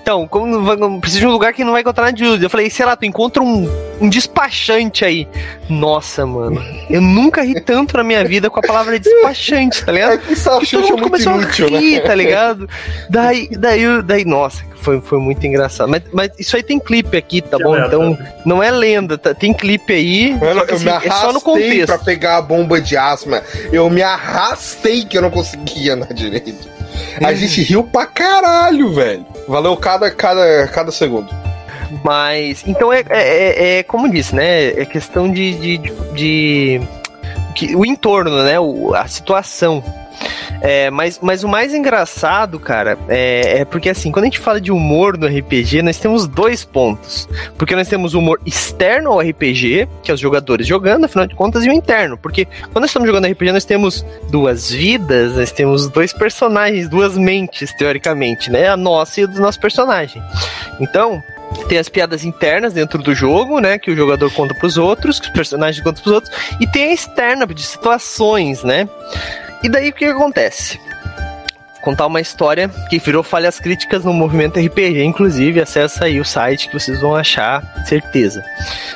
Então, 0.05 0.29
como 0.29 0.77
não, 0.77 1.01
preciso 1.01 1.21
de 1.21 1.27
um 1.27 1.31
lugar 1.31 1.55
que 1.55 1.65
não 1.65 1.73
vai 1.73 1.81
encontrar 1.81 2.05
nada 2.05 2.15
de 2.15 2.27
útil. 2.27 2.43
Eu 2.43 2.51
falei, 2.51 2.69
sei 2.69 2.85
lá, 2.85 2.95
tu 2.95 3.07
encontra 3.07 3.43
um, 3.43 3.67
um 3.99 4.07
despachante 4.07 5.03
aí. 5.03 5.27
Nossa, 5.67 6.27
mano. 6.27 6.63
Eu 6.91 7.01
nunca 7.01 7.43
ri 7.43 7.59
tanto 7.59 7.97
na 7.97 8.05
minha 8.05 8.23
vida 8.23 8.51
com 8.51 8.61
a 8.61 8.63
palavra 8.63 8.99
despachante, 8.99 9.83
tá 9.83 9.91
ligado? 9.91 10.13
É 10.13 10.19
que 10.19 10.37
Porque 10.37 10.77
todo 10.77 10.89
mundo 10.89 11.03
começou 11.05 11.33
inútil, 11.41 11.75
a 11.75 11.81
rir, 11.81 11.95
né? 11.95 12.01
tá 12.01 12.15
ligado? 12.15 12.69
Daí, 13.09 13.49
daí, 13.53 14.03
daí, 14.03 14.27
nossa, 14.27 14.63
foi, 14.75 15.01
foi 15.01 15.19
muito 15.19 15.47
engraçado. 15.47 15.89
Mas, 15.89 16.03
mas 16.13 16.31
isso 16.39 16.55
aí 16.55 16.63
tem 16.63 16.79
clipe 16.79 17.17
aqui, 17.17 17.41
tá 17.41 17.57
que 17.57 17.63
bom? 17.63 17.75
Então, 17.75 18.19
não 18.45 18.63
é 18.63 18.71
lenda, 18.71 19.17
tá, 19.17 19.33
tem 19.33 19.55
clipe 19.55 19.91
aí. 19.91 20.35
Mano, 20.35 20.65
eu 20.69 20.75
assim, 20.75 20.85
me 20.85 20.91
arrastei 20.91 21.13
é 21.13 21.21
só 21.23 21.33
no 21.33 21.41
contexto. 21.41 21.87
pra 21.87 21.99
pegar 21.99 22.37
a 22.37 22.43
bomba 22.43 22.79
de 22.79 22.95
asma. 22.95 23.43
Eu 23.73 23.89
me 23.89 24.03
arrastei 24.03 25.07
que 25.07 25.17
eu 25.17 25.23
não 25.23 25.31
conseguia 25.31 25.95
andar 25.95 26.13
direito. 26.13 26.75
A 27.23 27.33
gente 27.35 27.63
riu 27.63 27.85
pra 27.85 28.07
caralho, 28.07 28.93
velho. 28.93 29.27
Valeu 29.49 29.77
cada, 29.77 30.11
cada, 30.11 30.67
cada 30.69 30.91
segundo. 30.91 31.29
Mas, 32.03 32.65
então 32.67 32.93
é, 32.93 33.05
é, 33.09 33.09
é, 33.11 33.79
é 33.79 33.83
como 33.83 34.11
disse, 34.11 34.35
né? 34.35 34.69
É 34.69 34.85
questão 34.85 35.31
de, 35.31 35.55
de, 35.55 35.79
de, 35.79 35.93
de 36.15 36.81
que, 37.55 37.75
o 37.75 37.85
entorno, 37.85 38.43
né? 38.43 38.59
O, 38.59 38.95
a 38.95 39.07
situação. 39.07 39.83
É, 40.61 40.91
mas, 40.91 41.19
mas 41.21 41.45
o 41.45 41.49
mais 41.49 41.75
engraçado, 41.75 42.59
cara, 42.59 42.97
é, 43.09 43.61
é, 43.61 43.65
porque 43.65 43.89
assim, 43.91 44.11
quando 44.11 44.25
a 44.25 44.27
gente 44.27 44.39
fala 44.39 44.61
de 44.61 44.73
humor 44.73 45.19
no 45.19 45.27
RPG, 45.27 45.83
nós 45.83 45.99
temos 45.99 46.27
dois 46.27 46.65
pontos. 46.65 47.29
Porque 47.59 47.75
nós 47.77 47.89
temos 47.89 48.15
o 48.15 48.19
humor 48.19 48.41
externo 48.47 49.11
ao 49.13 49.21
RPG, 49.21 49.89
que 50.03 50.11
é 50.11 50.15
os 50.15 50.21
jogadores 50.21 50.67
jogando, 50.67 51.05
afinal 51.05 51.27
de 51.27 51.35
contas, 51.35 51.65
e 51.65 51.69
o 51.69 51.73
interno. 51.73 52.17
Porque 52.17 52.47
quando 52.73 52.81
nós 52.81 52.91
estamos 52.91 53.07
jogando 53.07 53.27
RPG, 53.27 53.53
nós 53.53 53.65
temos 53.65 54.05
duas 54.31 54.71
vidas, 54.71 55.37
nós 55.37 55.53
temos 55.53 55.89
dois 55.89 56.13
personagens, 56.13 56.89
duas 56.89 57.17
mentes, 57.19 57.73
teoricamente, 57.77 58.51
né? 58.51 58.69
A 58.69 58.77
nossa 58.77 59.21
e 59.21 59.25
a 59.25 59.27
do 59.27 59.41
nosso 59.41 59.61
personagem. 59.61 60.23
Então, 60.81 61.23
tem 61.69 61.79
as 61.79 61.89
piadas 61.89 62.25
internas 62.25 62.73
dentro 62.73 63.03
do 63.03 63.15
jogo, 63.15 63.61
né? 63.61 63.79
Que 63.79 63.91
o 63.91 63.97
jogador 63.97 64.33
conta 64.33 64.55
pros 64.55 64.77
outros, 64.77 65.19
que 65.19 65.27
os 65.27 65.33
personagens 65.33 65.83
contam 65.83 66.03
pros 66.03 66.15
outros, 66.15 66.33
e 66.61 66.67
tem 66.67 66.91
a 66.91 66.93
externa 66.93 67.47
de 67.47 67.63
situações, 67.63 68.63
né? 68.63 68.89
E 69.63 69.69
daí 69.69 69.89
o 69.89 69.93
que 69.93 70.05
acontece? 70.05 70.79
contar 71.85 72.07
uma 72.07 72.21
história 72.21 72.71
que 72.89 72.99
virou 72.99 73.23
falhas 73.23 73.61
críticas 73.61 74.05
no 74.05 74.13
movimento 74.13 74.59
RPG, 74.59 75.05
inclusive, 75.05 75.61
acessa 75.61 76.07
aí 76.07 76.19
o 76.19 76.25
site 76.25 76.69
que 76.69 76.73
vocês 76.73 76.99
vão 76.99 77.15
achar, 77.15 77.63
certeza. 77.85 78.43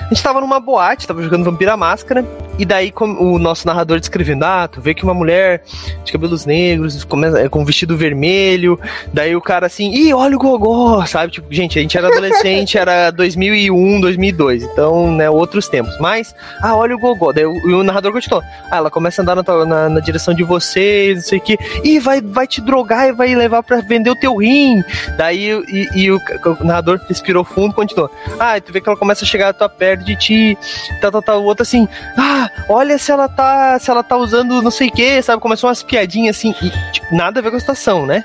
A 0.00 0.08
gente 0.08 0.22
tava 0.22 0.40
numa 0.40 0.58
boate, 0.58 1.06
tava 1.06 1.22
jogando 1.22 1.44
Vampira 1.44 1.76
Máscara, 1.76 2.24
e 2.58 2.64
daí 2.64 2.92
o 2.98 3.38
nosso 3.38 3.66
narrador 3.66 4.00
descrevendo, 4.00 4.44
ah, 4.44 4.68
tu 4.68 4.80
vê 4.80 4.94
que 4.94 5.04
uma 5.04 5.14
mulher 5.14 5.62
de 6.04 6.12
cabelos 6.12 6.44
negros, 6.44 7.06
é, 7.36 7.48
com 7.48 7.64
vestido 7.64 7.96
vermelho, 7.96 8.78
daí 9.12 9.36
o 9.36 9.40
cara 9.40 9.66
assim, 9.66 9.92
ih, 9.92 10.12
olha 10.12 10.36
o 10.36 10.38
gogó, 10.38 11.04
sabe? 11.06 11.32
Tipo, 11.32 11.52
gente, 11.52 11.78
a 11.78 11.82
gente 11.82 11.96
era 11.96 12.08
adolescente, 12.08 12.76
era 12.76 13.10
2001, 13.10 14.00
2002, 14.00 14.62
então, 14.64 15.12
né, 15.12 15.30
outros 15.30 15.68
tempos. 15.68 15.96
Mas, 15.98 16.34
ah, 16.62 16.76
olha 16.76 16.96
o 16.96 16.98
gogó, 16.98 17.32
daí 17.32 17.46
o, 17.46 17.78
o 17.78 17.82
narrador 17.82 18.12
continuou, 18.12 18.42
ah, 18.70 18.76
ela 18.76 18.90
começa 18.90 19.20
a 19.20 19.22
andar 19.22 19.36
na, 19.36 19.64
na, 19.64 19.88
na 19.88 20.00
direção 20.00 20.34
de 20.34 20.42
vocês, 20.42 21.16
não 21.16 21.22
sei 21.22 21.38
o 21.38 21.42
que, 21.42 21.58
ih, 21.84 21.98
vai, 21.98 22.20
vai 22.20 22.46
te 22.46 22.60
drogar 22.60 23.08
e 23.08 23.12
vai 23.12 23.34
levar 23.34 23.62
para 23.62 23.80
vender 23.80 24.10
o 24.10 24.16
teu 24.16 24.36
rim. 24.36 24.82
Daí 25.16 25.50
e, 25.68 25.88
e 25.94 26.10
o, 26.10 26.16
o, 26.16 26.64
narrador 26.64 27.00
respirou 27.08 27.44
fundo 27.44 27.74
e. 27.74 28.10
Ah, 28.38 28.60
tu 28.60 28.72
vê 28.72 28.80
que 28.80 28.88
ela 28.88 28.98
começa 28.98 29.24
a 29.24 29.28
chegar 29.28 29.52
tua 29.52 29.68
perto 29.68 30.04
de 30.04 30.16
ti, 30.16 30.58
tal, 31.00 31.10
tal, 31.10 31.22
tal. 31.22 31.42
O 31.42 31.44
outro 31.44 31.62
assim, 31.62 31.88
ah, 32.16 32.47
olha 32.68 32.98
se 32.98 33.10
ela 33.10 33.28
tá, 33.28 33.78
se 33.78 33.90
ela 33.90 34.02
tá 34.02 34.16
usando 34.16 34.60
não 34.62 34.70
sei 34.70 34.88
o 34.88 34.92
que, 34.92 35.20
sabe? 35.22 35.40
Começou 35.40 35.68
umas 35.68 35.82
piadinhas 35.82 36.36
assim, 36.36 36.54
e, 36.62 36.70
tipo, 36.92 37.14
nada 37.14 37.40
a 37.40 37.42
ver 37.42 37.50
com 37.50 37.56
a 37.56 37.60
situação, 37.60 38.06
né? 38.06 38.24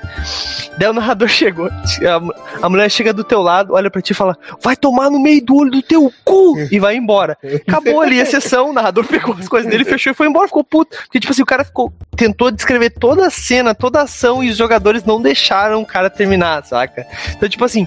Daí 0.78 0.88
o 0.88 0.92
narrador 0.92 1.28
chegou, 1.28 1.68
a, 1.68 2.64
a 2.66 2.68
mulher 2.68 2.90
chega 2.90 3.12
do 3.12 3.24
teu 3.24 3.40
lado, 3.40 3.74
olha 3.74 3.90
pra 3.90 4.02
ti 4.02 4.10
e 4.10 4.14
fala, 4.14 4.36
vai 4.62 4.76
tomar 4.76 5.10
no 5.10 5.18
meio 5.20 5.44
do 5.44 5.56
olho 5.56 5.70
do 5.70 5.82
teu 5.82 6.12
cu 6.24 6.58
e 6.70 6.78
vai 6.78 6.96
embora. 6.96 7.36
Acabou 7.66 8.00
ali 8.00 8.20
a 8.20 8.26
sessão, 8.26 8.70
o 8.70 8.72
narrador 8.72 9.06
pegou 9.06 9.34
as 9.38 9.48
coisas 9.48 9.70
dele, 9.70 9.84
fechou 9.84 10.12
e 10.12 10.14
foi 10.14 10.26
embora, 10.26 10.48
ficou 10.48 10.64
puto. 10.64 10.96
Porque, 11.04 11.20
tipo 11.20 11.32
assim, 11.32 11.42
o 11.42 11.46
cara 11.46 11.64
ficou, 11.64 11.92
tentou 12.16 12.50
descrever 12.50 12.90
toda 12.90 13.26
a 13.26 13.30
cena, 13.30 13.74
toda 13.74 14.00
a 14.00 14.02
ação 14.02 14.42
e 14.42 14.50
os 14.50 14.56
jogadores 14.56 15.04
não 15.04 15.20
deixaram 15.20 15.82
o 15.82 15.86
cara 15.86 16.10
terminar, 16.10 16.64
saca? 16.64 17.06
Então, 17.36 17.48
tipo 17.48 17.64
assim, 17.64 17.86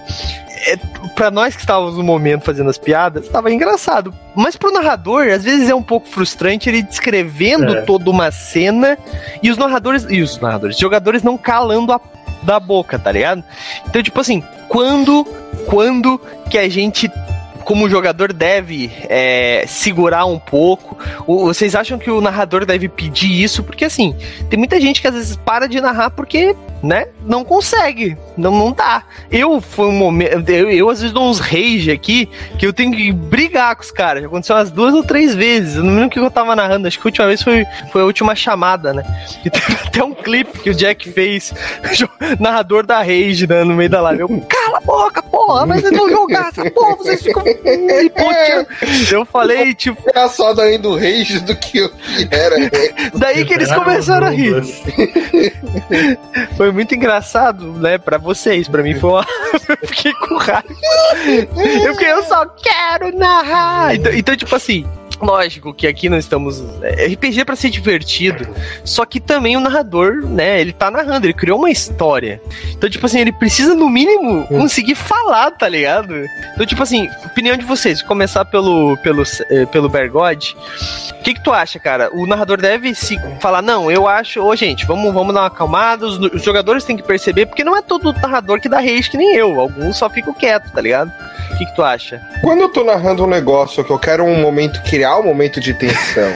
é, 0.66 0.78
para 1.16 1.30
nós 1.32 1.56
que 1.56 1.62
estávamos 1.62 1.98
no 1.98 2.04
momento 2.04 2.44
fazendo 2.44 2.70
as 2.70 2.78
piadas, 2.78 3.26
estava 3.26 3.52
engraçado. 3.52 4.14
Mas 4.36 4.56
pro 4.56 4.72
narrador, 4.72 5.28
às 5.28 5.44
vezes 5.44 5.70
é 5.70 5.76
um 5.76 5.84
pouco 5.84 6.08
frustrante 6.08 6.70
ele 6.70 6.82
descrevendo 6.82 7.78
é. 7.78 7.82
toda 7.82 8.10
uma 8.10 8.32
cena 8.32 8.98
e 9.42 9.50
os 9.50 9.58
narradores. 9.58 10.06
E 10.10 10.22
os 10.22 10.40
narradores, 10.40 10.76
os 10.76 10.82
jogadores 10.82 11.24
não 11.24 11.38
calando 11.38 11.94
a 11.94 12.02
da 12.44 12.60
boca, 12.60 12.98
tá 12.98 13.12
ligado? 13.12 13.44
Então, 13.88 14.02
tipo 14.02 14.20
assim, 14.20 14.44
quando. 14.68 15.26
Quando 15.66 16.22
que 16.50 16.58
a 16.58 16.70
gente 16.70 17.12
como 17.68 17.86
o 17.86 17.90
jogador 17.90 18.32
deve 18.32 18.90
é, 19.10 19.66
segurar 19.68 20.24
um 20.24 20.40
pouco? 20.40 20.98
vocês 21.28 21.76
acham 21.76 22.00
que 22.00 22.10
o 22.10 22.22
narrador 22.22 22.66
deve 22.66 22.88
pedir 22.88 23.44
isso? 23.44 23.62
Porque 23.62 23.84
assim, 23.84 24.16
tem 24.50 24.58
muita 24.58 24.80
gente 24.80 25.02
que 25.02 25.08
às 25.08 25.14
vezes 25.14 25.36
para 25.36 25.68
de 25.68 25.82
narrar 25.82 26.12
porque, 26.12 26.56
né, 26.82 27.08
não 27.26 27.44
consegue, 27.44 28.18
não, 28.38 28.52
não 28.52 28.72
dá. 28.72 29.04
Eu, 29.32 29.60
foi 29.60 29.88
um 29.88 29.94
momento, 29.94 30.50
eu, 30.50 30.70
eu 30.70 30.90
às 30.90 31.00
vezes 31.00 31.14
dou 31.14 31.30
uns 31.30 31.40
rage 31.40 31.92
aqui 31.92 32.30
que 32.58 32.66
eu 32.66 32.74
tenho 32.74 32.92
que 32.92 33.12
brigar 33.12 33.76
com 33.76 33.82
os 33.82 33.92
caras. 33.92 34.22
Já 34.22 34.28
aconteceu 34.28 34.56
umas 34.56 34.72
duas 34.72 34.94
ou 34.94 35.04
três 35.04 35.34
vezes. 35.34 35.76
Eu 35.76 35.84
não 35.84 35.94
lembro 35.94 36.08
o 36.08 36.10
que 36.10 36.20
eu 36.20 36.32
tava 36.32 36.56
narrando, 36.56 36.88
acho 36.88 37.00
que 37.00 37.08
a 37.08 37.10
última 37.10 37.28
vez 37.28 37.42
foi, 37.42 37.66
foi 37.92 38.02
a 38.02 38.06
última 38.06 38.36
chamada, 38.36 38.94
né? 38.94 39.04
E 39.44 39.50
teve 39.50 39.74
até 39.86 40.04
um 40.04 40.14
clipe 40.14 40.60
que 40.60 40.70
o 40.70 40.76
Jack 40.76 41.10
fez, 41.12 41.54
narrador 42.40 42.86
da 42.86 43.00
rage, 43.00 43.48
né, 43.48 43.64
no 43.64 43.74
meio 43.74 43.90
da 43.90 44.02
live. 44.02 44.22
Eu, 44.22 44.46
cala 44.48 44.78
a 44.78 44.82
boca, 44.82 45.22
porra, 45.24 45.66
mas 45.66 45.82
vocês 45.82 45.94
não 45.94 46.10
jogar 46.10 46.50
essa 46.50 46.70
porra, 46.72 46.96
vocês 46.96 47.22
ficam. 47.22 47.44
Eu 49.12 49.26
falei, 49.26 49.74
tipo. 49.74 50.02
Era 50.08 50.30
só 50.30 50.54
daí 50.54 50.78
do 50.78 50.96
Rage 50.96 51.40
do 51.42 51.56
que 51.56 51.80
eu 51.80 51.92
era. 52.32 52.56
Daí 53.16 53.46
que 53.46 53.54
eles 53.54 53.72
começaram 53.72 54.28
a 54.28 54.30
rir. 54.30 54.62
Foi 56.56 56.67
muito 56.72 56.96
engraçado, 56.96 57.74
né, 57.74 57.98
pra 57.98 58.18
vocês. 58.18 58.68
Pra 58.68 58.84
mim 58.84 58.96
foi 58.96 59.10
uma. 59.12 59.26
eu 59.82 59.88
fiquei 59.88 60.14
com 60.14 60.38
raiva. 60.38 60.66
Eu, 61.86 61.94
eu 62.00 62.24
só 62.24 62.46
quero 62.46 63.18
narrar. 63.18 63.96
Então, 63.96 64.14
então 64.14 64.36
tipo 64.36 64.56
assim, 64.56 64.86
Lógico 65.22 65.74
que 65.74 65.88
aqui 65.88 66.10
nós 66.10 66.24
estamos. 66.26 66.62
RPG 66.62 67.42
é 67.42 67.46
para 67.46 67.56
ser 67.56 67.70
divertido. 67.70 68.48
Só 68.84 69.06
que 69.06 69.20
também 69.20 69.58
o 69.58 69.60
narrador, 69.60 70.26
né? 70.26 70.62
Ele 70.62 70.72
tá 70.72 70.92
narrando, 70.92 71.26
ele 71.26 71.34
criou 71.34 71.58
uma 71.58 71.72
história. 71.72 72.42
Então, 72.72 72.90
tipo 72.90 73.06
assim, 73.06 73.20
ele 73.20 73.32
precisa, 73.32 73.74
no 73.74 73.90
mínimo, 73.90 74.48
conseguir 74.48 74.96
falar, 74.96 75.52
tá 75.52 75.68
ligado? 75.68 76.14
Então, 76.54 76.66
tipo 76.66 76.82
assim, 76.84 77.10
opinião 77.26 77.58
de 77.58 77.66
vocês, 77.66 78.02
começar 78.02 78.46
pelo, 78.46 78.98
pelo, 78.98 79.24
eh, 79.50 79.66
pelo 79.66 79.90
Bergode. 79.90 80.56
O 81.20 81.24
que, 81.24 81.34
que 81.34 81.44
tu 81.44 81.52
acha, 81.52 81.80
cara? 81.80 82.10
O 82.14 82.26
narrador 82.26 82.62
deve 82.62 82.94
se 82.96 83.20
falar, 83.40 83.62
não, 83.62 83.92
eu 83.92 84.08
acho, 84.08 84.42
ô 84.42 84.56
gente, 84.56 84.86
vamos, 84.86 85.14
vamos 85.14 85.34
dar 85.34 85.42
uma 85.42 85.48
acalmada, 85.48 86.06
os, 86.06 86.18
os 86.18 86.44
jogadores 86.44 86.84
têm 86.84 86.96
que 86.96 87.04
perceber, 87.04 87.48
porque 87.48 87.64
não 87.64 87.76
é 87.76 87.82
todo 87.82 88.14
narrador 88.14 88.62
que 88.62 88.70
dá 88.70 88.78
rage 88.78 89.10
que 89.10 89.18
nem 89.18 89.36
eu. 89.36 89.60
Alguns 89.60 89.98
só 89.98 90.10
ficam 90.10 90.34
quietos, 90.34 90.72
tá 90.72 90.80
ligado? 90.80 91.12
O 91.52 91.58
que, 91.58 91.66
que 91.66 91.76
tu 91.76 91.84
acha? 91.84 92.22
Quando 92.42 92.62
eu 92.62 92.70
tô 92.70 92.84
narrando 92.84 93.24
um 93.24 93.28
negócio 93.28 93.84
que 93.84 93.92
eu 93.92 93.98
quero 93.98 94.24
um 94.24 94.40
momento, 94.40 94.82
criar 94.84 95.07
um 95.16 95.24
momento 95.24 95.60
de 95.60 95.74
tensão, 95.74 96.34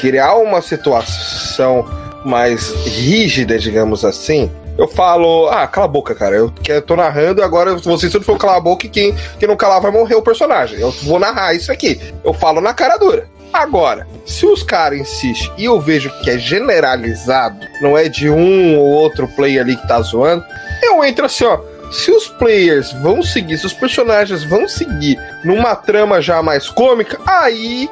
criar 0.00 0.36
uma 0.36 0.60
situação 0.60 1.84
mais 2.24 2.70
rígida, 2.86 3.58
digamos 3.58 4.04
assim, 4.04 4.50
eu 4.78 4.88
falo, 4.88 5.48
ah, 5.48 5.66
cala 5.66 5.86
a 5.86 5.88
boca, 5.88 6.14
cara. 6.14 6.36
Eu, 6.36 6.50
tô 6.82 6.96
narrando, 6.96 7.42
agora 7.42 7.74
você 7.76 8.08
se 8.08 8.20
for 8.20 8.38
calar 8.38 8.56
a 8.56 8.60
boca 8.60 8.86
e 8.86 8.88
quem, 8.88 9.14
quem 9.38 9.48
não 9.48 9.56
calar 9.56 9.80
vai 9.80 9.90
morrer 9.90 10.14
o 10.14 10.22
personagem. 10.22 10.80
Eu 10.80 10.90
vou 11.02 11.18
narrar 11.18 11.54
isso 11.54 11.70
aqui. 11.70 12.00
Eu 12.24 12.32
falo 12.32 12.60
na 12.60 12.72
cara 12.72 12.96
dura. 12.96 13.28
Agora, 13.52 14.06
se 14.24 14.46
os 14.46 14.62
caras 14.62 14.98
insistem 14.98 15.52
e 15.58 15.66
eu 15.66 15.78
vejo 15.78 16.10
que 16.22 16.30
é 16.30 16.38
generalizado, 16.38 17.66
não 17.82 17.98
é 17.98 18.08
de 18.08 18.30
um 18.30 18.78
ou 18.78 18.86
outro 18.86 19.28
player 19.28 19.62
ali 19.62 19.76
que 19.76 19.86
tá 19.86 20.00
zoando, 20.00 20.42
eu 20.82 21.04
entro 21.04 21.26
assim, 21.26 21.44
ó 21.44 21.71
se 21.92 22.10
os 22.10 22.26
players 22.28 22.92
vão 22.94 23.22
seguir, 23.22 23.58
se 23.58 23.66
os 23.66 23.74
personagens 23.74 24.42
vão 24.42 24.66
seguir 24.66 25.18
numa 25.44 25.76
trama 25.76 26.20
já 26.20 26.42
mais 26.42 26.68
cômica, 26.68 27.20
aí 27.26 27.88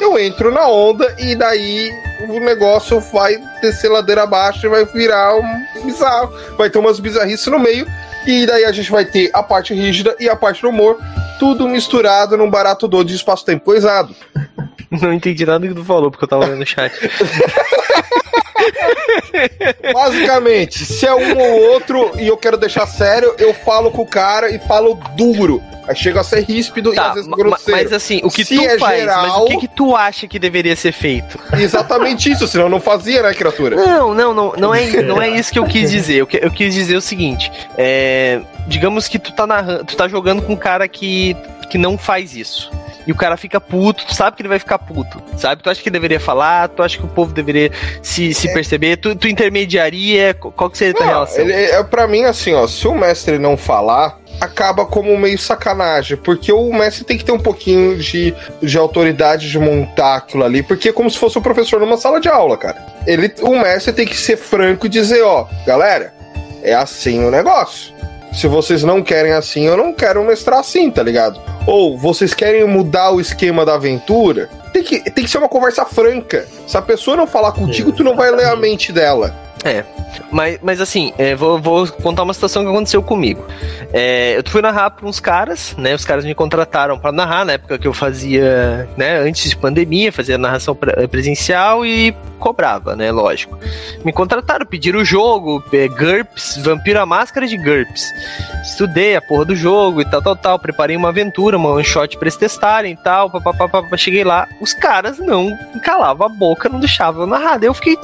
eu 0.00 0.18
entro 0.18 0.50
na 0.50 0.68
onda 0.68 1.14
e 1.18 1.34
daí 1.34 1.90
o 2.28 2.40
negócio 2.40 3.00
vai 3.00 3.36
descer 3.62 3.88
ladeira 3.88 4.24
abaixo 4.24 4.66
e 4.66 4.68
vai 4.68 4.84
virar 4.84 5.36
um 5.36 5.84
bizarro. 5.84 6.32
Vai 6.56 6.68
ter 6.68 6.78
umas 6.78 6.98
bizarrices 6.98 7.46
no 7.46 7.58
meio. 7.58 7.86
E 8.26 8.44
daí 8.44 8.64
a 8.64 8.72
gente 8.72 8.90
vai 8.90 9.04
ter 9.04 9.30
a 9.32 9.42
parte 9.42 9.72
rígida 9.72 10.16
e 10.18 10.28
a 10.28 10.34
parte 10.34 10.60
do 10.60 10.68
humor, 10.68 10.98
tudo 11.38 11.68
misturado 11.68 12.36
num 12.36 12.50
barato 12.50 12.88
do 12.88 13.04
de 13.04 13.14
espaço-tempo 13.14 13.64
coisado. 13.64 14.14
Não 14.90 15.12
entendi 15.12 15.46
nada 15.46 15.60
do 15.60 15.68
que 15.68 15.74
tu 15.74 15.84
falou, 15.84 16.10
porque 16.10 16.24
eu 16.24 16.28
tava 16.28 16.46
lendo 16.46 16.62
o 16.62 16.66
chat. 16.66 16.92
Basicamente, 19.92 20.84
se 20.84 21.06
é 21.06 21.14
um 21.14 21.38
ou 21.38 21.72
outro 21.72 22.12
e 22.18 22.26
eu 22.26 22.36
quero 22.36 22.56
deixar 22.56 22.86
sério, 22.86 23.34
eu 23.38 23.54
falo 23.54 23.90
com 23.90 24.02
o 24.02 24.06
cara 24.06 24.50
e 24.50 24.58
falo 24.58 24.98
duro. 25.16 25.62
Aí 25.88 25.94
chega 25.94 26.20
a 26.20 26.24
ser 26.24 26.40
ríspido 26.40 26.92
tá, 26.92 27.02
e 27.02 27.06
às 27.06 27.14
vezes 27.14 27.30
grosseiro. 27.30 27.80
Mas 27.80 27.92
assim, 27.92 28.20
o 28.24 28.30
que 28.30 28.44
Se 28.44 28.56
tu 28.56 28.62
é 28.62 28.78
faz, 28.78 29.00
geral, 29.00 29.44
o 29.44 29.46
que, 29.46 29.56
que 29.58 29.68
tu 29.68 29.94
acha 29.94 30.26
que 30.26 30.38
deveria 30.38 30.74
ser 30.74 30.92
feito? 30.92 31.38
Exatamente 31.56 32.30
isso, 32.30 32.48
senão 32.48 32.68
não 32.68 32.80
fazia, 32.80 33.22
né, 33.22 33.32
criatura? 33.32 33.76
Não, 33.76 34.12
não, 34.12 34.34
não, 34.34 34.52
não 34.58 34.74
é, 34.74 34.86
não 35.02 35.22
é 35.22 35.30
isso 35.30 35.52
que 35.52 35.58
eu 35.58 35.64
quis 35.64 35.90
dizer. 35.90 36.16
Eu, 36.16 36.28
eu 36.40 36.50
quis 36.50 36.74
dizer 36.74 36.96
o 36.96 37.00
seguinte, 37.00 37.52
é, 37.78 38.40
digamos 38.66 39.06
que 39.06 39.18
tu 39.18 39.32
tá 39.32 39.46
narrando, 39.46 39.84
tu 39.84 39.96
tá 39.96 40.08
jogando 40.08 40.42
com 40.42 40.54
um 40.54 40.56
cara 40.56 40.88
que, 40.88 41.36
que 41.66 41.78
não 41.78 41.98
faz 41.98 42.34
isso 42.34 42.70
e 43.06 43.12
o 43.12 43.14
cara 43.14 43.36
fica 43.36 43.60
puto, 43.60 44.04
tu 44.04 44.14
sabe 44.14 44.36
que 44.36 44.42
ele 44.42 44.48
vai 44.48 44.58
ficar 44.58 44.78
puto, 44.78 45.22
sabe? 45.38 45.62
Tu 45.62 45.70
acha 45.70 45.80
que 45.80 45.90
deveria 45.90 46.18
falar, 46.18 46.68
tu 46.68 46.82
acha 46.82 46.98
que 46.98 47.04
o 47.04 47.08
povo 47.08 47.32
deveria 47.32 47.70
se, 48.02 48.34
se 48.34 48.48
é. 48.48 48.52
perceber, 48.52 48.96
tu, 48.96 49.14
tu 49.14 49.28
intermediaria, 49.28 50.34
qual 50.34 50.68
que 50.68 50.76
seria 50.76 50.92
a 50.92 50.96
tua 50.96 51.06
relação? 51.06 51.44
Ele, 51.44 51.52
é, 51.52 51.82
pra 51.84 52.08
mim, 52.08 52.24
assim, 52.24 52.52
ó, 52.52 52.66
se 52.66 52.86
o 52.88 52.94
mestre 52.94 53.38
não 53.38 53.56
falar, 53.56 54.18
acaba 54.40 54.84
como 54.84 55.16
meio 55.16 55.38
sacanagem, 55.38 56.16
porque 56.16 56.52
o 56.52 56.72
mestre 56.72 57.04
tem 57.04 57.16
que 57.16 57.24
ter 57.24 57.32
um 57.32 57.38
pouquinho 57.38 57.96
de, 57.96 58.34
de 58.60 58.76
autoridade 58.76 59.48
de 59.48 59.58
montar 59.58 60.16
aquilo 60.16 60.44
ali, 60.44 60.62
porque 60.64 60.88
é 60.88 60.92
como 60.92 61.08
se 61.08 61.16
fosse 61.16 61.38
um 61.38 61.42
professor 61.42 61.78
numa 61.78 61.96
sala 61.96 62.20
de 62.20 62.28
aula, 62.28 62.56
cara. 62.56 62.84
Ele, 63.06 63.32
o 63.40 63.56
mestre 63.56 63.92
tem 63.92 64.06
que 64.06 64.16
ser 64.16 64.36
franco 64.36 64.86
e 64.86 64.88
dizer, 64.88 65.22
ó, 65.22 65.46
galera, 65.64 66.12
é 66.60 66.74
assim 66.74 67.24
o 67.24 67.30
negócio. 67.30 67.94
Se 68.36 68.46
vocês 68.46 68.84
não 68.84 69.02
querem 69.02 69.32
assim, 69.32 69.64
eu 69.64 69.78
não 69.78 69.94
quero 69.94 70.22
mestrar 70.22 70.60
assim, 70.60 70.90
tá 70.90 71.02
ligado? 71.02 71.40
Ou 71.66 71.96
vocês 71.96 72.34
querem 72.34 72.66
mudar 72.66 73.10
o 73.10 73.18
esquema 73.18 73.64
da 73.64 73.76
aventura? 73.76 74.50
Tem 74.74 74.82
que, 74.82 75.00
tem 75.10 75.24
que 75.24 75.30
ser 75.30 75.38
uma 75.38 75.48
conversa 75.48 75.86
franca. 75.86 76.46
Se 76.66 76.76
a 76.76 76.82
pessoa 76.82 77.16
não 77.16 77.26
falar 77.26 77.52
contigo, 77.52 77.92
tu 77.92 78.04
não 78.04 78.14
vai 78.14 78.30
ler 78.30 78.44
a 78.44 78.54
mente 78.54 78.92
dela. 78.92 79.34
É. 79.66 79.84
Mas, 80.30 80.58
mas 80.62 80.80
assim, 80.80 81.12
é, 81.18 81.34
vou, 81.34 81.58
vou, 81.58 81.86
contar 81.88 82.22
uma 82.22 82.32
situação 82.32 82.62
que 82.62 82.70
aconteceu 82.70 83.02
comigo. 83.02 83.44
É, 83.92 84.38
eu 84.38 84.42
fui 84.48 84.62
narrar 84.62 84.90
para 84.90 85.06
uns 85.06 85.18
caras, 85.18 85.74
né? 85.76 85.94
Os 85.94 86.04
caras 86.04 86.24
me 86.24 86.34
contrataram 86.34 86.98
para 86.98 87.10
narrar 87.12 87.44
na 87.44 87.54
época 87.54 87.78
que 87.78 87.86
eu 87.86 87.92
fazia, 87.92 88.88
né? 88.96 89.18
Antes 89.18 89.50
de 89.50 89.56
pandemia, 89.56 90.12
fazia 90.12 90.38
narração 90.38 90.76
presencial 91.10 91.84
e 91.84 92.14
cobrava, 92.38 92.94
né? 92.94 93.10
Lógico. 93.10 93.58
Me 94.04 94.12
contrataram, 94.12 94.66
pediram 94.66 95.00
o 95.00 95.04
jogo, 95.04 95.64
é, 95.72 95.88
GURPS, 95.88 96.58
Vampiro 96.58 97.00
a 97.00 97.06
Máscara 97.06 97.46
de 97.46 97.56
GURPS. 97.56 98.10
Estudei 98.62 99.16
a 99.16 99.22
porra 99.22 99.46
do 99.46 99.56
jogo 99.56 100.00
e 100.00 100.04
tal, 100.04 100.22
tal, 100.22 100.36
tal. 100.36 100.58
Preparei 100.58 100.96
uma 100.96 101.08
aventura, 101.08 101.56
uma 101.56 101.70
one 101.70 101.84
shot 101.84 102.16
pra 102.16 102.26
eles 102.26 102.36
testarem 102.36 102.92
e 102.92 102.96
tal. 102.96 103.30
Papapá, 103.30 103.84
cheguei 103.96 104.24
lá, 104.24 104.46
os 104.60 104.72
caras 104.72 105.18
não 105.18 105.50
calavam 105.82 106.26
a 106.26 106.30
boca, 106.30 106.68
não 106.68 106.78
deixavam 106.78 107.22
eu 107.22 107.26
narrar. 107.26 107.58
Daí 107.58 107.68
eu 107.68 107.74
fiquei, 107.74 107.98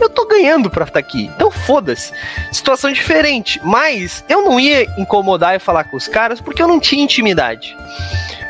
eu 0.00 0.08
tô 0.08 0.26
ganhando 0.26 0.70
pra 0.70 0.84
estar 0.84 0.98
aqui. 1.06 1.30
Então 1.34 1.50
foda-se. 1.50 2.12
Situação 2.52 2.92
diferente. 2.92 3.60
Mas 3.64 4.24
eu 4.28 4.42
não 4.42 4.60
ia 4.60 4.82
incomodar 4.98 5.56
e 5.56 5.58
falar 5.58 5.84
com 5.84 5.96
os 5.96 6.08
caras 6.08 6.40
porque 6.40 6.62
eu 6.62 6.68
não 6.68 6.80
tinha 6.80 7.02
intimidade. 7.02 7.74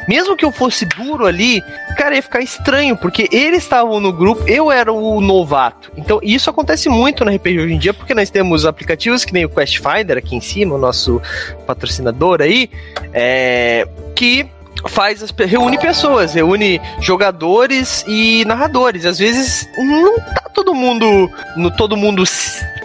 Mesmo 0.08 0.36
que 0.36 0.44
eu 0.44 0.52
fosse 0.52 0.86
duro 0.86 1.26
ali, 1.26 1.60
cara, 1.96 2.14
ia 2.14 2.22
ficar 2.22 2.40
estranho, 2.40 2.96
porque 2.96 3.28
eles 3.32 3.64
estavam 3.64 3.98
no 3.98 4.12
grupo, 4.12 4.48
eu 4.48 4.70
era 4.70 4.92
o 4.92 5.20
novato. 5.20 5.90
Então, 5.96 6.20
isso 6.22 6.48
acontece 6.48 6.88
muito 6.88 7.24
no 7.24 7.34
RPG 7.34 7.58
hoje 7.58 7.74
em 7.74 7.78
dia, 7.78 7.92
porque 7.92 8.14
nós 8.14 8.30
temos 8.30 8.64
aplicativos 8.64 9.24
que 9.24 9.32
nem 9.32 9.44
o 9.44 9.48
Quest 9.48 9.78
Finder 9.78 10.16
aqui 10.16 10.36
em 10.36 10.40
cima, 10.40 10.76
o 10.76 10.78
nosso 10.78 11.20
patrocinador 11.66 12.40
aí, 12.40 12.70
é, 13.12 13.88
que 14.14 14.48
faz 14.88 15.22
as, 15.22 15.30
reúne 15.30 15.78
pessoas, 15.78 16.34
reúne 16.34 16.80
jogadores 17.00 18.04
e 18.06 18.44
narradores. 18.44 19.06
Às 19.06 19.18
vezes 19.18 19.68
não 19.78 20.18
tá 20.18 20.48
todo 20.52 20.74
mundo 20.74 21.30
no 21.56 21.70
todo 21.70 21.96
mundo 21.96 22.24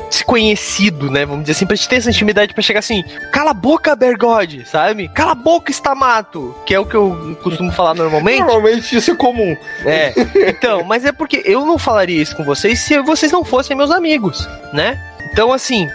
desconhecido, 0.09 1.09
né? 1.09 1.25
Vamos 1.25 1.43
dizer 1.43 1.53
assim, 1.53 1.65
pra 1.65 1.75
gente 1.75 1.87
ter 1.87 1.95
essa 1.95 2.09
intimidade 2.09 2.53
pra 2.53 2.61
chegar 2.61 2.79
assim, 2.79 3.03
cala 3.31 3.51
a 3.51 3.53
boca, 3.53 3.95
Bergode, 3.95 4.65
sabe? 4.65 5.07
Cala 5.07 5.31
a 5.31 5.35
boca, 5.35 5.71
Stamato, 5.71 6.55
que 6.65 6.73
é 6.73 6.79
o 6.79 6.85
que 6.85 6.95
eu 6.95 7.37
costumo 7.41 7.71
falar 7.71 7.93
normalmente. 7.93 8.39
Normalmente 8.39 8.95
isso 8.95 9.11
é 9.11 9.15
comum. 9.15 9.55
É. 9.85 10.13
Então, 10.47 10.83
mas 10.83 11.05
é 11.05 11.11
porque 11.11 11.41
eu 11.45 11.65
não 11.65 11.77
falaria 11.77 12.21
isso 12.21 12.35
com 12.35 12.43
vocês 12.43 12.79
se 12.79 12.99
vocês 13.01 13.31
não 13.31 13.43
fossem 13.43 13.75
meus 13.75 13.91
amigos, 13.91 14.47
né? 14.73 14.99
Então, 15.31 15.51
assim, 15.53 15.87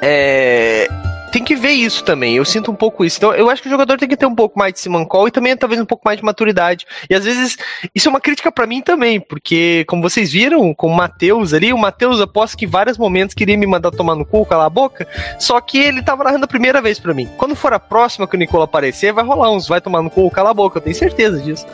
é 0.00 0.88
tem 1.30 1.42
que 1.42 1.54
ver 1.54 1.70
isso 1.70 2.04
também. 2.04 2.36
Eu 2.36 2.44
sinto 2.44 2.70
um 2.70 2.74
pouco 2.74 3.04
isso. 3.04 3.18
Então, 3.18 3.32
eu 3.32 3.48
acho 3.48 3.62
que 3.62 3.68
o 3.68 3.70
jogador 3.70 3.96
tem 3.98 4.08
que 4.08 4.16
ter 4.16 4.26
um 4.26 4.34
pouco 4.34 4.58
mais 4.58 4.72
de 4.72 4.80
Simancol 4.80 5.28
e 5.28 5.30
também, 5.30 5.56
talvez, 5.56 5.80
um 5.80 5.86
pouco 5.86 6.02
mais 6.04 6.18
de 6.18 6.24
maturidade. 6.24 6.86
E 7.08 7.14
às 7.14 7.24
vezes, 7.24 7.56
isso 7.94 8.08
é 8.08 8.10
uma 8.10 8.20
crítica 8.20 8.50
para 8.50 8.66
mim 8.66 8.80
também, 8.80 9.20
porque, 9.20 9.84
como 9.86 10.02
vocês 10.02 10.32
viram 10.32 10.74
com 10.74 10.88
o 10.88 10.94
Matheus 10.94 11.52
ali, 11.54 11.72
o 11.72 11.78
Matheus, 11.78 12.20
aposto 12.20 12.56
que 12.56 12.64
em 12.64 12.68
vários 12.68 12.98
momentos 12.98 13.34
queria 13.34 13.56
me 13.56 13.66
mandar 13.66 13.90
tomar 13.90 14.14
no 14.14 14.24
cu, 14.24 14.44
calar 14.44 14.66
a 14.66 14.70
boca, 14.70 15.06
só 15.38 15.60
que 15.60 15.78
ele 15.78 16.02
tava 16.02 16.24
narrando 16.24 16.44
a 16.44 16.48
primeira 16.48 16.80
vez 16.80 16.98
para 16.98 17.14
mim. 17.14 17.28
Quando 17.36 17.54
for 17.54 17.72
a 17.72 17.78
próxima 17.78 18.26
que 18.26 18.36
o 18.36 18.38
Nicola 18.38 18.64
aparecer, 18.64 19.12
vai 19.12 19.24
rolar 19.24 19.50
uns, 19.50 19.68
vai 19.68 19.80
tomar 19.80 20.02
no 20.02 20.10
cu, 20.10 20.30
calar 20.30 20.50
a 20.50 20.54
boca, 20.54 20.78
eu 20.78 20.82
tenho 20.82 20.96
certeza 20.96 21.40
disso. 21.40 21.66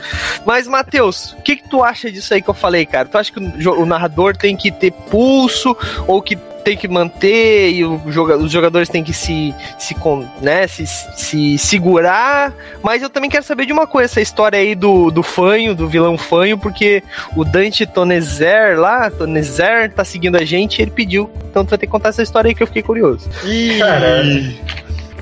Mas, 0.44 0.68
Matheus, 0.68 1.32
o 1.32 1.42
que, 1.42 1.57
que 1.57 1.68
tu 1.68 1.82
acha 1.82 2.11
disso 2.11 2.34
aí 2.34 2.42
que 2.42 2.50
eu 2.50 2.54
falei, 2.54 2.86
cara? 2.86 3.09
Tu 3.09 3.18
acha 3.18 3.32
que 3.32 3.38
o, 3.38 3.80
o 3.80 3.86
narrador 3.86 4.36
tem 4.36 4.57
que 4.57 4.70
ter 4.70 4.92
pulso 4.92 5.76
ou 6.07 6.20
que 6.20 6.36
tem 6.66 6.76
que 6.76 6.88
manter 6.88 7.70
e 7.70 7.84
o 7.84 8.00
joga, 8.08 8.36
os 8.36 8.50
jogadores 8.50 8.88
têm 8.88 9.04
que 9.04 9.12
se, 9.12 9.54
se, 9.78 9.94
né, 10.42 10.66
se, 10.66 10.84
se 10.84 11.56
segurar. 11.58 12.52
Mas 12.82 13.02
eu 13.02 13.08
também 13.08 13.30
quero 13.30 13.44
saber 13.44 13.66
de 13.66 13.72
uma 13.72 13.86
coisa, 13.86 14.06
essa 14.06 14.20
história 14.20 14.58
aí 14.58 14.74
do, 14.74 15.12
do 15.12 15.22
fanho, 15.22 15.76
do 15.76 15.86
vilão 15.86 16.18
fanho, 16.18 16.58
porque 16.58 17.04
o 17.36 17.44
Dante 17.44 17.86
Tonezer 17.86 18.80
lá, 18.80 19.08
Tonezer, 19.08 19.92
tá 19.92 20.04
seguindo 20.04 20.34
a 20.34 20.44
gente 20.44 20.80
e 20.80 20.82
ele 20.82 20.90
pediu. 20.90 21.30
Então 21.48 21.64
tu 21.64 21.70
vai 21.70 21.78
ter 21.78 21.86
que 21.86 21.92
contar 21.92 22.08
essa 22.08 22.24
história 22.24 22.48
aí 22.48 22.54
que 22.54 22.64
eu 22.64 22.66
fiquei 22.66 22.82
curioso. 22.82 23.30
E... 23.44 23.78
Cara, 23.78 24.24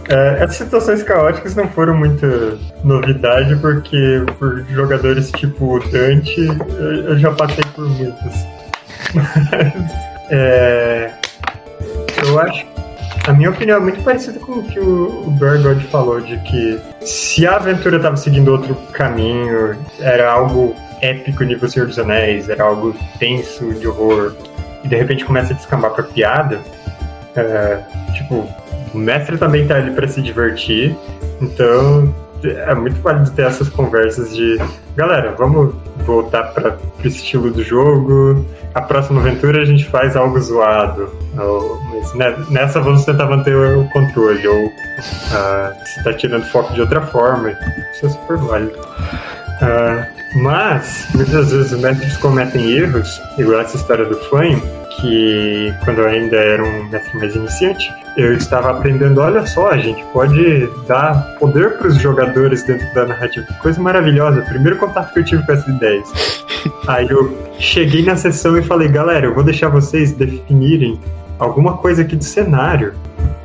é, 0.09 0.43
essas 0.43 0.57
situações 0.57 1.03
caóticas 1.03 1.55
não 1.55 1.69
foram 1.69 1.95
muita 1.95 2.57
novidade, 2.83 3.55
porque 3.57 4.25
por 4.39 4.65
jogadores 4.71 5.31
tipo 5.33 5.79
Dante, 5.91 6.49
eu 6.79 7.19
já 7.19 7.31
passei 7.33 7.65
por 7.75 7.87
muitas. 7.87 8.35
Mas, 9.13 9.93
é, 10.31 11.13
eu 12.23 12.39
acho. 12.39 12.67
A 13.27 13.33
minha 13.33 13.51
opinião 13.51 13.79
é 13.79 13.81
muito 13.81 14.03
parecida 14.03 14.39
com 14.39 14.53
o 14.53 14.63
que 14.65 14.79
o 14.79 15.31
Bergod 15.39 15.83
falou, 15.87 16.21
de 16.21 16.37
que 16.41 16.79
se 17.01 17.47
a 17.47 17.57
aventura 17.57 17.97
estava 17.97 18.17
seguindo 18.17 18.49
outro 18.49 18.75
caminho, 18.93 19.77
era 20.01 20.31
algo 20.31 20.75
épico 21.01 21.43
nível 21.43 21.69
Senhor 21.69 21.87
dos 21.87 21.99
Anéis, 21.99 22.49
era 22.49 22.65
algo 22.65 22.95
tenso 23.19 23.73
de 23.75 23.89
horror, 23.89 24.35
e 24.83 24.89
de 24.89 24.97
repente 24.97 25.25
começa 25.25 25.55
a 25.55 25.57
descambar 25.57 25.93
pra 25.93 26.05
piada, 26.05 26.61
é, 27.35 27.81
tipo, 28.13 28.47
o 28.93 28.99
mestre 28.99 29.39
também 29.39 29.67
tá 29.67 29.77
ali 29.77 29.91
para 29.93 30.07
se 30.07 30.21
divertir, 30.21 30.95
então 31.41 32.15
é 32.51 32.75
muito 32.75 33.01
válido 33.01 33.31
ter 33.31 33.47
essas 33.47 33.69
conversas 33.69 34.35
de 34.35 34.59
galera, 34.97 35.35
vamos 35.37 35.75
voltar 36.07 36.45
para 36.53 36.79
o 37.03 37.07
estilo 37.07 37.51
do 37.51 37.63
jogo. 37.63 38.45
A 38.75 38.83
próxima 38.83 39.21
aventura 39.21 39.63
a 39.63 39.65
gente 39.65 39.85
faz 39.87 40.17
algo 40.17 40.39
zoado. 40.41 41.11
Ou, 41.39 41.81
mas 42.15 42.51
nessa 42.51 42.81
vamos 42.81 43.05
tentar 43.05 43.27
manter 43.27 43.55
o 43.57 43.89
controle. 43.91 44.47
Ou 44.47 44.67
uh, 44.67 45.87
se 45.87 46.05
tá 46.05 46.13
tirando 46.13 46.45
foco 46.47 46.73
de 46.75 46.81
outra 46.81 47.03
forma. 47.03 47.51
Isso 47.93 48.07
é 48.07 48.09
super 48.09 48.37
válido. 48.37 48.79
Uh, 48.79 50.15
mas, 50.43 51.07
muitas 51.15 51.53
vezes 51.53 51.73
os 51.73 51.81
mestres 51.81 52.17
cometem 52.17 52.73
erros, 52.73 53.21
igual 53.39 53.61
essa 53.61 53.77
história 53.77 54.05
do 54.05 54.17
Flame, 54.29 54.61
que 55.01 55.73
quando 55.85 55.99
eu 55.99 56.09
ainda 56.09 56.37
era 56.37 56.63
um 56.63 56.89
mestre 56.89 57.19
mais 57.19 57.35
iniciante, 57.35 57.93
eu 58.17 58.33
estava 58.35 58.71
aprendendo, 58.71 59.21
olha 59.21 59.47
só, 59.47 59.71
a 59.71 59.77
gente 59.77 60.03
pode 60.13 60.69
dar 60.87 61.37
poder 61.39 61.79
para 61.79 61.89
os 61.89 61.97
jogadores 61.97 62.63
dentro 62.65 62.93
da 62.95 63.07
narrativa. 63.07 63.47
Que 63.47 63.55
coisa 63.61 63.81
maravilhosa. 63.81 64.43
Primeiro 64.43 64.79
contato 64.79 65.13
que 65.13 65.21
eu 65.21 65.25
tive 65.25 65.45
com 65.45 65.53
essas 65.53 65.67
ideias. 65.67 66.45
Aí 66.87 67.09
eu 67.09 67.37
cheguei 67.59 68.05
na 68.05 68.17
sessão 68.17 68.57
e 68.57 68.63
falei, 68.63 68.89
galera, 68.89 69.27
eu 69.27 69.35
vou 69.35 69.43
deixar 69.43 69.69
vocês 69.69 70.13
definirem 70.13 71.01
alguma 71.39 71.77
coisa 71.77 72.03
aqui 72.03 72.17
do 72.17 72.25
cenário. 72.25 72.95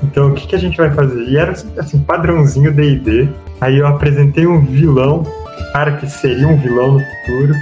Então, 0.03 0.29
o 0.29 0.33
que, 0.33 0.47
que 0.47 0.55
a 0.55 0.59
gente 0.59 0.77
vai 0.77 0.91
fazer? 0.91 1.21
E 1.23 1.37
era 1.37 1.51
assim, 1.51 1.99
padrãozinho 1.99 2.71
D&D. 2.71 3.27
Aí 3.59 3.77
eu 3.77 3.87
apresentei 3.87 4.47
um 4.47 4.61
vilão, 4.61 5.23
cara 5.71 5.93
que 5.97 6.09
seria 6.09 6.47
um 6.47 6.57
vilão 6.57 6.93
no 6.93 6.99
futuro 6.99 7.53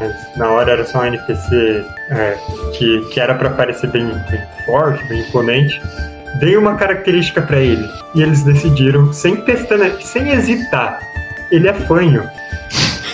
mas 0.00 0.36
na 0.36 0.50
hora 0.50 0.72
era 0.72 0.84
só 0.86 1.02
um 1.02 1.04
NPC 1.04 1.84
é, 2.10 2.36
que, 2.76 3.00
que 3.12 3.20
era 3.20 3.34
para 3.34 3.50
parecer 3.50 3.88
bem, 3.90 4.06
bem 4.30 4.40
forte, 4.64 5.04
bem 5.04 5.20
imponente. 5.20 5.80
Dei 6.38 6.56
uma 6.56 6.74
característica 6.76 7.42
para 7.42 7.60
ele 7.60 7.86
e 8.14 8.22
eles 8.22 8.42
decidiram, 8.42 9.12
sem 9.12 9.36
testar, 9.42 9.78
sem 10.00 10.30
hesitar, 10.30 11.00
ele 11.50 11.68
é 11.68 11.74
fanho. 11.74 12.28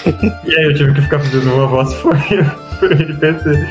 e 0.45 0.57
aí 0.57 0.65
eu 0.65 0.75
tive 0.75 0.95
que 0.95 1.03
ficar 1.03 1.19
fazendo 1.19 1.53
uma 1.53 1.67
voz 1.67 1.93
fanho 2.01 2.45
pro 2.79 2.93
NPC. 2.93 3.69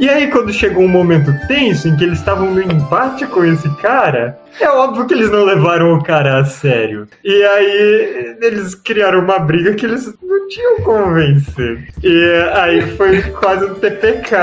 E 0.00 0.08
aí, 0.08 0.28
quando 0.28 0.52
chegou 0.52 0.84
um 0.84 0.88
momento 0.88 1.32
tenso 1.46 1.88
em 1.88 1.96
que 1.96 2.04
eles 2.04 2.18
estavam 2.18 2.52
no 2.52 2.60
embate 2.60 3.26
com 3.26 3.44
esse 3.44 3.68
cara, 3.76 4.38
é 4.60 4.68
óbvio 4.68 5.06
que 5.06 5.14
eles 5.14 5.30
não 5.30 5.44
levaram 5.44 5.94
o 5.94 6.02
cara 6.02 6.38
a 6.38 6.44
sério. 6.44 7.06
E 7.22 7.42
aí, 7.44 8.36
eles 8.42 8.74
criaram 8.74 9.20
uma 9.20 9.38
briga 9.38 9.74
que 9.74 9.86
eles 9.86 10.06
não 10.22 10.48
tinham 10.48 10.80
como 10.82 11.14
vencer. 11.14 11.88
E 12.02 12.34
aí 12.54 12.96
foi 12.96 13.22
quase 13.22 13.64
um 13.66 13.74
TPK 13.74 14.36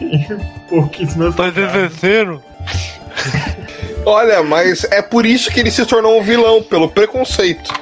em 0.00 0.26
pouquíssimas. 0.68 1.34
Tá 1.34 1.50
descendo? 1.50 2.42
Olha, 4.06 4.42
mas 4.42 4.84
é 4.90 5.00
por 5.00 5.24
isso 5.24 5.50
que 5.50 5.60
ele 5.60 5.70
se 5.70 5.84
tornou 5.86 6.18
um 6.18 6.22
vilão, 6.22 6.62
pelo 6.62 6.88
preconceito. 6.88 7.72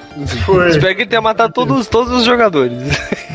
Foi. 0.45 0.69
Espero 0.69 0.95
que 0.95 1.03
ele 1.03 1.09
tenha 1.09 1.23
matado 1.23 1.53
todos, 1.53 1.87
todos 1.87 2.13
os 2.13 2.25
jogadores. 2.25 2.77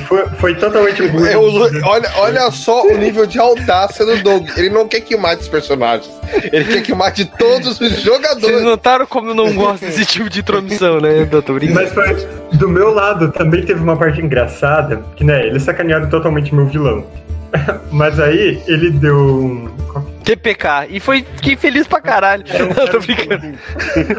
Foi, 0.07 0.25
foi 0.39 0.55
totalmente 0.55 1.01
Eu, 1.01 1.41
olha, 1.83 2.11
olha 2.17 2.51
só 2.51 2.85
o 2.85 2.97
nível 2.97 3.25
de 3.25 3.39
audácia 3.39 4.05
do 4.05 4.17
Doug. 4.17 4.47
Ele 4.55 4.69
não 4.69 4.87
quer 4.87 5.01
que 5.01 5.17
mate 5.17 5.41
os 5.41 5.47
personagens. 5.47 6.09
Ele 6.51 6.65
quer 6.65 6.81
que 6.81 6.93
mate 6.93 7.25
todos 7.25 7.79
os 7.81 8.01
jogadores. 8.01 8.41
Vocês 8.41 8.63
notaram 8.63 9.05
como 9.05 9.31
eu 9.31 9.35
não 9.35 9.53
gosto 9.53 9.85
desse 9.85 10.05
tipo 10.05 10.29
de 10.29 10.39
intromissão, 10.39 11.01
né, 11.01 11.25
doutor? 11.25 11.61
Mas 11.73 11.91
foi, 11.91 12.15
do 12.53 12.69
meu 12.69 12.93
lado 12.93 13.31
também 13.31 13.65
teve 13.65 13.81
uma 13.81 13.97
parte 13.97 14.21
engraçada, 14.21 15.03
que 15.15 15.23
né, 15.23 15.47
eles 15.47 15.63
sacanearam 15.63 16.07
totalmente 16.09 16.53
meu 16.53 16.67
vilão. 16.67 17.05
Mas 17.91 18.19
aí 18.19 18.61
ele 18.67 18.91
deu 18.91 19.17
um. 19.17 19.69
TPK. 20.27 20.87
E 20.89 20.99
foi 20.99 21.25
fiquei 21.35 21.55
feliz 21.55 21.87
pra 21.87 22.01
caralho. 22.01 22.43
Era 22.49 22.65
um, 22.65 22.73
tô 22.91 22.99
brincando. 22.99 23.57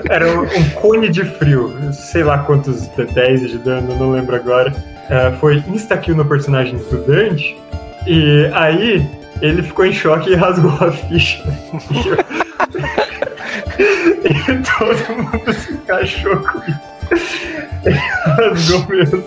Era 0.08 0.26
um, 0.26 0.42
um, 0.44 0.70
cone 0.70 1.10
de 1.10 1.22
frio. 1.22 1.76
Sei 1.92 2.24
lá 2.24 2.38
quantos 2.38 2.88
10 2.88 3.50
de 3.50 3.58
dano, 3.58 3.94
não 3.96 4.12
lembro 4.12 4.34
agora. 4.34 4.72
Uh, 4.72 5.36
foi 5.38 5.62
insta-kill 5.68 6.16
no 6.16 6.24
personagem 6.24 6.76
estudante. 6.76 7.54
E 8.06 8.50
aí 8.54 9.06
ele 9.42 9.62
ficou 9.62 9.84
em 9.84 9.92
choque 9.92 10.30
e 10.30 10.34
rasgou 10.34 10.72
a 10.80 10.90
ficha. 10.90 11.42
e 13.78 14.34
todo 14.78 15.14
mundo 15.14 15.52
se 15.52 15.74
encaixou 15.74 16.38
com 16.38 16.58
isso. 16.60 16.80
Ele 17.84 17.98
rasgou 18.24 18.86
mesmo. 18.88 19.22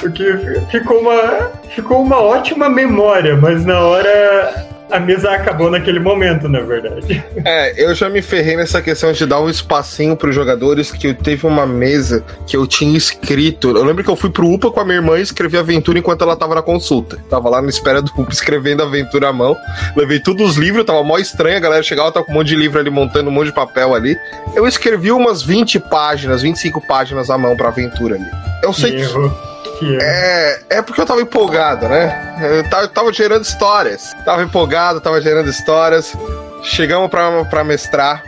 Porque 0.00 0.32
ficou 0.70 1.00
uma, 1.00 1.50
ficou 1.70 2.02
uma 2.02 2.20
ótima 2.20 2.68
memória, 2.68 3.36
mas 3.36 3.64
na 3.64 3.80
hora 3.80 4.71
a 4.92 5.00
mesa 5.00 5.30
acabou 5.30 5.70
naquele 5.70 5.98
momento, 5.98 6.48
na 6.48 6.60
verdade. 6.60 7.24
É, 7.44 7.82
eu 7.82 7.94
já 7.94 8.08
me 8.10 8.20
ferrei 8.20 8.56
nessa 8.56 8.82
questão 8.82 9.10
de 9.12 9.24
dar 9.24 9.40
um 9.40 9.48
espacinho 9.48 10.14
para 10.14 10.28
os 10.28 10.34
jogadores, 10.34 10.90
que 10.90 11.08
eu 11.08 11.14
teve 11.14 11.46
uma 11.46 11.66
mesa 11.66 12.22
que 12.46 12.56
eu 12.56 12.66
tinha 12.66 12.96
escrito. 12.96 13.68
Eu 13.68 13.84
lembro 13.84 14.04
que 14.04 14.10
eu 14.10 14.16
fui 14.16 14.30
pro 14.30 14.46
UPA 14.46 14.70
com 14.70 14.80
a 14.80 14.84
minha 14.84 14.96
irmã 14.96 15.18
e 15.18 15.22
escrevi 15.22 15.56
a 15.56 15.60
aventura 15.60 15.98
enquanto 15.98 16.22
ela 16.22 16.36
tava 16.36 16.54
na 16.54 16.62
consulta. 16.62 17.16
Tava 17.30 17.48
lá 17.48 17.62
na 17.62 17.68
espera 17.68 18.02
do 18.02 18.12
UPA 18.12 18.32
escrevendo 18.32 18.82
a 18.82 18.86
aventura 18.86 19.28
à 19.28 19.32
mão. 19.32 19.56
Levei 19.96 20.20
todos 20.20 20.50
os 20.50 20.56
livros, 20.56 20.84
tava 20.84 21.02
mó 21.02 21.16
estranho, 21.16 21.56
a 21.56 21.60
galera 21.60 21.82
chegava, 21.82 22.12
tava 22.12 22.26
com 22.26 22.32
um 22.32 22.34
monte 22.36 22.48
de 22.48 22.56
livro 22.56 22.78
ali, 22.78 22.90
montando 22.90 23.30
um 23.30 23.32
monte 23.32 23.46
de 23.46 23.54
papel 23.54 23.94
ali. 23.94 24.16
Eu 24.54 24.66
escrevi 24.66 25.10
umas 25.10 25.42
20 25.42 25.80
páginas, 25.80 26.42
25 26.42 26.86
páginas 26.86 27.30
à 27.30 27.38
mão 27.38 27.56
pra 27.56 27.68
aventura 27.68 28.16
ali. 28.16 28.26
Eu 28.62 28.72
sei 28.72 28.92
que 28.92 29.51
que 29.82 29.96
é? 30.00 30.60
É, 30.70 30.78
é 30.78 30.82
porque 30.82 31.00
eu 31.00 31.06
tava 31.06 31.20
empolgado, 31.20 31.88
né? 31.88 32.36
Eu 32.40 32.70
tava, 32.70 32.88
tava 32.88 33.12
gerando 33.12 33.42
histórias. 33.42 34.14
Tava 34.24 34.42
empolgado, 34.42 35.00
tava 35.00 35.20
gerando 35.20 35.50
histórias. 35.50 36.16
Chegamos 36.62 37.10
pra, 37.10 37.44
pra 37.46 37.64
mestrar. 37.64 38.22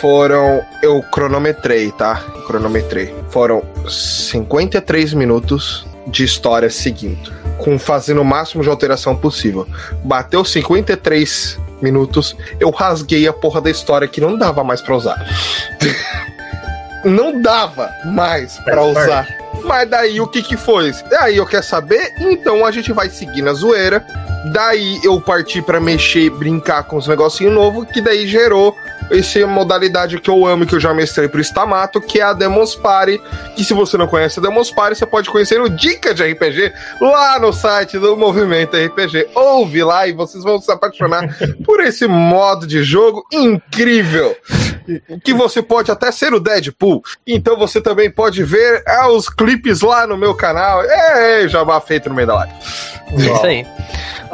Foram. 0.00 0.64
Eu 0.80 1.02
cronometrei, 1.02 1.90
tá? 1.90 2.22
Cronometrei. 2.46 3.12
Foram 3.30 3.62
53 3.88 5.12
minutos 5.14 5.84
de 6.06 6.24
história 6.24 6.70
seguindo. 6.70 7.32
Com 7.58 7.76
fazendo 7.76 8.22
o 8.22 8.24
máximo 8.24 8.62
de 8.62 8.68
alteração 8.68 9.16
possível. 9.16 9.66
Bateu 10.04 10.44
53 10.44 11.58
minutos, 11.82 12.36
eu 12.58 12.70
rasguei 12.70 13.28
a 13.28 13.32
porra 13.32 13.60
da 13.60 13.70
história 13.70 14.08
que 14.08 14.20
não 14.20 14.36
dava 14.36 14.64
mais 14.64 14.80
pra 14.80 14.96
usar. 14.96 15.24
não 17.04 17.40
dava 17.40 17.90
mais 18.04 18.58
para 18.58 18.82
usar. 18.82 19.47
Mas 19.64 19.88
daí 19.88 20.20
o 20.20 20.26
que 20.26 20.42
que 20.42 20.56
foi? 20.56 20.92
Aí 21.20 21.36
eu 21.36 21.46
quero 21.46 21.62
saber, 21.62 22.14
então 22.18 22.64
a 22.64 22.70
gente 22.70 22.92
vai 22.92 23.08
seguir 23.08 23.42
na 23.42 23.52
zoeira. 23.52 24.04
Daí 24.52 25.00
eu 25.04 25.20
parti 25.20 25.60
para 25.60 25.80
mexer, 25.80 26.30
brincar 26.30 26.84
com 26.84 26.96
os 26.96 27.06
negocinhos 27.06 27.52
novos, 27.52 27.86
que 27.90 28.00
daí 28.00 28.26
gerou 28.26 28.76
essa 29.10 29.46
modalidade 29.46 30.20
que 30.20 30.30
eu 30.30 30.46
amo 30.46 30.64
e 30.64 30.66
que 30.66 30.74
eu 30.74 30.80
já 30.80 30.92
mestrei 30.92 31.28
pro 31.28 31.40
Stamato, 31.40 32.00
que 32.00 32.20
é 32.20 32.24
a 32.24 32.32
Demons 32.32 32.74
Party, 32.74 33.20
que 33.56 33.64
se 33.64 33.74
você 33.74 33.96
não 33.96 34.06
conhece 34.06 34.38
a 34.38 34.42
Demons 34.42 34.70
Party, 34.70 34.98
você 34.98 35.06
pode 35.06 35.30
conhecer 35.30 35.60
o 35.60 35.68
Dica 35.68 36.14
de 36.14 36.24
RPG 36.24 36.72
lá 37.00 37.38
no 37.38 37.52
site 37.52 37.98
do 37.98 38.16
Movimento 38.16 38.76
RPG. 38.76 39.28
Ouve 39.34 39.82
lá 39.82 40.06
e 40.06 40.12
vocês 40.12 40.44
vão 40.44 40.60
se 40.60 40.70
apaixonar 40.70 41.36
por 41.64 41.80
esse 41.80 42.06
modo 42.06 42.66
de 42.66 42.82
jogo 42.82 43.24
incrível. 43.32 44.36
Que 45.22 45.34
você 45.34 45.60
pode 45.60 45.90
até 45.90 46.10
ser 46.10 46.32
o 46.32 46.40
Deadpool. 46.40 47.02
Então 47.26 47.58
você 47.58 47.80
também 47.80 48.10
pode 48.10 48.42
ver 48.42 48.82
é, 48.86 49.04
os 49.06 49.28
clipes 49.28 49.82
lá 49.82 50.06
no 50.06 50.16
meu 50.16 50.34
canal. 50.34 50.82
É, 50.82 51.44
é 51.44 51.48
jabá 51.48 51.80
feito 51.80 52.08
no 52.08 52.14
meio 52.14 52.26
da 52.26 52.34
live. 52.36 52.52
Isso 53.16 53.46
aí. 53.46 53.66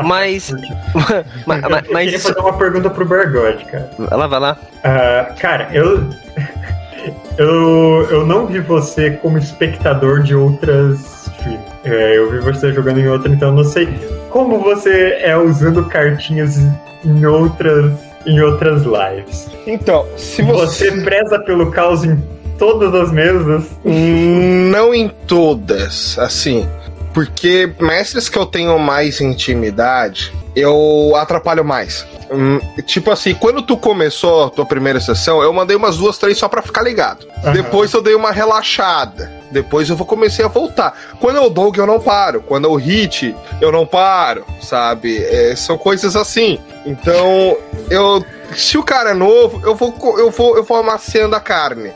Mas. 0.03 0.51
mas, 1.47 1.61
mas, 1.63 1.85
eu 1.85 1.95
queria 1.95 2.21
fazer 2.21 2.39
uma 2.39 2.57
pergunta 2.57 2.91
pro 2.91 3.05
Bergode, 3.05 3.65
cara. 3.67 3.91
Vai 3.99 4.19
lá, 4.19 4.27
vai 4.27 4.41
lá. 4.41 4.59
Uh, 4.79 5.35
cara, 5.39 5.71
eu. 5.73 6.09
eu, 7.39 8.07
eu 8.11 8.27
não 8.27 8.47
vi 8.47 8.61
você 8.61 9.13
como 9.13 9.39
espectador 9.39 10.23
de 10.23 10.35
outras 10.35 11.27
streams. 11.27 11.65
É, 11.85 12.17
eu 12.17 12.31
vi 12.31 12.39
você 12.41 12.73
jogando 12.73 12.99
em 12.99 13.09
outra, 13.09 13.31
então 13.31 13.53
não 13.53 13.65
sei 13.65 13.89
como 14.31 14.59
você 14.59 15.19
é 15.21 15.37
usando 15.37 15.85
cartinhas 15.85 16.59
em 17.05 17.27
outras, 17.27 17.93
em 18.27 18.41
outras 18.41 18.83
lives. 18.83 19.49
Então, 19.67 20.07
se 20.17 20.43
você. 20.43 20.91
Você 20.91 21.03
preza 21.03 21.39
pelo 21.41 21.71
caos 21.71 22.05
em 22.05 22.23
todas 22.59 22.95
as 22.95 23.13
mesas? 23.13 23.65
Não 23.85 24.95
em 24.95 25.09
todas, 25.27 26.19
assim. 26.19 26.67
Porque 27.15 27.73
mestres 27.81 28.29
que 28.29 28.37
eu 28.37 28.45
tenho 28.45 28.77
mais 28.77 29.21
intimidade, 29.21 30.33
eu 30.55 31.15
atrapalho 31.15 31.65
mais. 31.65 32.05
Hum, 32.31 32.59
tipo 32.85 33.11
assim, 33.13 33.35
quando 33.35 33.63
tu 33.63 33.77
começou 33.77 34.47
a 34.47 34.51
tua 34.51 34.67
primeira 34.67 35.01
sessão, 35.01 35.41
eu 35.41 35.53
mandei 35.53 35.77
umas 35.77 35.97
duas, 35.97 36.19
três 36.19 36.37
só 36.37 36.49
pra 36.49 36.61
ficar 36.61 36.83
ligado. 36.83 37.25
Uhum. 37.45 37.53
Depois 37.53 37.93
eu 37.93 38.03
dei 38.03 38.17
uma 38.17 38.33
relaxada. 38.33 39.31
Depois 39.53 39.89
eu 39.89 39.97
vou 39.97 40.05
comecei 40.05 40.45
a 40.45 40.49
voltar. 40.49 40.99
Quando 41.21 41.37
eu 41.37 41.49
dog, 41.49 41.79
eu 41.79 41.87
não 41.87 42.01
paro. 42.01 42.43
Quando 42.43 42.65
eu 42.65 42.75
hit, 42.75 43.35
eu 43.61 43.71
não 43.71 43.87
paro, 43.87 44.45
sabe? 44.61 45.23
É, 45.23 45.55
são 45.55 45.79
coisas 45.79 46.17
assim. 46.17 46.59
Então, 46.85 47.57
eu. 47.89 48.25
Se 48.57 48.77
o 48.77 48.83
cara 48.83 49.11
é 49.11 49.15
novo, 49.15 49.61
eu 49.65 49.77
vou, 49.77 49.95
eu 50.19 50.31
vou, 50.31 50.57
eu 50.57 50.65
vou 50.65 50.77
amaciando 50.77 51.37
a 51.37 51.41
carne. 51.41 51.93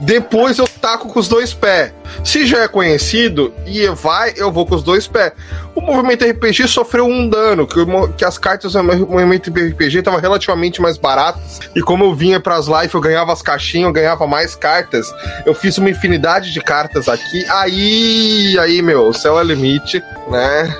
Depois 0.00 0.58
eu 0.58 0.68
taco 0.80 1.08
com 1.08 1.20
os 1.20 1.28
dois 1.28 1.54
pés. 1.54 1.92
Se 2.24 2.46
já 2.46 2.62
é 2.62 2.68
conhecido 2.68 3.54
e 3.66 3.86
vai, 3.88 4.34
eu 4.36 4.50
vou 4.50 4.66
com 4.66 4.74
os 4.74 4.82
dois 4.82 5.06
pés. 5.06 5.32
O 5.74 5.80
movimento 5.80 6.24
RPG 6.24 6.68
sofreu 6.68 7.06
um 7.06 7.28
dano, 7.28 7.66
que, 7.66 7.78
que 8.16 8.24
as 8.24 8.38
cartas 8.38 8.72
do 8.72 8.82
movimento 8.82 9.50
RPG 9.50 9.98
estavam 9.98 10.20
relativamente 10.20 10.80
mais 10.80 10.98
baratas. 10.98 11.60
E 11.74 11.82
como 11.82 12.04
eu 12.04 12.14
vinha 12.14 12.40
para 12.40 12.56
as 12.56 12.66
lives, 12.66 12.92
eu 12.92 13.00
ganhava 13.00 13.32
as 13.32 13.42
caixinhas, 13.42 13.86
eu 13.86 13.92
ganhava 13.92 14.26
mais 14.26 14.54
cartas. 14.54 15.06
Eu 15.46 15.54
fiz 15.54 15.78
uma 15.78 15.90
infinidade 15.90 16.52
de 16.52 16.60
cartas 16.60 17.08
aqui. 17.08 17.44
Aí, 17.48 18.56
aí, 18.58 18.82
meu, 18.82 19.08
o 19.08 19.12
céu 19.12 19.38
é 19.38 19.44
limite, 19.44 20.02
né? 20.28 20.76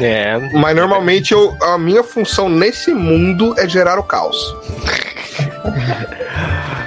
É. 0.00 0.38
Mas 0.52 0.76
normalmente 0.76 1.32
eu, 1.32 1.56
a 1.62 1.78
minha 1.78 2.02
função 2.02 2.48
nesse 2.48 2.92
mundo 2.92 3.54
é 3.58 3.68
gerar 3.68 3.98
o 3.98 4.02
caos. 4.02 4.36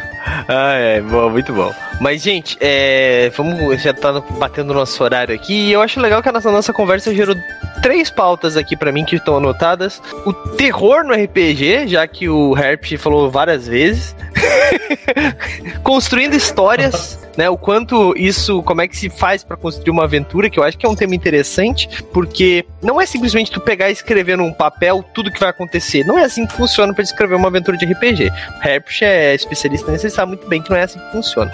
Ah, 0.47 0.73
é, 0.73 1.01
bom, 1.01 1.29
muito 1.29 1.53
bom. 1.53 1.73
Mas, 2.01 2.23
gente, 2.23 2.57
é, 2.59 3.31
vamos 3.37 3.79
já 3.79 3.93
tá 3.93 4.19
batendo 4.39 4.73
nosso 4.73 5.03
horário 5.03 5.35
aqui. 5.35 5.53
E 5.53 5.71
eu 5.71 5.83
acho 5.83 5.99
legal 5.99 6.19
que 6.21 6.27
a 6.27 6.31
nossa, 6.31 6.51
nossa 6.51 6.73
conversa 6.73 7.13
gerou 7.13 7.35
três 7.83 8.09
pautas 8.09 8.57
aqui 8.57 8.75
para 8.75 8.91
mim 8.91 9.05
que 9.05 9.15
estão 9.15 9.37
anotadas. 9.37 10.01
O 10.25 10.33
terror 10.33 11.03
no 11.03 11.13
RPG, 11.13 11.87
já 11.87 12.07
que 12.07 12.27
o 12.27 12.57
Herp 12.57 12.97
falou 12.97 13.29
várias 13.29 13.67
vezes. 13.67 14.15
Construindo 15.83 16.33
histórias, 16.33 17.19
né? 17.37 17.49
O 17.49 17.57
quanto 17.57 18.13
isso, 18.17 18.63
como 18.63 18.81
é 18.81 18.87
que 18.87 18.97
se 18.97 19.09
faz 19.09 19.43
para 19.43 19.57
construir 19.57 19.91
uma 19.91 20.03
aventura, 20.03 20.49
que 20.49 20.59
eu 20.59 20.63
acho 20.63 20.77
que 20.77 20.85
é 20.85 20.89
um 20.89 20.95
tema 20.95 21.15
interessante, 21.15 21.89
porque 22.13 22.65
não 22.81 22.99
é 22.99 23.05
simplesmente 23.05 23.51
tu 23.51 23.59
pegar 23.59 23.89
e 23.89 23.93
escrever 23.93 24.37
num 24.37 24.51
papel 24.51 25.03
tudo 25.13 25.31
que 25.31 25.39
vai 25.39 25.49
acontecer. 25.49 26.05
Não 26.05 26.17
é 26.17 26.23
assim 26.23 26.45
que 26.45 26.53
funciona 26.53 26.93
para 26.93 27.03
escrever 27.03 27.35
uma 27.35 27.47
aventura 27.47 27.77
de 27.77 27.85
RPG. 27.85 28.29
O 28.29 28.67
Herpich 28.67 29.03
é 29.03 29.35
especialista 29.35 29.91
nisso, 29.91 30.05
ele 30.05 30.13
sabe 30.13 30.29
muito 30.29 30.47
bem 30.47 30.61
que 30.61 30.69
não 30.69 30.77
é 30.77 30.83
assim 30.83 30.99
que 30.99 31.11
funciona. 31.11 31.51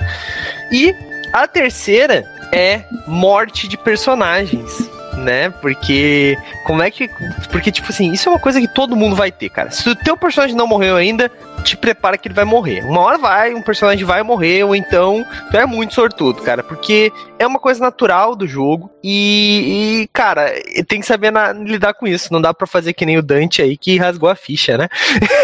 E 0.72 0.96
a 1.34 1.48
terceira 1.48 2.26
é 2.54 2.84
morte 3.06 3.68
de 3.68 3.78
personagens 3.78 4.90
né? 5.18 5.50
Porque 5.50 6.38
como 6.66 6.82
é 6.82 6.92
que. 6.92 7.10
Porque, 7.52 7.72
tipo 7.72 7.90
assim, 7.90 8.12
isso 8.12 8.30
é 8.30 8.32
uma 8.32 8.40
coisa 8.40 8.60
que 8.60 8.68
todo 8.68 8.96
mundo 8.96 9.16
vai 9.16 9.32
ter, 9.32 9.50
cara. 9.50 9.72
Se 9.72 9.90
o 9.90 9.96
teu 9.96 10.16
personagem 10.16 10.56
não 10.56 10.68
morreu 10.68 10.96
ainda, 10.96 11.32
te 11.64 11.76
prepara 11.76 12.18
que 12.18 12.28
ele 12.28 12.36
vai 12.36 12.46
morrer. 12.46 12.84
Uma 12.86 13.02
hora 13.02 13.18
vai, 13.18 13.54
um 13.54 13.62
personagem 13.62 14.06
vai 14.06 14.24
morrer, 14.24 14.64
ou 14.64 14.76
então 14.76 15.26
tu 15.52 15.58
é 15.58 15.66
muito 15.66 15.94
sortudo, 15.94 16.42
cara. 16.42 16.64
Porque 16.64 17.12
é 17.40 17.46
uma 17.46 17.60
coisa 17.60 17.80
natural 17.82 18.36
do 18.36 18.48
jogo. 18.48 18.90
E, 19.04 20.02
e 20.04 20.10
cara, 20.14 20.52
tem 20.88 21.00
que 21.00 21.06
saber 21.06 21.32
na, 21.32 21.54
lidar 21.54 21.94
com 21.94 22.08
isso. 22.08 22.32
Não 22.32 22.42
dá 22.42 22.54
para 22.54 22.68
fazer 22.68 22.94
que 22.94 23.06
nem 23.06 23.18
o 23.18 23.24
Dante 23.24 23.62
aí 23.62 23.78
que 23.78 23.98
rasgou 23.98 24.30
a 24.30 24.36
ficha, 24.36 24.78
né? 24.78 24.88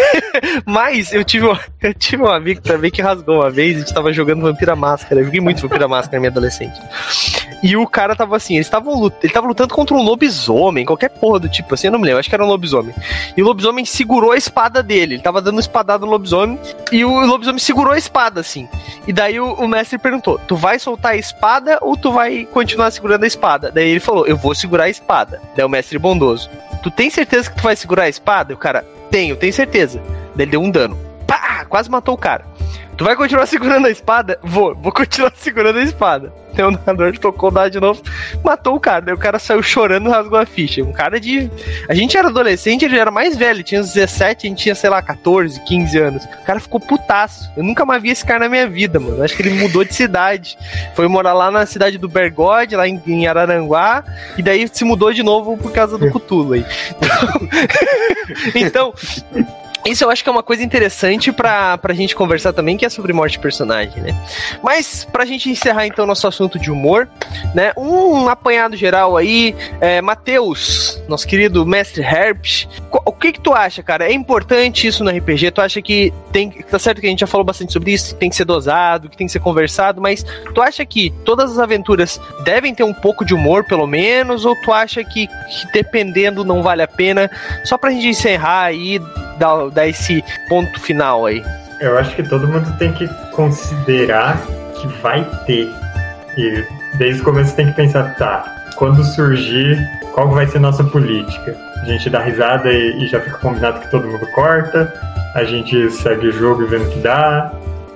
Mas 0.66 1.14
eu 1.14 1.24
tive, 1.24 1.48
eu 1.82 1.94
tive 1.94 2.24
um 2.24 2.32
amigo 2.32 2.62
também 2.62 2.92
que 2.92 3.02
rasgou 3.02 3.36
uma 3.36 3.50
vez. 3.50 3.76
A 3.76 3.80
gente 3.80 3.94
tava 3.94 4.14
jogando 4.14 4.42
Vampira 4.42 4.76
Máscara. 4.76 5.22
Eu 5.22 5.26
joguei 5.26 5.42
muito 5.42 5.62
Vampira 5.62 5.88
Máscara 5.88 6.18
na 6.18 6.22
minha 6.22 6.32
adolescente. 6.32 6.80
E 7.64 7.78
o 7.78 7.88
cara 7.88 8.14
tava 8.14 8.36
assim, 8.36 8.56
ele 8.56 8.66
tava, 8.66 8.92
ele 9.24 9.34
tava 9.34 9.48
lutando 9.48 9.74
contra 9.74 9.96
um 9.96 10.04
lobisomem, 10.04 10.86
qualquer 10.86 11.10
porra 11.10 11.40
do 11.40 11.48
tipo 11.48 11.74
assim, 11.74 11.88
eu 11.88 11.94
não 11.94 12.00
me 12.00 12.06
lembro, 12.06 12.20
acho 12.20 12.28
que 12.28 12.36
era 12.36 12.44
um 12.44 12.50
lobisomem. 12.50 12.94
E 13.38 13.42
o 13.42 13.46
lobisomem 13.46 13.86
segurou 13.86 14.34
a 14.34 14.38
espada 14.38 14.84
dele, 14.84 15.16
ele 15.16 15.24
tava 15.24 15.42
dando 15.42 15.62
espadada 15.62 16.06
no 16.06 16.12
lobisomem, 16.12 16.60
e 16.92 17.06
o 17.06 17.26
lobisomem 17.26 17.60
segurou 17.60 17.94
a 17.94 17.98
espada, 17.98 18.42
assim. 18.42 18.68
E 19.08 19.14
daí 19.14 19.40
o, 19.40 19.54
o 19.54 19.68
mestre 19.68 19.98
perguntou: 19.98 20.38
Tu 20.46 20.58
vai 20.58 20.78
soltar 20.78 21.14
a 21.14 21.16
espada 21.16 21.78
ou 21.82 21.96
tu 21.96 22.12
vai 22.12 22.46
continuar 22.46 22.92
segurando 22.92 23.24
a 23.24 23.28
espada? 23.28 23.72
Daí 23.72 23.90
ele 23.90 24.00
falou: 24.02 24.28
Eu 24.28 24.36
vou 24.36 24.54
segurar 24.54 24.86
a 24.86 24.90
espada. 24.90 25.42
Daí 25.56 25.66
o 25.66 25.70
mestre 25.70 25.98
bondoso: 25.98 26.50
Tu 26.82 26.92
tem 26.92 27.10
certeza 27.10 27.50
que 27.50 27.56
tu 27.56 27.64
vai 27.64 27.78
segurar 27.78 28.04
a 28.04 28.10
espada? 28.10 28.52
E 28.52 28.56
o 28.56 28.58
cara: 28.58 28.86
Tenho, 29.10 29.38
tenho 29.38 29.54
certeza. 29.54 30.02
Daí 30.36 30.46
ele 30.46 30.52
deu 30.52 30.62
um 30.62 30.70
dano. 30.70 31.13
Pá! 31.28 31.66
Quase 31.66 31.90
matou 31.90 32.14
o 32.14 32.18
cara. 32.18 32.46
Tu 32.98 33.04
vai 33.04 33.16
continuar 33.16 33.48
segurando 33.48 33.88
a 33.88 33.90
espada? 33.90 34.38
Vou, 34.44 34.76
vou 34.76 34.92
continuar 34.92 35.32
segurando 35.36 35.80
a 35.80 35.84
espada. 35.84 36.32
Tem 36.56 36.64
um 36.64 36.72
narrador 36.72 37.18
tocou 37.18 37.50
o 37.50 37.52
dado 37.52 37.72
de 37.72 37.80
novo, 37.80 38.02
matou 38.44 38.76
o 38.76 38.80
cara. 38.80 39.02
Daí 39.02 39.16
o 39.16 39.18
cara 39.18 39.40
saiu 39.40 39.64
chorando 39.64 40.08
e 40.08 40.12
rasgou 40.12 40.38
a 40.38 40.46
ficha. 40.46 40.84
Um 40.84 40.92
cara 40.92 41.20
de. 41.20 41.50
A 41.90 41.96
gente 41.96 42.16
era 42.16 42.28
adolescente, 42.28 42.86
ele 42.86 42.98
era 42.98 43.10
mais 43.10 43.36
velho, 43.36 43.64
tinha 43.64 43.82
17, 43.82 44.46
a 44.46 44.50
gente 44.50 44.64
tinha, 44.64 44.76
sei 44.76 44.90
lá, 44.90 45.02
14, 45.02 45.60
15 45.62 45.98
anos. 45.98 46.24
O 46.24 46.46
cara 46.46 46.60
ficou 46.60 46.80
putaço. 46.80 47.52
Eu 47.58 47.64
nunca 47.64 47.84
mais 47.84 48.02
vi 48.02 48.10
esse 48.10 48.24
cara 48.24 48.42
na 48.42 48.50
minha 48.50 48.68
vida, 48.68 49.00
mano. 49.00 49.24
Acho 49.24 49.36
que 49.36 49.42
ele 49.42 49.60
mudou 49.60 49.84
de 49.84 49.96
cidade. 49.96 50.56
Foi 50.96 51.08
morar 51.08 51.34
lá 51.34 51.50
na 51.50 51.66
cidade 51.66 51.98
do 51.98 52.08
Bergode, 52.08 52.76
lá 52.76 52.88
em, 52.88 53.02
em 53.08 53.26
Araranguá, 53.26 54.04
e 54.38 54.44
daí 54.44 54.68
se 54.72 54.84
mudou 54.84 55.12
de 55.12 55.24
novo 55.24 55.58
por 55.58 55.72
causa 55.72 55.98
do 55.98 56.10
Cutulo 56.12 56.54
aí. 56.54 56.66
Então, 58.56 58.94
então 59.36 59.54
isso 59.86 60.04
eu 60.04 60.10
acho 60.10 60.24
que 60.24 60.30
é 60.30 60.32
uma 60.32 60.44
coisa 60.44 60.64
interessante 60.64 61.32
pra, 61.32 61.78
pra 61.78 61.94
gente 61.94 62.16
conversar 62.16 62.54
também, 62.54 62.78
que 62.78 62.86
é 62.86 62.90
sobre 62.90 63.12
morte 63.12 63.34
de 63.34 63.40
personagem, 63.40 64.02
né? 64.02 64.16
Mas, 64.62 65.06
pra 65.06 65.26
gente 65.26 65.50
encerrar 65.50 65.86
então 65.86 66.06
nosso 66.06 66.28
assunto 66.28 66.58
de 66.58 66.72
humor, 66.72 67.10
né? 67.54 67.74
Um 67.78 68.30
apanhado 68.30 68.76
geral 68.76 69.18
aí, 69.18 69.56
é, 69.82 70.02
Matheus, 70.02 71.02
nosso 71.08 71.28
querido 71.28 71.66
mestre 71.66 72.02
Herb, 72.02 72.42
o 73.06 73.12
que 73.12 73.34
que 73.34 73.42
tu 73.42 73.54
acha, 73.54 73.84
cara? 73.84 74.06
É 74.06 74.14
importante 74.14 74.88
isso 74.88 75.04
no 75.04 75.10
RPG? 75.10 75.52
Tu 75.52 75.62
acha 75.62 75.82
que 75.82 76.14
tem. 76.32 76.50
Tá 76.50 76.80
certo 76.80 77.02
que 77.02 77.08
a 77.08 77.10
gente 77.10 77.20
já 77.20 77.28
falou 77.28 77.46
bastante 77.46 77.74
sobre 77.74 77.92
isso, 77.92 78.14
que 78.14 78.20
tem 78.20 78.30
que 78.30 78.36
ser 78.36 78.46
dosado, 78.46 79.10
que 79.10 79.18
tem 79.18 79.28
que 79.28 79.34
ser 79.34 79.40
conversado, 79.40 80.02
mas 80.02 80.26
tu 80.54 80.62
acha 80.62 80.86
que 80.86 81.12
todas 81.26 81.52
as 81.52 81.60
aventuras 81.60 82.20
devem 82.44 82.74
ter 82.74 82.84
um 82.84 82.94
pouco 82.94 83.26
de 83.26 83.34
humor, 83.34 83.64
pelo 83.66 83.88
menos, 83.88 84.46
ou 84.46 84.56
tu 84.62 84.72
acha 84.72 85.04
que, 85.04 85.28
que 85.28 85.72
dependendo 85.74 86.44
não 86.44 86.64
vale 86.64 86.82
a 86.82 86.88
pena? 86.88 87.30
Só 87.66 87.78
pra 87.78 87.92
gente 87.92 88.08
encerrar 88.08 88.64
aí, 88.64 89.00
dar 89.38 89.70
dar 89.74 89.88
esse 89.88 90.24
ponto 90.48 90.80
final 90.80 91.26
aí? 91.26 91.44
Eu 91.80 91.98
acho 91.98 92.16
que 92.16 92.24
todo 92.24 92.48
mundo 92.48 92.78
tem 92.78 92.94
que 92.94 93.08
considerar 93.32 94.40
que 94.76 94.88
vai 95.02 95.28
ter. 95.46 95.70
E 96.38 96.66
desde 96.98 97.22
o 97.22 97.26
começo 97.26 97.56
tem 97.56 97.68
que 97.68 97.74
pensar, 97.74 98.16
tá, 98.16 98.72
quando 98.76 99.04
surgir, 99.04 99.78
qual 100.14 100.30
vai 100.30 100.48
ser 100.48 100.60
nossa 100.60 100.84
política? 100.84 101.56
A 101.82 101.86
gente 101.86 102.10
dá 102.10 102.20
risada 102.20 102.72
e, 102.72 103.04
e 103.04 103.08
já 103.08 103.20
fica 103.20 103.38
combinado 103.38 103.82
que 103.82 103.92
todo 103.92 104.08
mundo 104.08 104.26
corta, 104.34 104.94
a 105.36 105.44
gente 105.44 105.92
segue 105.92 106.28
o 106.28 106.32
jogo 106.32 106.64
e 106.64 106.68
vendo 106.68 106.88
o 106.88 106.92
que 106.92 107.00
dá. 107.00 107.52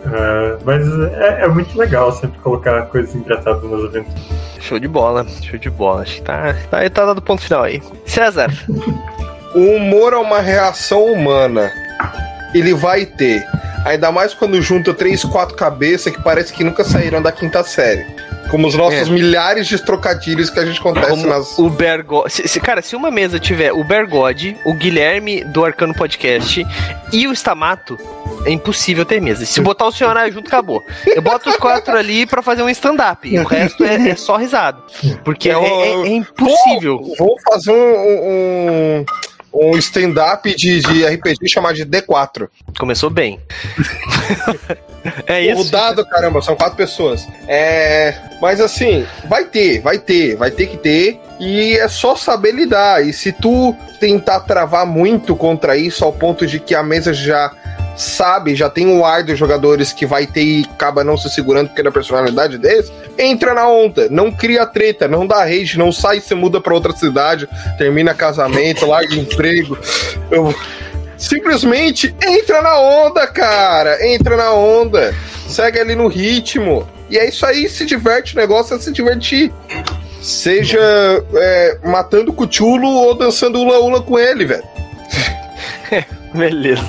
Uh, 0.05 0.57
mas 0.63 0.87
é, 1.13 1.43
é, 1.43 1.47
muito 1.47 1.77
legal 1.77 2.11
sempre 2.13 2.39
colocar 2.39 2.83
coisas 2.83 3.13
engraçadas 3.13 3.61
nas 3.63 3.83
aventuras. 3.83 4.21
Show 4.59 4.79
de 4.79 4.87
bola, 4.87 5.25
show 5.41 5.59
de 5.59 5.69
bola. 5.69 6.03
Acho 6.03 6.15
que 6.15 6.21
tá, 6.21 6.55
tá, 6.69 6.89
tá 6.89 7.05
dando 7.05 7.21
ponto 7.21 7.41
final 7.41 7.63
aí. 7.63 7.81
César. 8.05 8.49
O 9.57 9.75
humor 9.75 10.13
é 10.13 10.17
uma 10.17 10.39
reação 10.39 11.05
humana. 11.05 11.73
Ele 12.53 12.75
vai 12.75 13.07
ter. 13.07 13.43
Ainda 13.83 14.11
mais 14.11 14.31
quando 14.31 14.61
junta 14.61 14.93
três, 14.93 15.25
quatro 15.25 15.55
cabeças 15.55 16.15
que 16.15 16.21
parece 16.21 16.53
que 16.53 16.63
nunca 16.63 16.83
saíram 16.83 17.23
da 17.23 17.31
quinta 17.31 17.63
série. 17.63 18.05
Como 18.51 18.67
os 18.67 18.75
nossos 18.75 19.07
é. 19.07 19.11
milhares 19.11 19.65
de 19.65 19.83
trocadilhos 19.83 20.51
que 20.51 20.59
a 20.59 20.65
gente 20.65 20.79
acontece 20.79 21.09
Como 21.09 21.25
nas. 21.25 21.57
O 21.57 21.71
Bergode. 21.71 22.33
Se, 22.33 22.47
se, 22.47 22.59
cara, 22.59 22.83
se 22.83 22.95
uma 22.95 23.09
mesa 23.09 23.39
tiver 23.39 23.73
o 23.73 23.83
Bergode, 23.83 24.55
o 24.63 24.75
Guilherme 24.75 25.43
do 25.45 25.65
Arcano 25.65 25.95
Podcast 25.95 26.63
e 27.11 27.27
o 27.27 27.31
Stamato, 27.31 27.97
é 28.45 28.51
impossível 28.51 29.05
ter 29.05 29.19
mesa. 29.19 29.43
Se 29.43 29.59
botar 29.59 29.87
o 29.87 29.91
senhor 29.91 30.15
junto, 30.31 30.49
acabou. 30.49 30.85
Eu 31.07 31.21
boto 31.23 31.49
os 31.49 31.57
quatro 31.57 31.97
ali 31.97 32.27
para 32.27 32.43
fazer 32.43 32.61
um 32.61 32.69
stand-up. 32.69 33.27
E 33.27 33.39
o 33.39 33.43
resto 33.43 33.83
é, 33.83 34.09
é, 34.09 34.15
só 34.15 34.37
risado. 34.37 34.83
Porque 35.23 35.49
é, 35.49 35.53
é, 35.53 35.91
é 35.93 36.07
impossível. 36.09 36.99
Vou, 36.99 37.15
vou 37.17 37.37
fazer 37.51 37.71
um, 37.71 38.99
um 39.01 39.05
um 39.53 39.77
stand-up 39.77 40.53
de, 40.55 40.81
de 40.81 41.05
RPG 41.05 41.47
chamado 41.47 41.75
de 41.75 41.85
D4. 41.85 42.47
Começou 42.77 43.09
bem. 43.09 43.39
é 45.25 45.41
isso. 45.41 45.61
O 45.61 45.71
dado, 45.71 46.05
caramba, 46.05 46.41
são 46.41 46.55
quatro 46.55 46.77
pessoas. 46.77 47.27
É. 47.47 48.15
Mas 48.41 48.59
assim, 48.59 49.05
vai 49.27 49.45
ter, 49.45 49.81
vai 49.81 49.97
ter, 49.97 50.35
vai 50.35 50.51
ter 50.51 50.67
que 50.67 50.77
ter. 50.77 51.19
E 51.39 51.77
é 51.77 51.87
só 51.87 52.15
saber 52.15 52.53
lidar. 52.53 53.05
E 53.05 53.13
se 53.13 53.31
tu 53.31 53.75
tentar 53.99 54.41
travar 54.41 54.85
muito 54.85 55.35
contra 55.35 55.77
isso, 55.77 56.03
ao 56.03 56.13
ponto 56.13 56.45
de 56.45 56.59
que 56.59 56.73
a 56.73 56.83
mesa 56.83 57.13
já 57.13 57.51
sabe, 57.95 58.55
já 58.55 58.69
tem 58.69 58.87
um 58.87 59.03
ar 59.03 59.23
dos 59.23 59.37
jogadores 59.37 59.91
que 59.91 60.05
vai 60.05 60.27
ter 60.27 60.43
e 60.43 60.69
acaba 60.71 61.03
não 61.03 61.17
se 61.17 61.29
segurando 61.29 61.67
porque 61.67 61.81
é 61.81 61.83
da 61.83 61.91
personalidade 61.91 62.57
deles, 62.59 62.91
entra 63.17 63.55
na 63.55 63.67
onda, 63.67 64.07
não 64.09 64.31
cria 64.31 64.67
treta, 64.67 65.07
não 65.07 65.25
dá 65.25 65.43
rage, 65.43 65.79
não 65.79 65.91
sai 65.91 66.21
se 66.21 66.35
muda 66.35 66.61
para 66.61 66.75
outra 66.75 66.95
cidade, 66.95 67.49
termina 67.77 68.13
casamento, 68.13 68.85
larga 68.85 69.15
emprego. 69.15 69.77
Eu... 70.29 70.53
Simplesmente 71.17 72.15
entra 72.23 72.61
na 72.61 72.79
onda, 72.79 73.25
cara. 73.25 74.07
Entra 74.07 74.37
na 74.37 74.53
onda. 74.53 75.15
Segue 75.49 75.79
ali 75.79 75.95
no 75.95 76.07
ritmo. 76.07 76.87
E 77.09 77.17
é 77.17 77.27
isso 77.27 77.43
aí, 77.45 77.67
se 77.67 77.85
diverte, 77.85 78.35
o 78.35 78.37
negócio 78.37 78.75
é 78.75 78.79
se 78.79 78.91
divertir. 78.91 79.51
Seja 80.21 80.79
é, 81.35 81.77
matando 81.85 82.33
cuchulo 82.33 82.87
ou 82.87 83.15
dançando 83.15 83.59
ula-ula 83.59 84.01
com 84.01 84.17
ele, 84.17 84.45
velho. 84.45 84.63
Beleza. 86.33 86.83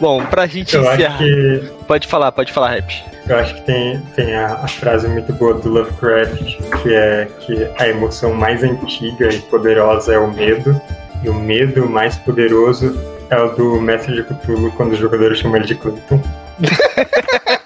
Bom, 0.00 0.24
pra 0.24 0.46
gente 0.46 0.74
eu 0.74 0.82
encerrar. 0.82 1.18
Que... 1.18 1.70
Pode 1.86 2.06
falar, 2.06 2.32
pode 2.32 2.52
falar, 2.52 2.70
Rap. 2.70 3.04
Eu 3.28 3.36
acho 3.36 3.54
que 3.54 3.62
tem, 3.62 4.00
tem 4.16 4.34
a, 4.34 4.54
a, 4.54 4.68
frase 4.68 5.06
muito 5.06 5.32
boa 5.32 5.54
do 5.54 5.68
Lovecraft, 5.68 6.56
que 6.82 6.94
é 6.94 7.28
que 7.40 7.70
a 7.78 7.88
emoção 7.88 8.34
mais 8.34 8.64
antiga 8.64 9.32
e 9.32 9.38
poderosa 9.42 10.14
é 10.14 10.18
o 10.18 10.32
medo, 10.32 10.80
e 11.22 11.28
o 11.28 11.34
medo 11.34 11.88
mais 11.88 12.16
poderoso 12.16 12.98
é 13.28 13.40
o 13.40 13.50
do 13.50 13.80
Mestre 13.80 14.14
de 14.14 14.24
Cthulhu, 14.24 14.72
quando 14.72 14.92
os 14.92 14.98
jogadores 14.98 15.38
chamam 15.38 15.58
ele 15.58 15.66
de 15.66 15.74
Clinton. 15.76 16.20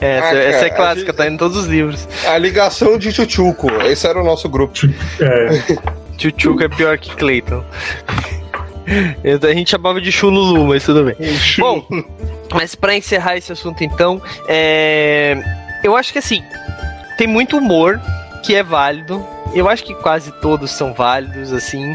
essa, 0.00 0.26
ah, 0.26 0.38
essa, 0.38 0.66
é 0.66 0.70
clássica, 0.70 1.12
tá 1.12 1.28
em 1.28 1.36
todos 1.36 1.56
os 1.56 1.66
livros. 1.66 2.08
A 2.26 2.38
ligação 2.38 2.98
de 2.98 3.12
Chuchuco, 3.12 3.70
esse 3.82 4.06
era 4.06 4.20
o 4.20 4.24
nosso 4.24 4.48
grupo. 4.48 4.74
É. 5.20 5.76
Chuchuco 6.18 6.62
é 6.62 6.68
pior 6.68 6.98
que 6.98 7.14
Clayton. 7.16 7.64
A 9.48 9.54
gente 9.54 9.70
chamava 9.70 10.00
de 10.00 10.10
Chululu, 10.10 10.66
mas 10.66 10.84
tudo 10.84 11.04
bem. 11.04 11.16
Bom, 11.58 11.86
mas 12.52 12.74
para 12.74 12.94
encerrar 12.96 13.36
esse 13.36 13.52
assunto 13.52 13.82
então, 13.82 14.20
é... 14.48 15.40
eu 15.82 15.96
acho 15.96 16.12
que 16.12 16.18
assim, 16.18 16.42
tem 17.16 17.26
muito 17.26 17.56
humor 17.56 18.00
que 18.42 18.54
é 18.54 18.62
válido. 18.62 19.24
Eu 19.54 19.68
acho 19.68 19.84
que 19.84 19.94
quase 19.94 20.32
todos 20.40 20.70
são 20.72 20.92
válidos, 20.94 21.52
assim 21.52 21.94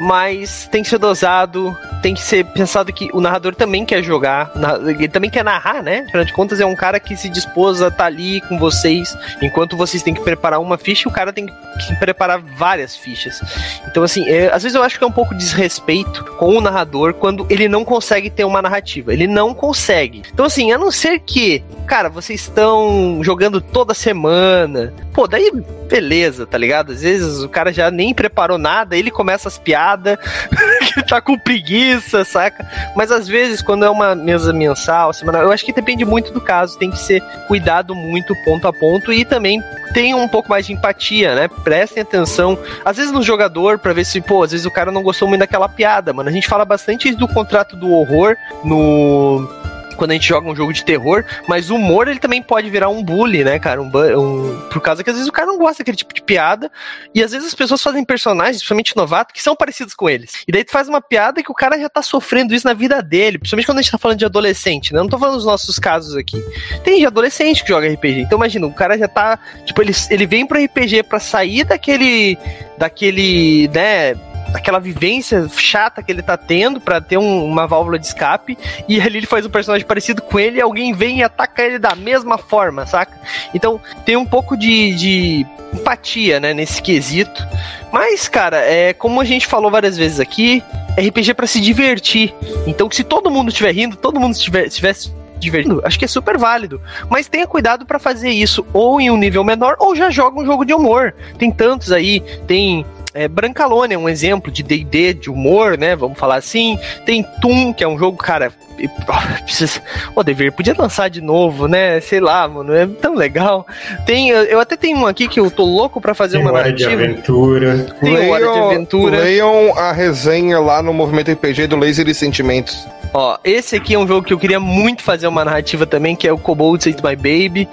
mas 0.00 0.68
tem 0.70 0.82
que 0.82 0.88
ser 0.88 0.98
dosado, 0.98 1.76
tem 2.02 2.14
que 2.14 2.22
ser 2.22 2.44
pensado 2.44 2.92
que 2.92 3.08
o 3.12 3.20
narrador 3.20 3.54
também 3.54 3.84
quer 3.84 4.02
jogar, 4.02 4.52
ele 4.86 5.08
também 5.08 5.30
quer 5.30 5.44
narrar, 5.44 5.82
né? 5.82 6.04
Afinal 6.08 6.24
de 6.24 6.32
contas, 6.32 6.60
é 6.60 6.66
um 6.66 6.76
cara 6.76 7.00
que 7.00 7.16
se 7.16 7.28
dispôs 7.28 7.82
a 7.82 7.88
estar 7.88 7.98
tá 7.98 8.04
ali 8.06 8.40
com 8.42 8.58
vocês, 8.58 9.16
enquanto 9.42 9.76
vocês 9.76 10.02
têm 10.02 10.14
que 10.14 10.20
preparar 10.20 10.60
uma 10.60 10.76
ficha, 10.76 11.08
o 11.08 11.12
cara 11.12 11.32
tem 11.32 11.46
que 11.46 11.96
preparar 11.98 12.40
várias 12.40 12.96
fichas. 12.96 13.40
Então, 13.86 14.02
assim, 14.02 14.28
é, 14.28 14.52
às 14.52 14.62
vezes 14.62 14.74
eu 14.74 14.82
acho 14.82 14.98
que 14.98 15.04
é 15.04 15.06
um 15.06 15.12
pouco 15.12 15.34
de 15.34 15.40
desrespeito 15.40 16.24
com 16.38 16.56
o 16.56 16.60
narrador 16.60 17.14
quando 17.14 17.46
ele 17.48 17.68
não 17.68 17.84
consegue 17.84 18.30
ter 18.30 18.44
uma 18.44 18.60
narrativa. 18.60 19.12
Ele 19.12 19.26
não 19.26 19.54
consegue. 19.54 20.22
Então, 20.32 20.46
assim, 20.46 20.72
a 20.72 20.78
não 20.78 20.90
ser 20.90 21.20
que, 21.20 21.62
cara, 21.86 22.08
vocês 22.08 22.40
estão 22.40 23.20
jogando 23.22 23.60
toda 23.60 23.94
semana, 23.94 24.92
pô, 25.12 25.26
daí 25.26 25.50
beleza, 25.86 26.44
tá 26.46 26.58
ligado? 26.58 26.92
Às 26.92 27.02
vezes 27.02 27.42
o 27.42 27.48
cara 27.48 27.72
já 27.72 27.90
nem 27.90 28.12
preparou 28.12 28.58
nada, 28.58 28.96
ele 28.96 29.10
começa 29.10 29.46
as 29.46 29.56
piadas 29.56 29.85
piada, 29.86 30.18
que 30.92 31.02
tá 31.02 31.20
com 31.20 31.38
preguiça, 31.38 32.24
saca? 32.24 32.66
Mas 32.96 33.12
às 33.12 33.28
vezes, 33.28 33.62
quando 33.62 33.84
é 33.84 33.90
uma 33.90 34.14
mesa 34.14 34.52
mensal, 34.52 35.12
semanal, 35.12 35.42
eu 35.42 35.52
acho 35.52 35.64
que 35.64 35.72
depende 35.72 36.04
muito 36.04 36.32
do 36.32 36.40
caso, 36.40 36.78
tem 36.78 36.90
que 36.90 36.98
ser 36.98 37.22
cuidado 37.46 37.94
muito 37.94 38.34
ponto 38.44 38.66
a 38.66 38.72
ponto 38.72 39.12
e 39.12 39.24
também 39.24 39.62
tem 39.92 40.14
um 40.14 40.28
pouco 40.28 40.48
mais 40.48 40.66
de 40.66 40.72
empatia, 40.72 41.34
né? 41.34 41.48
Prestem 41.62 42.02
atenção, 42.02 42.58
às 42.84 42.96
vezes 42.96 43.12
no 43.12 43.22
jogador, 43.22 43.78
para 43.78 43.92
ver 43.92 44.04
se, 44.04 44.20
pô, 44.20 44.42
às 44.42 44.50
vezes 44.50 44.66
o 44.66 44.70
cara 44.70 44.90
não 44.90 45.02
gostou 45.02 45.28
muito 45.28 45.40
daquela 45.40 45.68
piada, 45.68 46.12
mano. 46.12 46.28
A 46.28 46.32
gente 46.32 46.48
fala 46.48 46.64
bastante 46.64 47.14
do 47.14 47.28
contrato 47.28 47.76
do 47.76 47.92
horror 47.92 48.36
no 48.64 49.48
quando 49.96 50.12
a 50.12 50.14
gente 50.14 50.28
joga 50.28 50.48
um 50.48 50.54
jogo 50.54 50.72
de 50.72 50.84
terror, 50.84 51.24
mas 51.48 51.70
o 51.70 51.76
humor 51.76 52.08
ele 52.08 52.18
também 52.18 52.42
pode 52.42 52.70
virar 52.70 52.88
um 52.88 53.02
bully, 53.02 53.44
né, 53.44 53.58
cara? 53.58 53.80
Um, 53.80 53.86
um, 53.86 54.68
por 54.70 54.80
causa 54.80 55.02
que 55.02 55.10
às 55.10 55.16
vezes 55.16 55.28
o 55.28 55.32
cara 55.32 55.46
não 55.46 55.58
gosta 55.58 55.78
daquele 55.78 55.96
tipo 55.96 56.14
de 56.14 56.22
piada, 56.22 56.70
e 57.14 57.22
às 57.22 57.32
vezes 57.32 57.48
as 57.48 57.54
pessoas 57.54 57.82
fazem 57.82 58.04
personagens, 58.04 58.58
principalmente 58.58 58.96
novato, 58.96 59.32
que 59.32 59.42
são 59.42 59.56
parecidos 59.56 59.94
com 59.94 60.08
eles. 60.08 60.44
E 60.46 60.52
daí 60.52 60.64
tu 60.64 60.72
faz 60.72 60.88
uma 60.88 61.00
piada 61.00 61.42
que 61.42 61.50
o 61.50 61.54
cara 61.54 61.78
já 61.78 61.88
tá 61.88 62.02
sofrendo 62.02 62.54
isso 62.54 62.66
na 62.66 62.74
vida 62.74 63.02
dele, 63.02 63.38
principalmente 63.38 63.66
quando 63.66 63.78
a 63.78 63.82
gente 63.82 63.92
tá 63.92 63.98
falando 63.98 64.18
de 64.18 64.24
adolescente, 64.24 64.92
né? 64.92 64.98
Eu 64.98 65.04
não 65.04 65.10
tô 65.10 65.18
falando 65.18 65.36
dos 65.36 65.46
nossos 65.46 65.78
casos 65.78 66.16
aqui. 66.16 66.42
Tem 66.84 67.00
de 67.00 67.06
adolescente 67.06 67.62
que 67.62 67.68
joga 67.68 67.88
RPG. 67.88 68.20
Então 68.20 68.38
imagina, 68.38 68.66
o 68.66 68.72
cara 68.72 68.98
já 68.98 69.08
tá, 69.08 69.38
tipo, 69.64 69.80
ele, 69.82 69.92
ele 70.10 70.26
vem 70.26 70.46
pro 70.46 70.62
RPG 70.62 71.04
para 71.04 71.18
sair 71.18 71.64
daquele 71.64 72.38
daquele, 72.78 73.68
né, 73.68 74.14
aquela 74.54 74.78
vivência 74.78 75.48
chata 75.48 76.02
que 76.02 76.10
ele 76.10 76.22
tá 76.22 76.36
tendo 76.36 76.80
para 76.80 77.00
ter 77.00 77.18
um, 77.18 77.44
uma 77.44 77.66
válvula 77.66 77.98
de 77.98 78.06
escape 78.06 78.56
e 78.88 79.00
ali 79.00 79.18
ele 79.18 79.26
faz 79.26 79.44
um 79.44 79.50
personagem 79.50 79.86
parecido 79.86 80.22
com 80.22 80.38
ele 80.38 80.58
e 80.58 80.60
alguém 80.60 80.92
vem 80.92 81.18
e 81.18 81.22
ataca 81.22 81.62
ele 81.62 81.78
da 81.78 81.94
mesma 81.94 82.38
forma, 82.38 82.86
saca? 82.86 83.18
Então 83.54 83.80
tem 84.04 84.16
um 84.16 84.26
pouco 84.26 84.56
de, 84.56 84.94
de 84.94 85.46
empatia, 85.72 86.40
né, 86.40 86.54
nesse 86.54 86.82
quesito. 86.82 87.46
Mas, 87.92 88.28
cara, 88.28 88.58
é 88.58 88.92
como 88.92 89.20
a 89.20 89.24
gente 89.24 89.46
falou 89.46 89.70
várias 89.70 89.96
vezes 89.96 90.20
aqui, 90.20 90.62
RPG 90.98 91.30
é 91.30 91.34
para 91.34 91.46
se 91.46 91.60
divertir. 91.60 92.34
Então, 92.66 92.90
se 92.90 93.04
todo 93.04 93.30
mundo 93.30 93.48
estiver 93.48 93.72
rindo, 93.72 93.96
todo 93.96 94.20
mundo 94.20 94.34
estiver, 94.34 94.66
estivesse 94.66 95.12
divertindo, 95.38 95.82
acho 95.84 95.98
que 95.98 96.04
é 96.04 96.08
super 96.08 96.38
válido. 96.38 96.80
Mas 97.08 97.28
tenha 97.28 97.46
cuidado 97.46 97.84
para 97.84 97.98
fazer 97.98 98.30
isso 98.30 98.66
ou 98.72 99.00
em 99.00 99.10
um 99.10 99.16
nível 99.16 99.44
menor 99.44 99.76
ou 99.78 99.94
já 99.94 100.10
joga 100.10 100.40
um 100.40 100.46
jogo 100.46 100.64
de 100.64 100.72
humor. 100.72 101.14
Tem 101.38 101.50
tantos 101.50 101.92
aí, 101.92 102.20
tem 102.46 102.84
é, 103.16 103.28
Brancalone 103.28 103.94
é 103.94 103.98
um 103.98 104.08
exemplo 104.08 104.52
de 104.52 104.62
D&D, 104.62 105.14
de 105.14 105.30
humor, 105.30 105.78
né? 105.78 105.96
Vamos 105.96 106.18
falar 106.18 106.36
assim. 106.36 106.78
Tem 107.04 107.24
Toon, 107.40 107.72
que 107.72 107.82
é 107.82 107.88
um 107.88 107.98
jogo, 107.98 108.18
cara... 108.18 108.52
Precisa... 109.44 109.80
O 110.14 110.22
Dever 110.22 110.52
podia 110.52 110.74
lançar 110.76 111.08
de 111.08 111.22
novo, 111.22 111.66
né? 111.66 111.98
Sei 112.00 112.20
lá, 112.20 112.46
mano, 112.46 112.74
é 112.74 112.86
tão 112.86 113.14
legal. 113.14 113.66
Tem, 114.04 114.28
eu 114.28 114.60
até 114.60 114.76
tenho 114.76 114.98
um 114.98 115.06
aqui 115.06 115.26
que 115.28 115.40
eu 115.40 115.50
tô 115.50 115.64
louco 115.64 116.00
para 116.00 116.14
fazer 116.14 116.36
tem 116.36 116.46
uma 116.46 116.52
narrativa. 116.52 116.90
de 116.90 117.04
aventura. 117.04 117.86
Tem 118.00 118.14
leiam, 118.14 118.30
Hora 118.30 118.52
de 118.52 118.58
Aventura. 118.58 119.18
Leiam 119.20 119.78
a 119.78 119.92
resenha 119.92 120.58
lá 120.58 120.82
no 120.82 120.92
Movimento 120.92 121.32
RPG 121.32 121.68
do 121.68 121.76
Laser 121.76 122.06
e 122.08 122.14
Sentimentos. 122.14 122.86
Ó, 123.14 123.38
esse 123.42 123.76
aqui 123.76 123.94
é 123.94 123.98
um 123.98 124.06
jogo 124.06 124.26
que 124.26 124.32
eu 124.32 124.38
queria 124.38 124.60
muito 124.60 125.02
fazer 125.02 125.26
uma 125.26 125.44
narrativa 125.44 125.86
também, 125.86 126.14
que 126.14 126.28
é 126.28 126.32
o 126.32 126.36
Kobold 126.36 126.84
Save 126.84 126.98
My 127.02 127.16
Baby, 127.16 127.68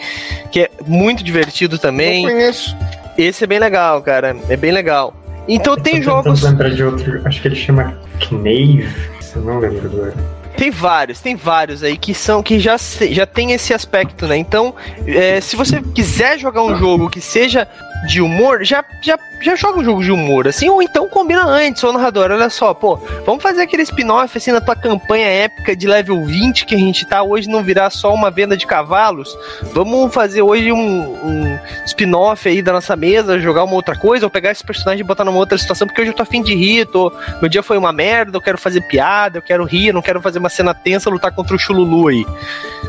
que 0.51 0.61
é 0.61 0.69
muito 0.87 1.23
divertido 1.23 1.77
também. 1.77 2.23
Eu 2.23 2.31
conheço. 2.31 2.77
Esse 3.17 3.43
é 3.43 3.47
bem 3.47 3.59
legal, 3.59 4.01
cara. 4.01 4.35
É 4.49 4.55
bem 4.55 4.71
legal. 4.71 5.13
Então 5.47 5.75
tem 5.75 6.01
jogos. 6.01 6.41
lembrar 6.41 6.69
de 6.69 6.83
outro, 6.83 7.21
acho 7.25 7.41
que 7.41 7.47
ele 7.47 7.55
chama 7.55 7.97
Knave, 8.19 8.87
se 9.19 9.35
eu 9.35 9.41
não 9.41 9.59
lembro 9.59 9.85
agora. 9.85 10.13
Tem 10.55 10.69
vários, 10.69 11.19
tem 11.19 11.35
vários 11.35 11.83
aí 11.83 11.97
que 11.97 12.13
são 12.13 12.43
que 12.43 12.59
já, 12.59 12.77
já 13.11 13.25
tem 13.25 13.51
esse 13.51 13.73
aspecto, 13.73 14.27
né? 14.27 14.37
Então, 14.37 14.73
é, 15.05 15.41
se 15.41 15.55
você 15.55 15.81
quiser 15.81 16.37
jogar 16.37 16.61
um 16.63 16.77
jogo 16.77 17.09
que 17.09 17.19
seja 17.19 17.67
de 18.05 18.21
humor, 18.21 18.63
já, 18.63 18.83
já, 19.01 19.17
já 19.41 19.55
joga 19.55 19.79
um 19.79 19.83
jogo 19.83 20.03
de 20.03 20.11
humor, 20.11 20.47
assim, 20.47 20.69
ou 20.69 20.81
então 20.81 21.07
combina 21.07 21.45
antes, 21.45 21.83
ô 21.83 21.93
narrador, 21.93 22.31
olha 22.31 22.49
só, 22.49 22.73
pô, 22.73 22.97
vamos 23.25 23.41
fazer 23.41 23.61
aquele 23.61 23.83
spin-off, 23.83 24.37
assim, 24.37 24.51
na 24.51 24.59
tua 24.59 24.75
campanha 24.75 25.27
épica 25.27 25.75
de 25.75 25.87
level 25.87 26.23
20 26.25 26.65
que 26.65 26.75
a 26.75 26.77
gente 26.77 27.05
tá 27.05 27.23
hoje, 27.23 27.47
não 27.47 27.63
virar 27.63 27.89
só 27.89 28.13
uma 28.13 28.29
venda 28.29 28.57
de 28.57 28.67
cavalos, 28.67 29.35
vamos 29.73 30.13
fazer 30.13 30.41
hoje 30.41 30.71
um, 30.71 30.77
um 30.77 31.59
spin-off 31.85 32.47
aí 32.47 32.61
da 32.61 32.73
nossa 32.73 32.95
mesa, 32.95 33.39
jogar 33.39 33.63
uma 33.63 33.75
outra 33.75 33.95
coisa, 33.95 34.25
ou 34.25 34.29
pegar 34.29 34.51
esse 34.51 34.63
personagem 34.63 35.01
e 35.01 35.07
botar 35.07 35.23
numa 35.23 35.37
outra 35.37 35.57
situação, 35.57 35.87
porque 35.87 36.01
hoje 36.01 36.11
eu 36.11 36.15
tô 36.15 36.23
afim 36.23 36.41
de 36.41 36.53
rir, 36.53 36.85
tô, 36.87 37.11
meu 37.39 37.49
dia 37.49 37.63
foi 37.63 37.77
uma 37.77 37.93
merda, 37.93 38.37
eu 38.37 38.41
quero 38.41 38.57
fazer 38.57 38.81
piada, 38.81 39.37
eu 39.37 39.41
quero 39.41 39.63
rir, 39.63 39.93
não 39.93 40.01
quero 40.01 40.21
fazer 40.21 40.39
uma 40.39 40.49
cena 40.49 40.73
tensa, 40.73 41.09
lutar 41.09 41.31
contra 41.31 41.55
o 41.55 41.59
Chululu 41.59 42.09
aí, 42.09 42.25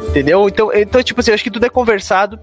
entendeu? 0.09 0.49
Então, 0.49 0.73
então 0.73 1.03
tipo 1.03 1.21
assim, 1.21 1.33
acho 1.33 1.45
que 1.45 1.51
tudo 1.51 1.67
é 1.67 1.71
conversado, 1.71 2.39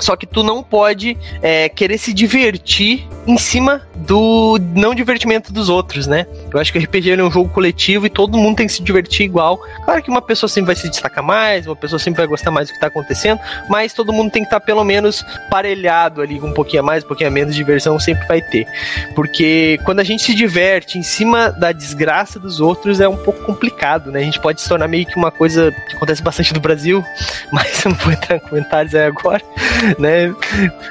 Só 0.00 0.16
que 0.16 0.26
tu 0.26 0.42
não 0.42 0.62
pode 0.62 1.16
é, 1.42 1.68
querer 1.68 1.98
se 1.98 2.12
divertir 2.12 3.06
em 3.26 3.36
cima 3.36 3.82
do 3.94 4.58
não 4.74 4.94
divertimento 4.94 5.52
dos 5.52 5.68
outros, 5.68 6.06
né? 6.06 6.26
Eu 6.52 6.58
acho 6.58 6.72
que 6.72 6.78
o 6.78 6.82
RPG 6.82 7.10
é 7.12 7.22
um 7.22 7.30
jogo 7.30 7.48
coletivo 7.50 8.06
e 8.06 8.10
todo 8.10 8.38
mundo 8.38 8.56
tem 8.56 8.66
que 8.66 8.72
se 8.72 8.82
divertir 8.82 9.24
igual. 9.24 9.58
Claro 9.84 10.02
que 10.02 10.10
uma 10.10 10.22
pessoa 10.22 10.48
sempre 10.48 10.68
vai 10.68 10.76
se 10.76 10.88
destacar 10.88 11.22
mais, 11.22 11.66
uma 11.66 11.76
pessoa 11.76 11.98
sempre 11.98 12.18
vai 12.18 12.26
gostar 12.26 12.50
mais 12.50 12.68
do 12.68 12.70
que 12.72 12.76
está 12.76 12.86
acontecendo, 12.86 13.40
mas 13.68 13.92
todo 13.92 14.12
mundo 14.12 14.30
tem 14.30 14.42
que 14.42 14.46
estar 14.46 14.60
tá 14.60 14.66
pelo 14.66 14.84
menos 14.84 15.24
parelhado 15.50 16.22
ali, 16.22 16.38
com 16.38 16.48
um 16.48 16.52
pouquinho 16.52 16.82
a 16.82 16.86
mais, 16.86 17.04
um 17.04 17.08
pouquinho 17.08 17.28
a 17.28 17.32
menos 17.32 17.54
diversão 17.54 17.98
sempre 17.98 18.26
vai 18.26 18.40
ter. 18.40 18.66
Porque 19.14 19.78
quando 19.84 20.00
a 20.00 20.04
gente 20.04 20.22
se 20.22 20.34
diverte 20.34 20.98
em 20.98 21.02
cima 21.02 21.50
da 21.50 21.72
desgraça 21.72 22.38
dos 22.38 22.60
outros 22.60 23.00
é 23.00 23.08
um 23.08 23.16
pouco 23.16 23.42
complicado, 23.44 24.10
né? 24.10 24.20
A 24.20 24.24
gente 24.24 24.40
pode 24.40 24.60
se 24.60 24.68
tornar 24.68 24.88
meio 24.88 25.06
que 25.06 25.16
uma 25.16 25.30
coisa 25.30 25.72
que 25.88 25.96
acontece 25.96 26.22
bastante 26.22 26.54
no 26.54 26.60
Brasil, 26.60 27.04
mas 27.52 27.84
eu 27.84 27.90
não 27.90 27.98
vou 27.98 28.12
entrar 28.12 28.36
em 28.36 28.40
comentários 28.40 28.94
aí 28.94 29.04
agora, 29.04 29.42
né? 29.98 30.34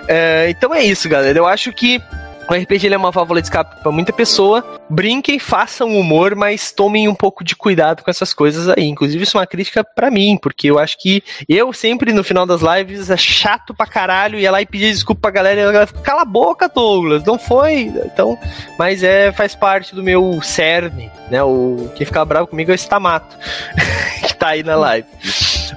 É, 0.07 0.49
então 0.49 0.73
é 0.73 0.83
isso, 0.83 1.07
galera. 1.07 1.37
Eu 1.37 1.47
acho 1.47 1.71
que 1.71 2.01
o 2.49 2.53
RPG 2.55 2.91
é 2.91 2.97
uma 2.97 3.11
válvula 3.11 3.39
de 3.39 3.45
escape 3.45 3.79
para 3.79 3.91
muita 3.91 4.11
pessoa. 4.11 4.65
Brinquem, 4.89 5.37
façam 5.37 5.95
humor, 5.95 6.33
mas 6.33 6.71
tomem 6.71 7.07
um 7.07 7.13
pouco 7.13 7.43
de 7.43 7.55
cuidado 7.55 8.03
com 8.03 8.09
essas 8.09 8.33
coisas 8.33 8.67
aí. 8.67 8.85
Inclusive, 8.85 9.23
isso 9.23 9.37
é 9.37 9.41
uma 9.41 9.45
crítica 9.45 9.83
para 9.83 10.09
mim, 10.09 10.35
porque 10.41 10.67
eu 10.67 10.79
acho 10.79 10.97
que 10.97 11.23
eu 11.47 11.71
sempre, 11.71 12.11
no 12.11 12.23
final 12.23 12.47
das 12.47 12.61
lives, 12.61 13.11
é 13.11 13.17
chato 13.17 13.71
pra 13.71 13.85
caralho, 13.85 14.39
ia 14.39 14.49
lá 14.49 14.63
e 14.63 14.65
pedir 14.65 14.91
desculpa 14.91 15.21
pra 15.21 15.31
galera 15.31 15.61
e 15.61 15.63
a 15.63 15.67
galera 15.67 15.85
fica, 15.85 16.01
cala 16.01 16.23
a 16.23 16.25
boca, 16.25 16.67
Douglas, 16.67 17.23
não 17.23 17.37
foi. 17.37 17.81
Então, 17.81 18.35
mas 18.79 19.03
é, 19.03 19.31
faz 19.31 19.53
parte 19.53 19.93
do 19.93 20.01
meu 20.01 20.41
cerne, 20.41 21.11
né? 21.29 21.43
O, 21.43 21.91
quem 21.93 22.03
ficar 22.03 22.25
bravo 22.25 22.47
comigo 22.47 22.71
é 22.71 22.73
o 22.73 22.75
Stamato, 22.75 23.37
que 24.27 24.33
tá 24.33 24.47
aí 24.49 24.63
na 24.63 24.75
live. 24.75 25.07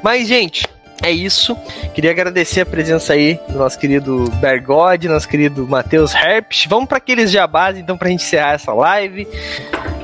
Mas, 0.03 0.27
gente, 0.27 0.67
é 1.03 1.11
isso. 1.11 1.57
Queria 1.95 2.11
agradecer 2.11 2.63
a 2.63 2.67
presença 2.67 3.13
aí 3.13 3.39
do 3.49 3.59
nosso 3.59 3.79
querido 3.79 4.31
Bergode, 4.41 5.09
nosso 5.09 5.29
querido 5.29 5.67
Matheus 5.67 6.15
Herpes. 6.15 6.67
Vamos 6.69 6.89
para 6.89 6.99
aqueles 6.99 7.31
jabás, 7.31 7.77
então, 7.77 7.99
para 7.99 8.09
a 8.09 8.11
gente 8.11 8.25
encerrar 8.25 8.53
essa 8.53 8.73
live. 8.73 9.27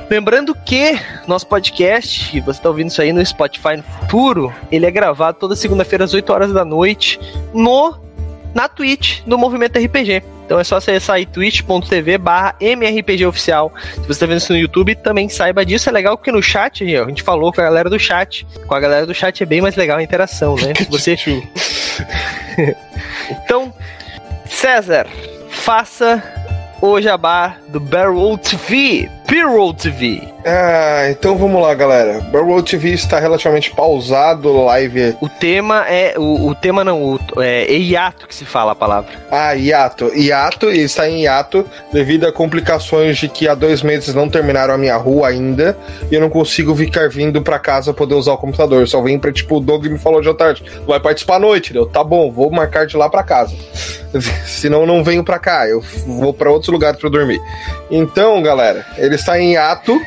Lembrando 0.09 0.55
que 0.55 0.99
nosso 1.27 1.47
podcast, 1.47 2.31
que 2.31 2.41
você 2.41 2.59
está 2.59 2.67
ouvindo 2.69 2.89
isso 2.89 3.01
aí 3.01 3.13
no 3.13 3.23
Spotify 3.25 3.77
no 3.77 3.83
futuro, 3.83 4.53
ele 4.71 4.85
é 4.85 4.91
gravado 4.91 5.37
toda 5.37 5.55
segunda-feira 5.55 6.03
às 6.03 6.13
8 6.13 6.33
horas 6.33 6.51
da 6.51 6.65
noite 6.65 7.19
no 7.53 8.08
na 8.53 8.67
Twitch 8.67 9.21
do 9.25 9.37
Movimento 9.37 9.77
RPG. 9.77 10.23
Então 10.45 10.59
é 10.59 10.63
só 10.63 10.77
acessar 10.77 11.17
aí 11.17 11.27
twitch.tv 11.27 12.17
barra 12.17 12.55
mrpgoficial. 12.59 13.71
Se 13.93 13.99
você 13.99 14.11
está 14.11 14.25
vendo 14.25 14.37
isso 14.37 14.51
no 14.51 14.57
YouTube, 14.57 14.95
também 14.95 15.29
saiba 15.29 15.63
disso. 15.63 15.89
É 15.89 15.91
legal 15.91 16.17
porque 16.17 16.31
no 16.31 16.41
chat, 16.41 16.83
a 16.83 17.05
gente 17.05 17.21
falou 17.21 17.53
com 17.53 17.61
a 17.61 17.65
galera 17.65 17.87
do 17.87 17.99
chat. 17.99 18.47
Com 18.65 18.73
a 18.73 18.79
galera 18.79 19.05
do 19.05 19.13
chat 19.13 19.43
é 19.43 19.45
bem 19.45 19.61
mais 19.61 19.75
legal 19.75 19.99
a 19.99 20.03
interação, 20.03 20.55
né? 20.55 20.73
Se 20.75 20.85
você... 20.89 21.15
então, 23.29 23.71
César, 24.47 25.05
faça 25.49 26.23
o 26.81 26.99
jabá 26.99 27.57
do 27.67 27.79
Barrel 27.79 28.35
TV. 28.37 29.07
Barrel 29.29 29.73
TV. 29.75 30.23
Ah, 30.43 31.07
então 31.11 31.37
vamos 31.37 31.61
lá, 31.61 31.75
galera. 31.75 32.19
Barrel 32.31 32.63
TV 32.63 32.89
está 32.89 33.19
relativamente 33.19 33.69
pausado, 33.69 34.65
live. 34.65 35.15
O 35.21 35.29
tema 35.29 35.85
é. 35.87 36.15
O, 36.17 36.47
o 36.47 36.55
tema 36.55 36.83
não, 36.83 37.03
o, 37.03 37.19
é, 37.37 37.65
é 37.65 37.77
hiato 37.77 38.27
que 38.27 38.33
se 38.33 38.43
fala 38.43 38.71
a 38.71 38.75
palavra. 38.75 39.11
Ah, 39.29 39.53
hiato. 39.53 40.11
Hiato, 40.15 40.71
e 40.71 40.79
está 40.79 41.07
em 41.07 41.23
hiato 41.23 41.63
devido 41.93 42.25
a 42.25 42.31
complicações 42.31 43.17
de 43.17 43.29
que 43.29 43.47
há 43.47 43.53
dois 43.53 43.83
meses 43.83 44.15
não 44.15 44.27
terminaram 44.27 44.73
a 44.73 44.77
minha 44.77 44.97
rua 44.97 45.27
ainda 45.27 45.77
e 46.09 46.15
eu 46.15 46.21
não 46.21 46.29
consigo 46.29 46.75
ficar 46.75 47.07
vindo 47.07 47.39
para 47.43 47.59
casa 47.59 47.93
poder 47.93 48.15
usar 48.15 48.33
o 48.33 48.37
computador. 48.37 48.81
Eu 48.81 48.87
só 48.87 48.99
vim 49.01 49.19
pra, 49.19 49.31
tipo, 49.31 49.57
o 49.57 49.59
Doug 49.59 49.85
me 49.85 49.99
falou 49.99 50.21
de 50.21 50.33
tarde, 50.33 50.63
vai 50.87 50.99
participar 50.99 51.35
à 51.35 51.39
noite, 51.39 51.75
eu, 51.75 51.85
tá 51.85 52.03
bom, 52.03 52.31
vou 52.31 52.49
marcar 52.49 52.87
de 52.87 52.97
lá 52.97 53.09
para 53.09 53.21
casa. 53.21 53.55
Senão 54.45 54.85
não 54.85 55.03
venho 55.03 55.23
para 55.23 55.37
cá, 55.37 55.67
eu 55.67 55.81
vou 56.05 56.33
para 56.33 56.51
outros 56.51 56.71
lugares 56.71 56.99
para 56.99 57.09
dormir. 57.09 57.39
Então, 57.91 58.41
galera, 58.41 58.85
ele 58.97 59.18
está 59.19 59.39
em 59.39 59.53
hiato 59.53 59.99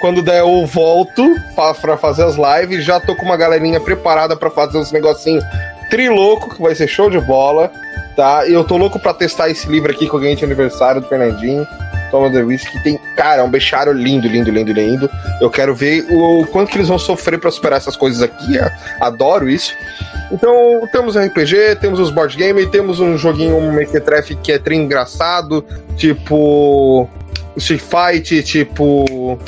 quando 0.00 0.22
der, 0.22 0.40
eu 0.40 0.66
volto 0.66 1.36
para 1.54 1.96
fazer 1.96 2.24
as 2.24 2.36
lives. 2.36 2.84
Já 2.84 2.98
tô 2.98 3.14
com 3.14 3.24
uma 3.24 3.36
galerinha 3.36 3.78
preparada 3.78 4.34
para 4.34 4.50
fazer 4.50 4.78
uns 4.78 4.90
negocinhos 4.90 5.44
trilouco, 5.90 6.54
que 6.54 6.62
vai 6.62 6.74
ser 6.74 6.88
show 6.88 7.10
de 7.10 7.20
bola, 7.20 7.70
tá? 8.16 8.46
E 8.46 8.52
eu 8.52 8.64
tô 8.64 8.76
louco 8.76 8.98
para 8.98 9.12
testar 9.12 9.50
esse 9.50 9.68
livro 9.68 9.90
aqui 9.90 10.06
eu 10.06 10.18
ganhei 10.18 10.36
de 10.36 10.44
aniversário 10.44 11.00
do 11.00 11.08
Fernandinho. 11.08 11.66
Toma 12.10 12.28
the 12.28 12.42
Risk, 12.42 12.72
que 12.72 12.82
tem, 12.82 12.98
cara, 13.14 13.44
um 13.44 13.48
bichário 13.48 13.92
lindo, 13.92 14.26
lindo, 14.26 14.50
lindo, 14.50 14.72
lindo. 14.72 15.08
Eu 15.40 15.48
quero 15.48 15.76
ver 15.76 16.04
o, 16.10 16.40
o 16.40 16.46
quanto 16.46 16.70
que 16.70 16.76
eles 16.76 16.88
vão 16.88 16.98
sofrer 16.98 17.38
para 17.38 17.52
superar 17.52 17.76
essas 17.76 17.96
coisas 17.96 18.20
aqui. 18.20 18.58
Adoro 19.00 19.48
isso. 19.48 19.72
Então, 20.32 20.88
temos 20.90 21.16
RPG, 21.16 21.76
temos 21.80 22.00
os 22.00 22.10
board 22.10 22.36
game, 22.36 22.66
temos 22.66 22.98
um 22.98 23.16
joguinho 23.16 23.56
um 23.56 23.72
Mequetrefe 23.72 24.34
que 24.34 24.50
é 24.50 24.58
tri 24.58 24.76
engraçado, 24.76 25.64
tipo 25.96 27.08
Street 27.56 27.80
Fight, 27.80 28.42
tipo 28.42 29.38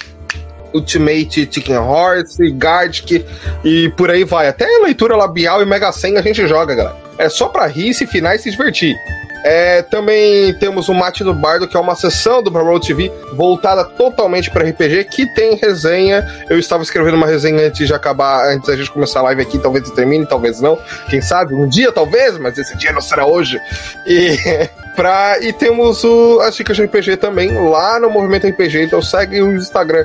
Ultimate 0.72 1.48
Chicken 1.50 1.78
Horse, 1.78 2.50
Gardic 2.52 3.24
e 3.64 3.88
por 3.90 4.10
aí 4.10 4.24
vai. 4.24 4.48
Até 4.48 4.66
leitura 4.82 5.16
labial 5.16 5.62
e 5.62 5.66
Mega 5.66 5.92
Sen 5.92 6.16
a 6.16 6.22
gente 6.22 6.46
joga, 6.46 6.74
galera. 6.74 6.96
É 7.18 7.28
só 7.28 7.48
pra 7.48 7.66
rir, 7.66 7.94
se 7.94 8.06
final 8.06 8.34
e 8.34 8.38
se 8.38 8.50
divertir. 8.50 8.96
É, 9.44 9.82
também 9.82 10.54
temos 10.58 10.88
o 10.88 10.94
Mate 10.94 11.24
do 11.24 11.34
Bardo, 11.34 11.66
que 11.66 11.76
é 11.76 11.80
uma 11.80 11.96
sessão 11.96 12.42
do 12.42 12.50
Barrow 12.50 12.78
TV 12.78 13.10
voltada 13.32 13.84
totalmente 13.84 14.48
para 14.50 14.68
RPG, 14.68 15.04
que 15.04 15.26
tem 15.34 15.56
resenha. 15.56 16.24
Eu 16.48 16.58
estava 16.58 16.82
escrevendo 16.82 17.14
uma 17.14 17.26
resenha 17.26 17.66
antes 17.66 17.86
de 17.86 17.92
acabar, 17.92 18.48
antes 18.52 18.68
da 18.68 18.76
gente 18.76 18.90
começar 18.90 19.18
a 19.18 19.24
live 19.24 19.42
aqui, 19.42 19.58
talvez 19.58 19.90
termine, 19.90 20.26
talvez 20.26 20.60
não. 20.60 20.78
Quem 21.10 21.20
sabe? 21.20 21.54
Um 21.54 21.68
dia 21.68 21.90
talvez, 21.90 22.38
mas 22.38 22.56
esse 22.56 22.76
dia 22.76 22.92
não 22.92 23.00
será 23.00 23.26
hoje. 23.26 23.60
E 24.06 24.38
Pra, 24.94 25.38
e 25.40 25.52
temos 25.52 26.04
o, 26.04 26.40
as 26.40 26.54
dicas 26.54 26.76
de 26.76 26.84
RPG 26.84 27.16
também 27.16 27.50
lá 27.68 27.98
no 27.98 28.10
Movimento 28.10 28.46
RPG. 28.46 28.82
Então 28.84 29.00
segue 29.00 29.40
o 29.40 29.56
Instagram 29.56 30.04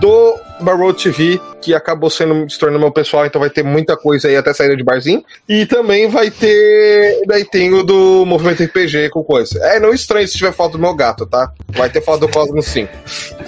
do 0.00 0.36
Barrow 0.60 0.92
TV, 0.92 1.40
que 1.60 1.74
acabou 1.74 2.10
sendo 2.10 2.48
se 2.50 2.58
tornando 2.58 2.80
meu 2.80 2.90
pessoal, 2.90 3.26
então 3.26 3.40
vai 3.40 3.50
ter 3.50 3.62
muita 3.62 3.96
coisa 3.96 4.28
aí 4.28 4.36
até 4.36 4.52
saída 4.52 4.76
de 4.76 4.82
barzinho. 4.82 5.24
E 5.48 5.66
também 5.66 6.08
vai 6.08 6.30
ter. 6.30 7.22
Daí 7.26 7.44
tem 7.44 7.72
o 7.72 7.82
do 7.82 8.24
Movimento 8.26 8.62
RPG 8.62 9.10
com 9.10 9.22
coisa. 9.22 9.58
É, 9.64 9.78
não 9.78 9.92
estranhe 9.92 10.26
se 10.26 10.36
tiver 10.36 10.52
foto 10.52 10.72
do 10.72 10.78
meu 10.78 10.94
gato, 10.94 11.26
tá? 11.26 11.52
Vai 11.68 11.88
ter 11.88 12.00
foto 12.00 12.20
do 12.20 12.28
Cosmo 12.28 12.62
sim. 12.62 12.88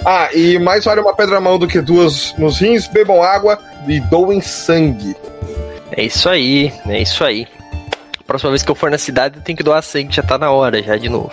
Ah, 0.05 0.29
e 0.33 0.57
mais 0.57 0.85
vale 0.85 1.01
uma 1.01 1.15
pedra 1.15 1.39
mão 1.41 1.59
do 1.59 1.67
que 1.67 1.81
duas 1.81 2.33
nos 2.37 2.59
rins, 2.59 2.87
bebam 2.87 3.21
água 3.21 3.59
e 3.87 3.99
doem 3.99 4.39
sangue. 4.41 5.15
É 5.91 6.03
isso 6.03 6.29
aí, 6.29 6.71
é 6.87 7.01
isso 7.01 7.23
aí 7.23 7.47
próxima 8.27 8.51
vez 8.51 8.61
que 8.61 8.69
eu 8.69 8.75
for 8.75 8.91
na 8.91 8.97
cidade, 8.97 9.37
eu 9.37 9.41
tenho 9.41 9.57
que 9.57 9.63
doar 9.63 9.81
sangue, 9.81 10.13
já 10.13 10.21
tá 10.21 10.37
na 10.37 10.51
hora 10.51 10.83
já 10.83 10.97
de 10.97 11.09
novo. 11.09 11.31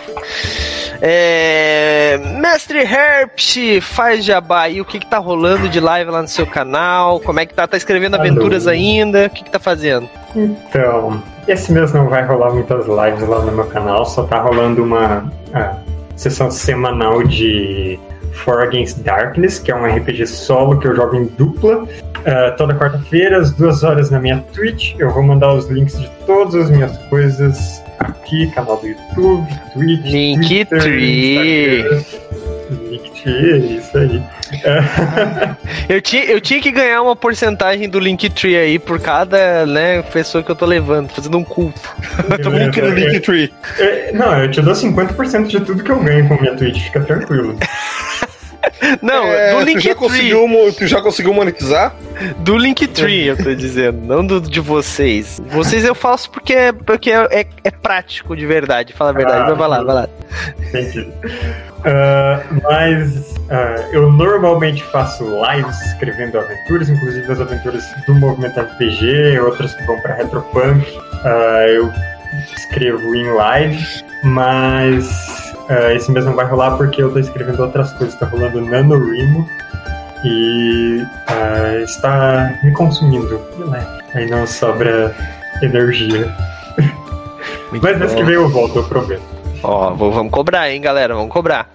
É... 1.01 2.17
Mestre 2.39 2.79
Herpes, 2.79 3.83
faz 3.83 4.23
jabá 4.23 4.61
aí, 4.61 4.79
o 4.79 4.85
que 4.85 4.99
que 4.99 5.05
tá 5.05 5.17
rolando 5.17 5.67
de 5.67 5.79
live 5.79 6.09
lá 6.09 6.21
no 6.21 6.27
seu 6.27 6.47
canal? 6.47 7.19
Como 7.19 7.39
é 7.39 7.45
que 7.45 7.53
tá? 7.53 7.67
Tá 7.67 7.75
escrevendo 7.77 8.15
aventuras 8.15 8.65
ainda? 8.65 9.25
O 9.25 9.29
que 9.29 9.43
que 9.43 9.51
tá 9.51 9.59
fazendo? 9.59 10.09
Então, 10.35 11.21
esse 11.47 11.71
mês 11.71 11.91
não 11.93 12.07
vai 12.07 12.23
rolar 12.25 12.51
muitas 12.51 12.85
lives 12.87 13.27
lá 13.27 13.39
no 13.39 13.51
meu 13.51 13.65
canal, 13.67 14.05
só 14.05 14.23
tá 14.23 14.41
rolando 14.41 14.83
uma 14.83 15.31
ah, 15.53 15.75
sessão 16.15 16.49
semanal 16.49 17.23
de 17.23 17.99
For 18.35 18.61
Against 18.61 18.99
Darkness, 18.99 19.59
que 19.59 19.71
é 19.71 19.75
um 19.75 19.85
RPG 19.85 20.27
solo 20.27 20.79
que 20.79 20.87
eu 20.87 20.95
jogo 20.95 21.15
em 21.15 21.25
dupla. 21.25 21.83
Uh, 21.83 22.55
toda 22.57 22.73
quarta-feira, 22.73 23.37
às 23.37 23.51
duas 23.51 23.83
horas 23.83 24.09
na 24.09 24.19
minha 24.19 24.43
Twitch. 24.53 24.95
Eu 24.97 25.11
vou 25.11 25.21
mandar 25.21 25.53
os 25.53 25.67
links 25.69 25.99
de 25.99 26.09
todas 26.25 26.55
as 26.55 26.69
minhas 26.71 26.97
coisas 27.07 27.83
aqui, 27.99 28.47
canal 28.51 28.77
do 28.77 28.87
YouTube, 28.87 29.47
Twitch, 29.73 30.05
Linktree. 30.05 31.83
Linktree, 32.89 33.77
isso 33.77 33.97
aí. 33.97 34.23
eu, 35.89 36.01
tinha, 36.01 36.23
eu 36.25 36.41
tinha 36.41 36.61
que 36.61 36.71
ganhar 36.71 37.01
uma 37.01 37.15
porcentagem 37.15 37.89
do 37.89 37.99
Linktree 37.99 38.57
aí 38.57 38.79
por 38.79 38.99
cada 38.99 39.65
né, 39.65 40.01
pessoa 40.01 40.43
que 40.43 40.51
eu 40.51 40.55
tô 40.55 40.65
levando, 40.65 41.09
fazendo 41.09 41.37
um 41.37 41.43
culto. 41.43 41.81
Eu 42.29 42.41
tô 42.41 42.51
muito 42.51 42.81
no 42.81 42.89
Linktree. 42.89 43.53
Não, 44.13 44.39
eu 44.39 44.49
te 44.49 44.61
dou 44.61 44.73
50% 44.73 45.47
de 45.47 45.59
tudo 45.59 45.83
que 45.83 45.91
eu 45.91 45.99
ganho 45.99 46.27
com 46.27 46.39
minha 46.41 46.55
Twitch, 46.55 46.85
fica 46.85 47.01
tranquilo. 47.01 47.57
Não, 49.01 49.25
é, 49.25 49.51
do 49.51 49.59
Linktree. 49.59 49.75
Tu 49.75 49.87
já, 49.87 49.95
conseguiu, 49.95 50.73
tu 50.77 50.87
já 50.87 51.01
conseguiu 51.01 51.33
monetizar? 51.33 51.95
Do 52.39 52.57
Linktree, 52.57 53.27
eu 53.27 53.37
tô 53.37 53.53
dizendo, 53.53 54.05
não 54.05 54.25
do 54.25 54.39
de 54.41 54.59
vocês. 54.59 55.41
Vocês 55.47 55.83
eu 55.83 55.95
faço 55.95 56.29
porque, 56.29 56.53
é, 56.53 56.71
porque 56.71 57.11
é, 57.11 57.27
é, 57.31 57.47
é 57.63 57.71
prático 57.71 58.35
de 58.35 58.45
verdade, 58.45 58.93
fala 58.93 59.09
a 59.09 59.13
verdade. 59.13 59.41
Ah, 59.41 59.49
Mas 59.49 59.57
vai 59.57 59.67
lá, 59.67 59.83
vai 59.83 59.95
lá. 59.95 60.09
Entendi. 60.59 61.07
Uh, 61.85 62.61
mas 62.63 63.35
uh, 63.45 63.93
eu 63.93 64.11
normalmente 64.11 64.83
faço 64.85 65.23
lives 65.23 65.79
escrevendo 65.85 66.39
aventuras, 66.39 66.89
inclusive 66.89 67.31
as 67.31 67.39
aventuras 67.39 67.83
do 68.07 68.15
movimento 68.15 68.59
RPG, 68.59 69.39
outras 69.39 69.75
que 69.75 69.83
vão 69.83 69.99
para 70.01 70.15
Retropunk. 70.15 70.89
Uh, 70.89 71.67
eu 71.69 71.93
escrevo 72.57 73.15
em 73.15 73.31
live, 73.31 73.85
mas 74.23 75.44
Uh, 75.69 75.95
esse 75.95 76.11
mês 76.11 76.25
não 76.25 76.35
vai 76.35 76.45
rolar 76.45 76.77
porque 76.77 77.01
eu 77.01 77.11
tô 77.11 77.19
escrevendo 77.19 77.61
outras 77.61 77.91
coisas. 77.93 78.15
Tá 78.15 78.25
rolando 78.25 78.61
NaNoWriMo 78.61 79.47
e 80.23 81.01
uh, 81.01 81.83
está 81.83 82.57
me 82.63 82.71
consumindo. 82.73 83.41
Né? 83.67 83.85
Aí 84.13 84.29
não 84.29 84.45
sobra 84.45 85.15
energia. 85.61 86.31
Mas 87.71 87.97
mês 87.97 88.13
que 88.13 88.23
vem 88.23 88.35
eu 88.35 88.47
volto, 88.49 88.79
eu 88.79 88.83
prometo. 88.83 89.23
Ó, 89.63 89.91
vamos 89.91 90.31
cobrar, 90.31 90.69
hein, 90.69 90.79
galera? 90.79 91.15
Vamos 91.15 91.31
cobrar. 91.31 91.69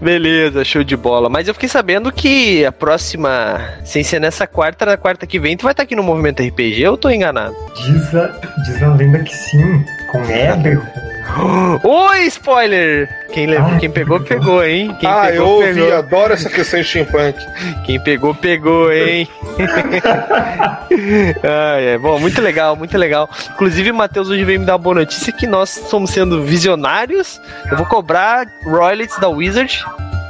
Beleza, 0.00 0.64
show 0.64 0.82
de 0.82 0.96
bola. 0.96 1.28
Mas 1.28 1.48
eu 1.48 1.54
fiquei 1.54 1.68
sabendo 1.68 2.10
que 2.10 2.64
a 2.64 2.72
próxima, 2.72 3.60
sem 3.84 4.02
ser 4.02 4.20
nessa 4.20 4.46
quarta, 4.46 4.84
na 4.86 4.96
quarta 4.96 5.26
que 5.26 5.38
vem, 5.38 5.56
tu 5.56 5.62
vai 5.62 5.72
estar 5.72 5.82
aqui 5.82 5.94
no 5.94 6.02
Movimento 6.02 6.42
RPG, 6.42 6.82
eu 6.82 6.96
tô 6.96 7.10
enganado? 7.10 7.54
Diz 7.74 8.14
a, 8.14 8.26
diz 8.64 8.82
a 8.82 8.94
lenda 8.94 9.18
que 9.20 9.34
sim, 9.34 9.84
com 10.10 10.18
Éder, 10.24 10.80
Oi, 11.82 12.26
spoiler! 12.26 13.08
Quem, 13.32 13.46
levou, 13.46 13.78
quem 13.78 13.90
pegou, 13.90 14.20
pegou, 14.20 14.64
hein? 14.64 14.94
Quem 14.98 15.08
ah, 15.08 15.26
pegou, 15.26 15.36
eu 15.36 15.46
ouvi, 15.48 15.80
pegou. 15.80 15.98
adoro 15.98 16.32
essa 16.32 16.48
questão 16.48 16.80
de 16.80 16.86
steampunk. 16.86 17.38
Quem 17.84 18.00
pegou, 18.00 18.34
pegou, 18.34 18.92
hein? 18.92 19.28
ah, 21.42 21.80
é. 21.80 21.98
Bom, 21.98 22.18
muito 22.18 22.40
legal, 22.40 22.76
muito 22.76 22.96
legal. 22.96 23.28
Inclusive, 23.54 23.90
o 23.90 23.94
Matheus 23.94 24.28
hoje 24.28 24.44
veio 24.44 24.60
me 24.60 24.66
dar 24.66 24.72
uma 24.74 24.78
boa 24.78 24.96
notícia 24.96 25.32
que 25.32 25.46
nós 25.46 25.76
estamos 25.76 26.10
sendo 26.10 26.42
visionários. 26.42 27.40
Eu 27.70 27.76
vou 27.76 27.86
cobrar 27.86 28.46
royalties 28.64 29.18
da 29.18 29.28
Wizard 29.28 29.84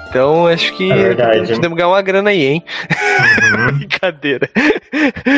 então 0.09 0.47
acho 0.47 0.73
que 0.77 0.91
é 0.91 1.15
podemos 1.55 1.77
ganhar 1.77 1.89
uma 1.89 2.03
grana 2.03 2.31
aí, 2.31 2.45
hein? 2.45 2.65
Uhum. 3.53 3.79
Brincadeira. 3.79 4.49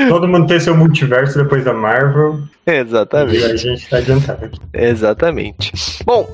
Todo 0.08 0.28
mundo 0.28 0.46
tem 0.46 0.60
seu 0.60 0.76
multiverso 0.76 1.42
depois 1.42 1.64
da 1.64 1.72
Marvel. 1.72 2.40
Exatamente. 2.66 3.38
E 3.38 3.44
a 3.44 3.56
gente 3.56 3.88
tá 3.88 3.98
adiantado 3.98 4.44
aqui. 4.44 4.60
Exatamente. 4.72 5.72
Bom, 6.04 6.28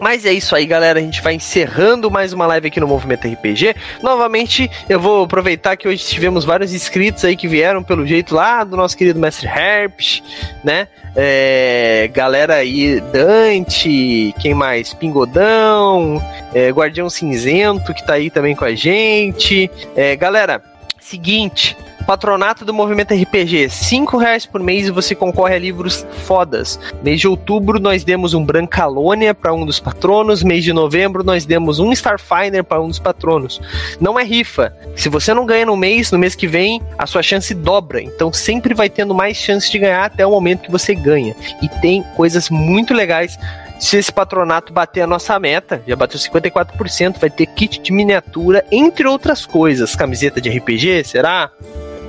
mas 0.00 0.24
é 0.24 0.32
isso 0.32 0.54
aí, 0.54 0.66
galera. 0.66 0.98
A 0.98 1.02
gente 1.02 1.22
vai 1.22 1.34
encerrando 1.34 2.10
mais 2.10 2.32
uma 2.32 2.46
live 2.46 2.68
aqui 2.68 2.80
no 2.80 2.88
Movimento 2.88 3.28
RPG. 3.28 3.74
Novamente, 4.02 4.70
eu 4.88 4.98
vou 4.98 5.24
aproveitar 5.24 5.76
que 5.76 5.86
hoje 5.86 6.04
tivemos 6.04 6.44
vários 6.44 6.72
inscritos 6.72 7.24
aí 7.24 7.36
que 7.36 7.46
vieram 7.46 7.82
pelo 7.82 8.06
jeito 8.06 8.34
lá 8.34 8.64
do 8.64 8.76
nosso 8.76 8.96
querido 8.96 9.18
mestre 9.18 9.46
Herpes, 9.46 10.22
né? 10.62 10.88
É, 11.16 12.10
galera 12.12 12.56
aí, 12.56 13.00
Dante, 13.00 14.34
quem 14.40 14.52
mais? 14.52 14.92
Pingodão, 14.92 16.20
é, 16.52 16.70
Guardião 16.70 17.08
Cinzento, 17.08 17.94
que 17.94 18.04
tá 18.04 18.14
aí 18.14 18.30
também 18.30 18.56
com 18.56 18.64
a 18.64 18.74
gente. 18.74 19.70
É, 19.94 20.16
galera, 20.16 20.60
seguinte, 21.00 21.76
Patronato 22.06 22.64
do 22.64 22.74
Movimento 22.74 23.14
RPG, 23.14 23.70
cinco 23.70 24.18
reais 24.18 24.44
por 24.44 24.60
mês 24.60 24.86
e 24.86 24.90
você 24.90 25.14
concorre 25.14 25.54
a 25.54 25.58
livros 25.58 26.06
fodas. 26.24 26.78
Mês 27.02 27.20
de 27.20 27.26
outubro 27.26 27.80
nós 27.80 28.04
demos 28.04 28.34
um 28.34 28.44
Brancalônia 28.44 29.34
para 29.34 29.54
um 29.54 29.64
dos 29.64 29.80
patronos, 29.80 30.42
mês 30.42 30.62
de 30.62 30.72
novembro 30.72 31.24
nós 31.24 31.46
demos 31.46 31.78
um 31.78 31.92
Starfinder 31.92 32.62
para 32.62 32.82
um 32.82 32.88
dos 32.88 32.98
patronos. 32.98 33.60
Não 33.98 34.18
é 34.20 34.24
rifa. 34.24 34.76
Se 34.94 35.08
você 35.08 35.32
não 35.32 35.46
ganha 35.46 35.64
no 35.64 35.76
mês, 35.76 36.12
no 36.12 36.18
mês 36.18 36.34
que 36.34 36.46
vem, 36.46 36.82
a 36.98 37.06
sua 37.06 37.22
chance 37.22 37.54
dobra. 37.54 38.02
Então 38.02 38.32
sempre 38.32 38.74
vai 38.74 38.90
tendo 38.90 39.14
mais 39.14 39.36
chance 39.38 39.70
de 39.70 39.78
ganhar 39.78 40.04
até 40.04 40.26
o 40.26 40.30
momento 40.30 40.62
que 40.62 40.70
você 40.70 40.94
ganha. 40.94 41.34
E 41.62 41.68
tem 41.80 42.02
coisas 42.14 42.50
muito 42.50 42.92
legais 42.92 43.38
se 43.78 43.96
esse 43.96 44.12
patronato 44.12 44.72
bater 44.72 45.02
a 45.02 45.06
nossa 45.06 45.38
meta, 45.38 45.82
já 45.86 45.96
bateu 45.96 46.18
54%, 46.18 47.18
vai 47.18 47.28
ter 47.28 47.46
kit 47.46 47.80
de 47.80 47.92
miniatura, 47.92 48.64
entre 48.70 49.06
outras 49.06 49.44
coisas. 49.44 49.96
Camiseta 49.96 50.40
de 50.40 50.48
RPG, 50.48 51.04
será? 51.04 51.50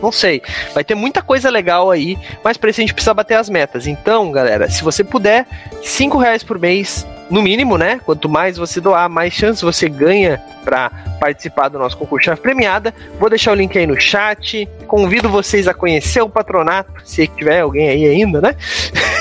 Não 0.02 0.12
sei. 0.12 0.42
Vai 0.74 0.84
ter 0.84 0.96
muita 0.96 1.22
coisa 1.22 1.50
legal 1.50 1.90
aí, 1.90 2.18
mas 2.44 2.58
para 2.58 2.70
isso 2.70 2.82
a 2.82 2.84
gente 2.84 2.94
precisa 2.94 3.14
bater 3.14 3.36
as 3.36 3.50
metas. 3.50 3.88
Então, 3.88 4.32
galera, 4.32 4.70
se 4.70 4.84
você 4.84 5.04
puder, 5.04 5.46
5 5.82 6.18
reais 6.18 6.44
por 6.44 6.60
mês, 6.60 7.06
no 7.30 7.42
mínimo, 7.42 7.78
né? 7.78 8.00
Quanto 8.06 8.30
mais 8.30 8.58
você 8.58 8.80
doar, 8.80 9.10
mais 9.10 9.34
chances 9.34 9.62
você 9.62 9.90
ganha 9.90 10.42
para 10.64 10.92
participar 11.20 11.70
do 11.70 11.80
nosso 11.80 11.98
concurso 11.98 12.26
chave 12.26 12.42
premiada. 12.42 12.94
Vou 13.20 13.30
deixar 13.30 13.52
o 13.52 13.56
link 13.56 13.78
aí 13.78 13.88
no 13.88 14.00
chat. 14.00 14.68
Convido 14.88 15.30
vocês 15.30 15.68
a 15.68 15.74
conhecer 15.74 16.22
o 16.22 16.30
patronato, 16.30 16.92
se 17.04 17.28
tiver 17.28 17.62
alguém 17.62 17.90
aí 17.90 18.06
ainda, 18.06 18.42
né? 18.42 18.56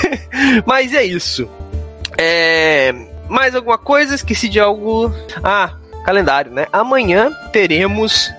Mas 0.65 0.93
é 0.93 1.03
isso. 1.03 1.49
É... 2.17 2.93
Mais 3.27 3.55
alguma 3.55 3.77
coisa? 3.77 4.13
Esqueci 4.13 4.47
de 4.47 4.59
algo. 4.59 5.11
Ah, 5.43 5.73
calendário, 6.05 6.51
né? 6.51 6.67
Amanhã 6.71 7.31
teremos 7.51 8.31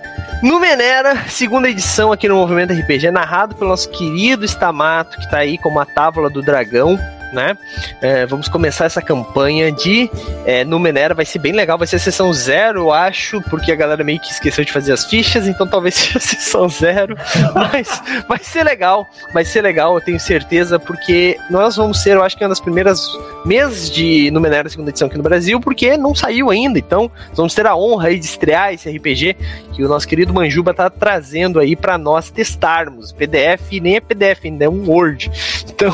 Numenera, 0.42 1.24
segunda 1.28 1.68
edição 1.68 2.12
aqui 2.12 2.28
no 2.28 2.36
Movimento 2.36 2.72
RPG, 2.72 3.10
narrado 3.10 3.54
pelo 3.54 3.70
nosso 3.70 3.88
querido 3.88 4.44
Stamato, 4.44 5.16
que 5.16 5.24
está 5.24 5.38
aí 5.38 5.56
como 5.56 5.80
a 5.80 5.86
Távola 5.86 6.28
do 6.28 6.42
Dragão 6.42 6.98
né? 7.36 7.56
É, 8.00 8.24
vamos 8.26 8.48
começar 8.48 8.86
essa 8.86 9.02
campanha 9.02 9.70
de 9.70 10.10
é, 10.46 10.64
Numenera, 10.64 11.14
vai 11.14 11.26
ser 11.26 11.38
bem 11.38 11.52
legal, 11.52 11.76
vai 11.76 11.86
ser 11.86 11.96
a 11.96 11.98
sessão 11.98 12.32
zero, 12.32 12.80
eu 12.80 12.92
acho, 12.92 13.40
porque 13.42 13.70
a 13.70 13.76
galera 13.76 14.02
meio 14.02 14.18
que 14.18 14.32
esqueceu 14.32 14.64
de 14.64 14.72
fazer 14.72 14.92
as 14.92 15.04
fichas, 15.04 15.46
então 15.46 15.66
talvez 15.66 15.94
seja 15.96 16.18
a 16.18 16.20
sessão 16.20 16.68
zero, 16.68 17.14
mas 17.54 18.02
vai 18.26 18.38
ser 18.42 18.64
legal, 18.64 19.06
vai 19.32 19.44
ser 19.44 19.60
legal, 19.60 19.94
eu 19.94 20.00
tenho 20.00 20.18
certeza, 20.18 20.78
porque 20.78 21.38
nós 21.50 21.76
vamos 21.76 22.02
ser, 22.02 22.16
eu 22.16 22.22
acho 22.22 22.36
que 22.36 22.42
uma 22.42 22.48
das 22.48 22.60
primeiras 22.60 23.06
meses 23.44 23.90
de 23.90 24.30
Numenera 24.30 24.68
segunda 24.68 24.90
edição 24.90 25.06
aqui 25.06 25.18
no 25.18 25.22
Brasil, 25.22 25.60
porque 25.60 25.96
não 25.96 26.14
saiu 26.14 26.50
ainda, 26.50 26.78
então 26.78 27.10
vamos 27.34 27.54
ter 27.54 27.66
a 27.66 27.76
honra 27.76 28.08
aí 28.08 28.18
de 28.18 28.24
estrear 28.24 28.72
esse 28.72 28.90
RPG 28.90 29.36
que 29.74 29.84
o 29.84 29.88
nosso 29.88 30.08
querido 30.08 30.32
Manjuba 30.32 30.72
tá 30.72 30.88
trazendo 30.88 31.60
aí 31.60 31.76
para 31.76 31.98
nós 31.98 32.30
testarmos. 32.30 33.12
PDF 33.12 33.72
nem 33.80 33.96
é 33.96 34.00
PDF, 34.00 34.44
ainda 34.44 34.64
é 34.64 34.68
um 34.68 34.88
Word. 34.88 35.30
Então, 35.68 35.92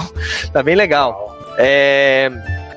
tá 0.53 0.63
bem 0.63 0.77
legal. 0.77 1.32
É... 1.59 2.31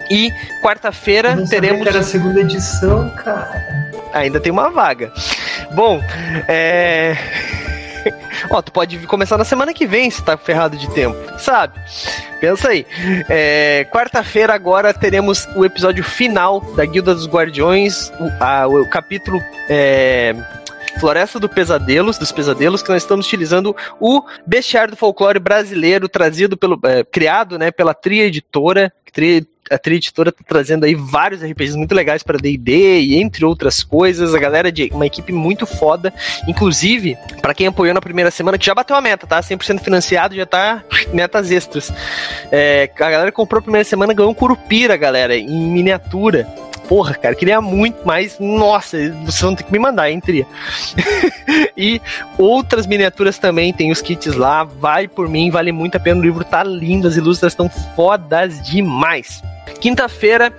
E 0.10 0.32
quarta-feira 0.62 1.36
teremos. 1.48 1.86
Era 1.86 2.00
a 2.00 2.04
segunda 2.04 2.42
edição, 2.42 3.10
cara. 3.12 3.92
Ainda 4.14 4.40
tem 4.40 4.52
uma 4.52 4.70
vaga. 4.70 5.12
Bom, 5.74 6.02
é. 6.48 7.16
Ó, 8.50 8.62
tu 8.62 8.72
pode 8.72 9.00
começar 9.08 9.38
na 9.38 9.44
semana 9.44 9.74
que 9.74 9.88
vem 9.88 10.10
se 10.10 10.24
tá 10.24 10.38
ferrado 10.38 10.78
de 10.78 10.90
tempo, 10.92 11.18
sabe? 11.40 11.74
Pensa 12.40 12.70
aí. 12.70 12.86
É, 13.28 13.88
Quarta-feira 13.92 14.54
agora 14.54 14.94
teremos 14.94 15.48
o 15.56 15.66
episódio 15.66 16.04
final 16.04 16.62
da 16.76 16.86
Guilda 16.86 17.16
dos 17.16 17.28
Guardiões, 17.28 18.12
o, 18.20 18.32
a, 18.40 18.68
o 18.68 18.88
capítulo. 18.88 19.44
É, 19.68 20.36
Floresta 21.00 21.40
do 21.40 21.50
Pesadelos, 21.50 22.18
dos 22.18 22.32
Pesadelos, 22.32 22.82
que 22.82 22.90
nós 22.90 23.04
estamos 23.04 23.26
utilizando 23.26 23.76
o 24.00 24.24
bestiário 24.46 24.92
do 24.92 24.98
folclore 24.98 25.40
brasileiro, 25.40 26.10
trazido 26.10 26.58
pelo, 26.58 26.80
é, 26.84 27.04
criado, 27.04 27.58
né, 27.58 27.72
pela 27.72 27.94
Tria 27.94 28.26
Editora, 28.26 28.92
a 29.72 29.78
Tria 29.78 29.98
Editora 29.98 30.32
tá 30.32 30.44
trazendo 30.46 30.86
aí 30.86 30.94
vários 30.94 31.42
RPGs 31.42 31.78
muito 31.78 31.96
legais 31.96 32.22
para 32.22 32.38
D&D 32.38 33.00
e 33.00 33.16
entre 33.16 33.46
outras 33.46 33.84
coisas. 33.84 34.36
A 34.36 34.40
galera 34.40 34.72
de 34.72 34.90
uma 34.94 35.06
equipe 35.06 35.32
muito 35.32 35.66
foda. 35.66 36.14
Inclusive, 36.48 37.18
para 37.42 37.54
quem 37.54 37.68
apoiou 37.68 37.94
na 37.94 38.02
primeira 38.02 38.30
semana, 38.30 38.58
que 38.58 38.66
já 38.66 38.76
bateu 38.76 38.96
a 38.96 39.02
meta, 39.02 39.26
tá? 39.26 39.40
100% 39.40 39.80
financiado, 39.80 40.36
já 40.36 40.46
tá 40.46 40.84
metas 41.14 41.50
extras. 41.50 41.92
É, 42.52 42.90
a 42.96 43.10
galera 43.10 43.32
comprou 43.32 43.60
a 43.60 43.64
primeira 43.64 43.86
semana, 43.86 44.14
ganhou 44.14 44.32
um 44.32 44.36
Curupira, 44.36 44.98
galera, 44.98 45.36
em 45.36 45.72
miniatura 45.72 46.48
porra, 46.88 47.14
cara, 47.14 47.36
queria 47.36 47.62
muito 47.62 48.06
mais. 48.06 48.38
Nossa, 48.40 48.98
vocês 49.24 49.42
vão 49.42 49.56
ter 49.56 49.64
que 49.64 49.72
me 49.72 49.80
mandar, 49.80 50.10
hein, 50.10 50.20
Tria? 50.20 50.48
e 51.76 52.02
outras 52.38 52.86
miniaturas 52.88 53.38
também, 53.38 53.74
tem 53.74 53.92
os 53.92 54.02
kits 54.02 54.36
lá. 54.36 54.64
Vai 54.64 55.08
por 55.08 55.28
mim, 55.30 55.50
vale 55.50 55.72
muito 55.72 55.96
a 55.96 56.00
pena. 56.00 56.20
O 56.20 56.24
livro 56.24 56.44
tá 56.44 56.64
lindo, 56.64 57.08
as 57.08 57.16
ilustrações 57.16 57.54
estão 57.54 57.70
fodas 57.96 58.62
demais. 58.62 59.42
Quinta-feira, 59.80 60.54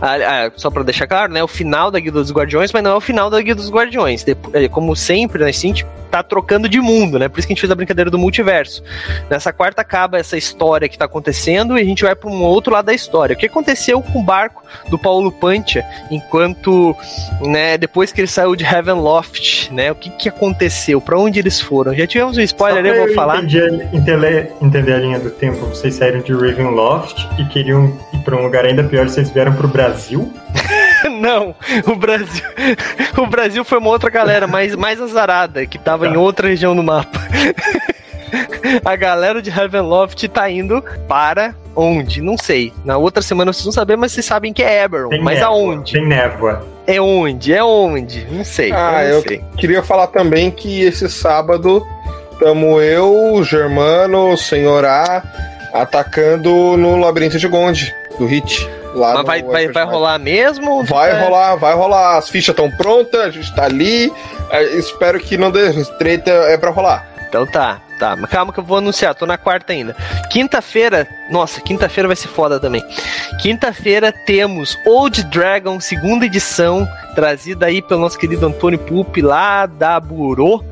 ah, 0.00 0.46
ah, 0.46 0.52
só 0.56 0.70
para 0.70 0.82
deixar 0.82 1.06
claro, 1.06 1.32
né, 1.32 1.42
o 1.42 1.48
final 1.48 1.90
da 1.90 2.00
Guilda 2.00 2.20
dos 2.20 2.32
Guardiões, 2.32 2.72
mas 2.72 2.82
não 2.82 2.92
é 2.92 2.94
o 2.94 3.00
final 3.00 3.30
da 3.30 3.40
Guilda 3.40 3.60
dos 3.60 3.70
Guardiões. 3.70 4.24
É, 4.52 4.68
como 4.68 4.94
sempre, 4.96 5.42
né, 5.42 5.48
a 5.48 5.52
gente 5.52 5.86
tá 6.12 6.22
trocando 6.22 6.68
de 6.68 6.78
mundo, 6.78 7.18
né? 7.18 7.26
Por 7.26 7.38
isso 7.38 7.48
que 7.48 7.52
a 7.52 7.54
gente 7.54 7.62
fez 7.62 7.70
a 7.70 7.74
brincadeira 7.74 8.10
do 8.10 8.18
multiverso. 8.18 8.84
Nessa 9.30 9.50
quarta 9.50 9.80
acaba 9.80 10.18
essa 10.18 10.36
história 10.36 10.86
que 10.86 10.98
tá 10.98 11.06
acontecendo 11.06 11.78
e 11.78 11.80
a 11.80 11.84
gente 11.84 12.02
vai 12.02 12.14
para 12.14 12.28
um 12.28 12.42
outro 12.42 12.70
lado 12.70 12.84
da 12.84 12.92
história. 12.92 13.34
O 13.34 13.38
que 13.38 13.46
aconteceu 13.46 14.02
com 14.02 14.20
o 14.20 14.22
barco 14.22 14.62
do 14.90 14.98
Paulo 14.98 15.32
Pantia 15.32 15.82
enquanto, 16.10 16.94
né, 17.40 17.78
depois 17.78 18.12
que 18.12 18.20
ele 18.20 18.28
saiu 18.28 18.54
de 18.54 18.62
Heavenloft, 18.62 19.72
né? 19.72 19.90
O 19.90 19.94
que 19.94 20.10
que 20.10 20.28
aconteceu? 20.28 21.00
Para 21.00 21.18
onde 21.18 21.38
eles 21.38 21.58
foram? 21.58 21.94
Já 21.94 22.06
tivemos 22.06 22.36
um 22.36 22.42
spoiler, 22.42 22.84
eu 22.84 23.06
vou 23.06 23.14
falar. 23.14 23.38
Entendi, 23.38 23.82
entender, 23.94 24.52
entender 24.60 24.92
a 24.92 24.98
linha 24.98 25.18
do 25.18 25.30
tempo. 25.30 25.64
Vocês 25.66 25.94
saíram 25.94 26.20
de 26.20 26.34
Ravenloft 26.34 27.26
e 27.38 27.44
queriam 27.46 27.98
ir 28.12 28.18
para 28.18 28.36
um 28.36 28.42
lugar 28.42 28.66
ainda 28.72 28.84
pior, 28.84 29.08
vocês 29.08 29.30
vieram 29.30 29.52
pro 29.54 29.68
Brasil? 29.68 30.32
Não, 31.20 31.54
o 31.86 31.96
Brasil, 31.96 32.44
o 33.18 33.26
Brasil 33.26 33.64
foi 33.64 33.78
uma 33.78 33.90
outra 33.90 34.10
galera 34.10 34.46
mais, 34.46 34.74
mais 34.74 35.00
azarada, 35.00 35.66
que 35.66 35.78
tava 35.78 36.06
tá. 36.06 36.12
em 36.12 36.16
outra 36.16 36.48
região 36.48 36.74
no 36.74 36.82
mapa. 36.82 37.20
A 38.84 38.96
galera 38.96 39.42
de 39.42 39.50
Ravenloft 39.50 40.26
tá 40.28 40.48
indo 40.50 40.82
para 41.06 41.54
onde? 41.76 42.22
Não 42.22 42.38
sei. 42.38 42.72
Na 42.82 42.96
outra 42.96 43.22
semana 43.22 43.52
vocês 43.52 43.64
vão 43.64 43.72
saber, 43.72 43.96
mas 43.96 44.12
vocês 44.12 44.24
sabem 44.24 44.54
que 44.54 44.62
é 44.62 44.82
Eberron. 44.82 45.10
Tem 45.10 45.20
mas 45.20 45.38
névoa, 45.38 45.54
aonde? 45.54 45.92
Tem 45.92 46.06
névoa. 46.06 46.66
É 46.86 46.98
onde? 46.98 47.52
É 47.52 47.62
onde? 47.62 48.26
Não 48.30 48.42
sei. 48.42 48.72
Ah, 48.72 49.04
eu, 49.04 49.22
eu 49.22 49.42
queria 49.58 49.82
falar 49.82 50.06
também 50.06 50.50
que 50.50 50.80
esse 50.80 51.10
sábado 51.10 51.86
tamo 52.38 52.80
eu, 52.80 53.34
o 53.34 53.44
Germano, 53.44 54.32
o 54.32 54.36
Senhor 54.36 54.86
A, 54.86 55.22
atacando 55.72 56.76
no 56.76 56.96
Labirinto 56.96 57.38
de 57.38 57.48
Gonde, 57.48 57.94
do 58.18 58.26
Hit. 58.26 58.68
Lá 58.94 59.14
Mas 59.14 59.26
vai, 59.26 59.42
vai, 59.42 59.68
vai 59.68 59.84
rolar 59.84 60.18
mesmo? 60.18 60.84
Vai 60.84 61.10
é... 61.10 61.24
rolar, 61.24 61.56
vai 61.56 61.74
rolar. 61.74 62.18
As 62.18 62.28
fichas 62.28 62.52
estão 62.52 62.70
prontas, 62.70 63.20
a 63.20 63.30
gente 63.30 63.54
tá 63.54 63.64
ali. 63.64 64.12
É, 64.50 64.64
espero 64.76 65.18
que 65.18 65.36
não 65.36 65.50
dê 65.50 65.72
treta, 65.98 66.30
é 66.30 66.56
pra 66.56 66.70
rolar. 66.70 67.08
Então 67.28 67.46
tá. 67.46 67.80
Tá, 68.02 68.16
mas 68.16 68.28
calma 68.28 68.52
que 68.52 68.58
eu 68.58 68.64
vou 68.64 68.78
anunciar, 68.78 69.14
tô 69.14 69.24
na 69.26 69.38
quarta 69.38 69.72
ainda. 69.72 69.94
Quinta-feira, 70.28 71.06
nossa, 71.30 71.60
quinta-feira 71.60 72.08
vai 72.08 72.16
ser 72.16 72.26
foda 72.26 72.58
também. 72.58 72.82
Quinta-feira 73.40 74.10
temos 74.10 74.76
Old 74.84 75.22
Dragon, 75.26 75.78
segunda 75.78 76.26
edição, 76.26 76.84
trazida 77.14 77.66
aí 77.66 77.80
pelo 77.80 78.00
nosso 78.00 78.18
querido 78.18 78.44
Antônio 78.44 78.80
Pupi 78.80 79.22
lá 79.22 79.66
da 79.66 80.00
Burô. 80.00 80.64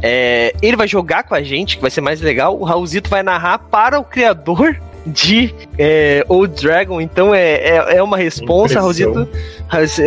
É, 0.00 0.52
ele 0.62 0.76
vai 0.76 0.86
jogar 0.86 1.24
com 1.24 1.34
a 1.34 1.42
gente, 1.42 1.74
que 1.74 1.82
vai 1.82 1.90
ser 1.90 2.02
mais 2.02 2.20
legal. 2.20 2.56
O 2.56 2.62
Raulzito 2.62 3.10
vai 3.10 3.24
narrar 3.24 3.58
para 3.58 3.98
o 3.98 4.04
criador 4.04 4.80
de 5.06 5.54
é, 5.78 6.24
Old 6.28 6.60
Dragon, 6.60 7.00
então 7.00 7.34
é, 7.34 7.54
é, 7.54 7.96
é 7.96 8.02
uma 8.02 8.16
responsa, 8.16 8.80
Raulzito. 8.80 9.28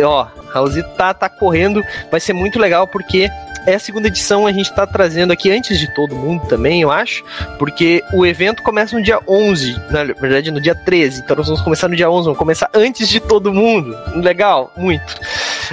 Ó, 0.04 0.26
Raulzito 0.50 0.88
tá, 0.90 1.14
tá 1.14 1.28
correndo, 1.28 1.82
vai 2.10 2.20
ser 2.20 2.32
muito 2.32 2.58
legal 2.58 2.86
porque 2.86 3.28
é 3.66 3.74
a 3.74 3.78
segunda 3.78 4.08
edição, 4.08 4.46
a 4.46 4.52
gente 4.52 4.74
tá 4.74 4.86
trazendo 4.86 5.32
aqui 5.32 5.50
antes 5.50 5.78
de 5.78 5.92
todo 5.94 6.14
mundo 6.14 6.46
também, 6.46 6.82
eu 6.82 6.90
acho, 6.90 7.22
porque 7.58 8.02
o 8.12 8.24
evento 8.24 8.62
começa 8.62 8.96
no 8.96 9.02
dia 9.02 9.20
11, 9.28 9.80
na 9.90 10.04
verdade 10.04 10.50
no 10.50 10.60
dia 10.60 10.74
13, 10.74 11.20
então 11.20 11.36
nós 11.36 11.46
vamos 11.46 11.60
começar 11.62 11.88
no 11.88 11.96
dia 11.96 12.10
11, 12.10 12.24
vamos 12.24 12.38
começar 12.38 12.70
antes 12.74 13.08
de 13.08 13.20
todo 13.20 13.52
mundo. 13.52 13.96
Legal, 14.16 14.72
muito. 14.76 15.14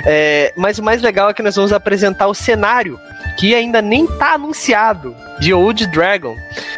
É, 0.05 0.53
mas 0.55 0.77
o 0.77 0.83
mais 0.83 1.01
legal 1.01 1.29
é 1.29 1.33
que 1.33 1.41
nós 1.41 1.55
vamos 1.55 1.71
apresentar 1.71 2.27
o 2.27 2.33
cenário 2.33 2.99
que 3.39 3.55
ainda 3.55 3.81
nem 3.81 4.05
tá 4.05 4.33
anunciado 4.33 5.15
de 5.39 5.53
Old 5.53 5.87
Dragon, 5.87 6.35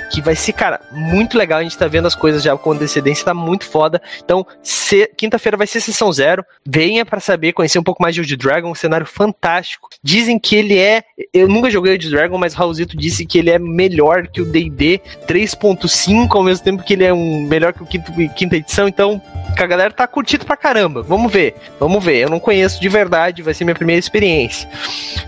que 0.09 0.21
vai 0.21 0.35
ser, 0.35 0.53
cara, 0.53 0.81
muito 0.91 1.37
legal. 1.37 1.59
A 1.59 1.63
gente 1.63 1.77
tá 1.77 1.87
vendo 1.87 2.07
as 2.07 2.15
coisas 2.15 2.41
já 2.41 2.57
com 2.57 2.71
antecedência, 2.71 3.25
tá 3.25 3.33
muito 3.33 3.65
foda. 3.65 4.01
Então, 4.23 4.45
quinta-feira 5.17 5.57
vai 5.57 5.67
ser 5.67 5.81
sessão 5.81 6.11
zero. 6.11 6.43
Venha 6.65 7.05
para 7.05 7.19
saber, 7.19 7.53
conhecer 7.53 7.79
um 7.79 7.83
pouco 7.83 8.01
mais 8.01 8.15
de 8.15 8.21
Old 8.21 8.35
Dragon, 8.35 8.71
um 8.71 8.75
cenário 8.75 9.05
fantástico. 9.05 9.89
Dizem 10.03 10.39
que 10.39 10.55
ele 10.55 10.77
é. 10.77 11.03
Eu 11.33 11.47
nunca 11.47 11.69
joguei 11.69 11.93
Old 11.93 12.09
Dragon, 12.09 12.37
mas 12.37 12.53
Raulzito 12.53 12.97
disse 12.97 13.25
que 13.25 13.37
ele 13.37 13.49
é 13.49 13.59
melhor 13.59 14.27
que 14.27 14.41
o 14.41 14.45
DD 14.45 15.01
3.5, 15.27 16.35
ao 16.35 16.43
mesmo 16.43 16.63
tempo 16.63 16.83
que 16.83 16.93
ele 16.93 17.03
é 17.03 17.13
um 17.13 17.41
melhor 17.41 17.73
que 17.73 17.83
o 17.83 17.85
quinto, 17.85 18.11
quinta 18.35 18.55
edição. 18.55 18.87
Então, 18.87 19.21
a 19.57 19.65
galera 19.65 19.91
tá 19.91 20.07
curtindo 20.07 20.45
pra 20.45 20.57
caramba. 20.57 21.01
Vamos 21.01 21.31
ver, 21.31 21.55
vamos 21.79 22.03
ver. 22.03 22.17
Eu 22.17 22.29
não 22.29 22.39
conheço 22.39 22.81
de 22.81 22.89
verdade, 22.89 23.41
vai 23.41 23.53
ser 23.53 23.63
minha 23.65 23.75
primeira 23.75 23.99
experiência. 23.99 24.69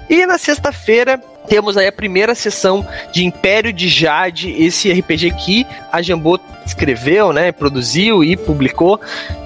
E 0.09 0.25
na 0.25 0.37
sexta-feira 0.37 1.21
temos 1.47 1.77
aí 1.77 1.87
a 1.87 1.91
primeira 1.91 2.35
sessão 2.35 2.85
de 3.11 3.25
Império 3.25 3.73
de 3.73 3.87
Jade, 3.87 4.51
esse 4.51 4.91
RPG 4.91 5.31
que 5.31 5.67
a 5.91 6.01
Jambô 6.01 6.39
escreveu, 6.65 7.33
né, 7.33 7.51
produziu 7.51 8.23
e 8.23 8.37
publicou, 8.37 8.99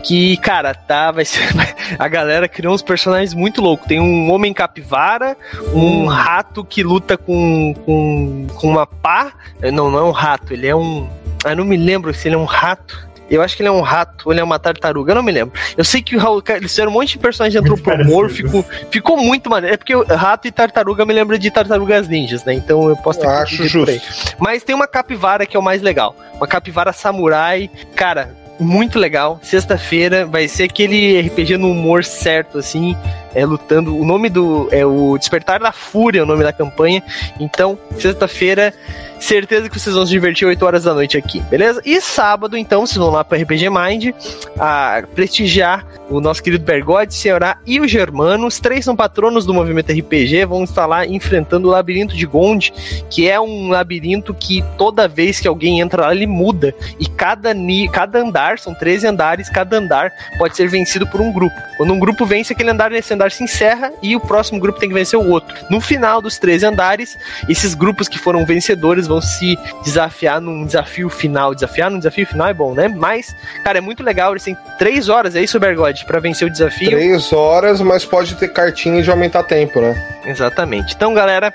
que, 0.04 0.38
cara, 0.38 0.74
tá, 0.74 1.12
vai 1.12 1.26
ser, 1.26 1.48
a 1.98 2.08
galera 2.08 2.48
criou 2.48 2.74
uns 2.74 2.82
personagens 2.82 3.34
muito 3.34 3.62
loucos, 3.62 3.88
tem 3.88 4.00
um 4.00 4.32
homem 4.32 4.54
capivara, 4.54 5.38
um 5.74 6.06
rato 6.06 6.64
que 6.64 6.84
luta 6.84 7.18
com, 7.18 7.74
com, 7.86 8.48
com 8.56 8.70
uma 8.70 8.86
pá, 8.86 9.34
não, 9.74 9.90
não 9.90 10.00
é 10.00 10.04
um 10.04 10.12
rato, 10.12 10.54
ele 10.54 10.68
é 10.68 10.76
um, 10.76 11.10
eu 11.46 11.56
não 11.56 11.66
me 11.66 11.78
lembro 11.78 12.14
se 12.14 12.28
ele 12.28 12.36
é 12.36 12.40
um 12.40 12.46
rato, 12.46 13.08
eu 13.30 13.42
acho 13.42 13.56
que 13.56 13.62
ele 13.62 13.70
é 13.70 13.72
um 13.72 13.82
rato, 13.82 14.26
ou 14.26 14.34
ele 14.34 14.42
é 14.42 14.44
uma 14.44 14.60
tartaruga, 14.60 15.12
eu 15.12 15.16
não 15.16 15.24
me 15.24 15.32
lembro. 15.32 15.54
Eu 15.76 15.84
sei 15.84 16.02
que 16.02 16.16
o 16.16 16.20
Raul, 16.20 16.44
eles 16.50 16.72
fizeram 16.72 16.92
um 16.92 16.94
monte 16.94 17.14
de 17.14 17.20
personagem 17.20 17.60
antropomórfico, 17.60 18.66
ficou 18.92 19.18
muito 19.18 19.50
maneiro. 19.50 19.74
É 19.74 19.78
porque 19.78 19.94
rato 20.14 20.48
e 20.48 20.52
tartaruga 20.52 21.06
me 21.06 21.14
lembra 21.14 21.38
de 21.38 21.50
tartarugas 21.50 22.08
ninjas, 22.08 22.44
né? 22.44 22.54
Então 22.54 22.90
eu 22.90 22.96
posso 22.98 23.20
ter 23.20 23.26
eu 23.26 23.32
acho 23.32 23.68
justo. 23.68 24.02
Mas 24.40 24.64
tem 24.64 24.76
uma 24.76 24.88
capivara 24.88 25.46
que 25.46 25.56
é 25.56 25.60
o 25.60 25.64
mais 25.64 25.82
legal. 25.82 26.16
Uma 26.36 26.48
capivara 26.48 26.94
samurai, 26.94 27.70
cara, 27.96 28.36
muito 28.60 29.00
legal. 29.00 29.40
Sexta-feira 29.42 30.26
vai 30.26 30.48
ser 30.48 30.64
aquele 30.64 31.20
RPG 31.22 31.58
no 31.58 31.72
humor 31.72 32.04
certo, 32.04 32.58
assim, 32.58 32.96
é, 33.34 33.46
lutando. 33.46 33.98
O 33.98 34.06
nome 34.06 34.30
do. 34.30 34.68
É 34.72 34.86
o 34.86 35.18
Despertar 35.18 35.60
da 35.60 35.72
Fúria, 35.72 36.24
o 36.24 36.26
nome 36.26 36.44
da 36.44 36.54
campanha. 36.54 37.04
Então, 37.40 37.78
sexta-feira 38.00 38.74
Certeza 39.20 39.70
que 39.70 39.80
vocês 39.80 39.96
vão 39.96 40.06
se 40.06 40.12
divertir 40.12 40.48
8 40.48 40.66
horas 40.66 40.84
da 40.84 40.94
noite 40.94 41.18
aqui, 41.18 41.40
beleza? 41.42 41.82
E 41.86 42.00
sábado, 42.02 42.58
então, 42.58 42.86
vocês 42.86 42.98
vão 42.98 43.10
lá 43.10 43.24
para 43.24 43.38
RPG 43.38 43.70
Mind 43.70 44.14
a 44.60 45.04
prestigiar 45.16 45.86
o 46.10 46.20
nosso 46.20 46.44
querido 46.44 46.64
Bergode, 46.64 47.14
Senhorá 47.14 47.58
e 47.66 47.80
o 47.80 47.88
Germano. 47.88 48.46
Os 48.46 48.60
três 48.60 48.86
são 48.86 48.96
patronos 48.96 49.46
do 49.46 49.54
movimento 49.54 49.92
RPG, 49.92 50.46
vão 50.46 50.64
estar 50.64 50.86
lá 50.86 51.06
enfrentando 51.06 51.68
o 51.68 51.72
labirinto 51.72 52.16
de 52.16 52.26
Gond, 52.26 52.72
que 53.10 53.28
é 53.28 53.40
um 53.40 53.70
labirinto 53.70 54.34
que 54.34 54.64
toda 54.78 55.08
vez 55.08 55.40
que 55.40 55.48
alguém 55.48 55.80
entra 55.80 56.04
lá, 56.04 56.14
ele 56.14 56.28
muda. 56.28 56.74
E 57.00 57.08
cada, 57.08 57.54
ni 57.54 57.90
cada 57.90 58.20
andar, 58.20 58.60
são 58.60 58.74
13 58.74 59.08
andares, 59.08 59.50
cada 59.50 59.78
andar 59.78 60.12
pode 60.38 60.56
ser 60.56 60.68
vencido 60.68 61.08
por 61.08 61.22
um 61.22 61.32
grupo. 61.32 61.56
Quando 61.78 61.94
um 61.94 62.00
grupo 62.00 62.26
vence 62.26 62.54
aquele 62.54 62.70
andar, 62.70 62.92
esse 62.92 63.14
andar 63.14 63.32
se 63.32 63.44
encerra 63.44 63.92
e 64.02 64.16
o 64.16 64.20
próximo 64.20 64.60
grupo 64.60 64.80
tem 64.80 64.90
que 64.90 64.96
vencer 64.96 65.20
o 65.20 65.30
outro. 65.30 65.56
No 65.70 65.82
final 65.82 66.22
dos 66.22 66.38
13 66.38 66.68
andares, 66.68 67.18
esses 67.50 67.74
grupos 67.74 68.08
que 68.08 68.20
foram 68.20 68.46
vencedores 68.46 69.05
vão 69.08 69.22
se 69.22 69.58
desafiar 69.84 70.42
num 70.42 70.66
desafio 70.66 71.10
final. 71.10 71.54
Desafiar 71.54 71.90
num 71.90 71.98
desafio 71.98 72.26
final 72.26 72.48
é 72.48 72.54
bom, 72.54 72.74
né? 72.74 72.88
Mas, 72.88 73.36
cara, 73.64 73.78
é 73.78 73.82
muito 73.82 74.04
legal. 74.04 74.32
Eles 74.32 74.44
têm 74.44 74.58
3 74.78 75.10
horas, 75.10 75.36
é 75.36 75.42
isso, 75.42 75.60
Bergode, 75.60 76.06
para 76.06 76.20
vencer 76.20 76.48
o 76.48 76.52
desafio. 76.52 76.90
3 76.90 77.34
horas, 77.34 77.82
mas 77.82 78.06
pode 78.06 78.36
ter 78.36 78.50
cartinha 78.50 79.02
de 79.02 79.10
aumentar 79.10 79.44
tempo, 79.44 79.80
né? 79.80 80.20
Exatamente. 80.26 80.96
Então, 80.96 81.14
galera, 81.14 81.54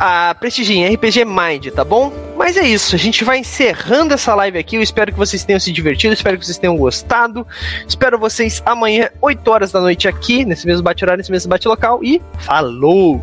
a 0.00 0.34
prestigiem 0.38 0.94
RPG 0.94 1.24
Mind, 1.24 1.68
tá 1.74 1.84
bom? 1.84 2.12
Mas 2.36 2.56
é 2.56 2.62
isso, 2.62 2.94
a 2.94 2.98
gente 2.98 3.24
vai 3.24 3.38
encerrando 3.38 4.14
essa 4.14 4.34
live 4.34 4.58
aqui. 4.58 4.76
Eu 4.76 4.82
espero 4.82 5.12
que 5.12 5.18
vocês 5.18 5.44
tenham 5.44 5.60
se 5.60 5.70
divertido, 5.72 6.14
espero 6.14 6.38
que 6.38 6.46
vocês 6.46 6.58
tenham 6.58 6.76
gostado. 6.76 7.46
Espero 7.86 8.18
vocês 8.18 8.62
amanhã, 8.64 9.10
8 9.20 9.50
horas 9.50 9.72
da 9.72 9.80
noite, 9.80 10.08
aqui, 10.08 10.44
nesse 10.44 10.66
mesmo 10.66 10.82
bate-horário, 10.82 11.18
nesse 11.18 11.30
mesmo 11.30 11.50
bate-local. 11.50 12.02
E 12.02 12.22
falou! 12.38 13.22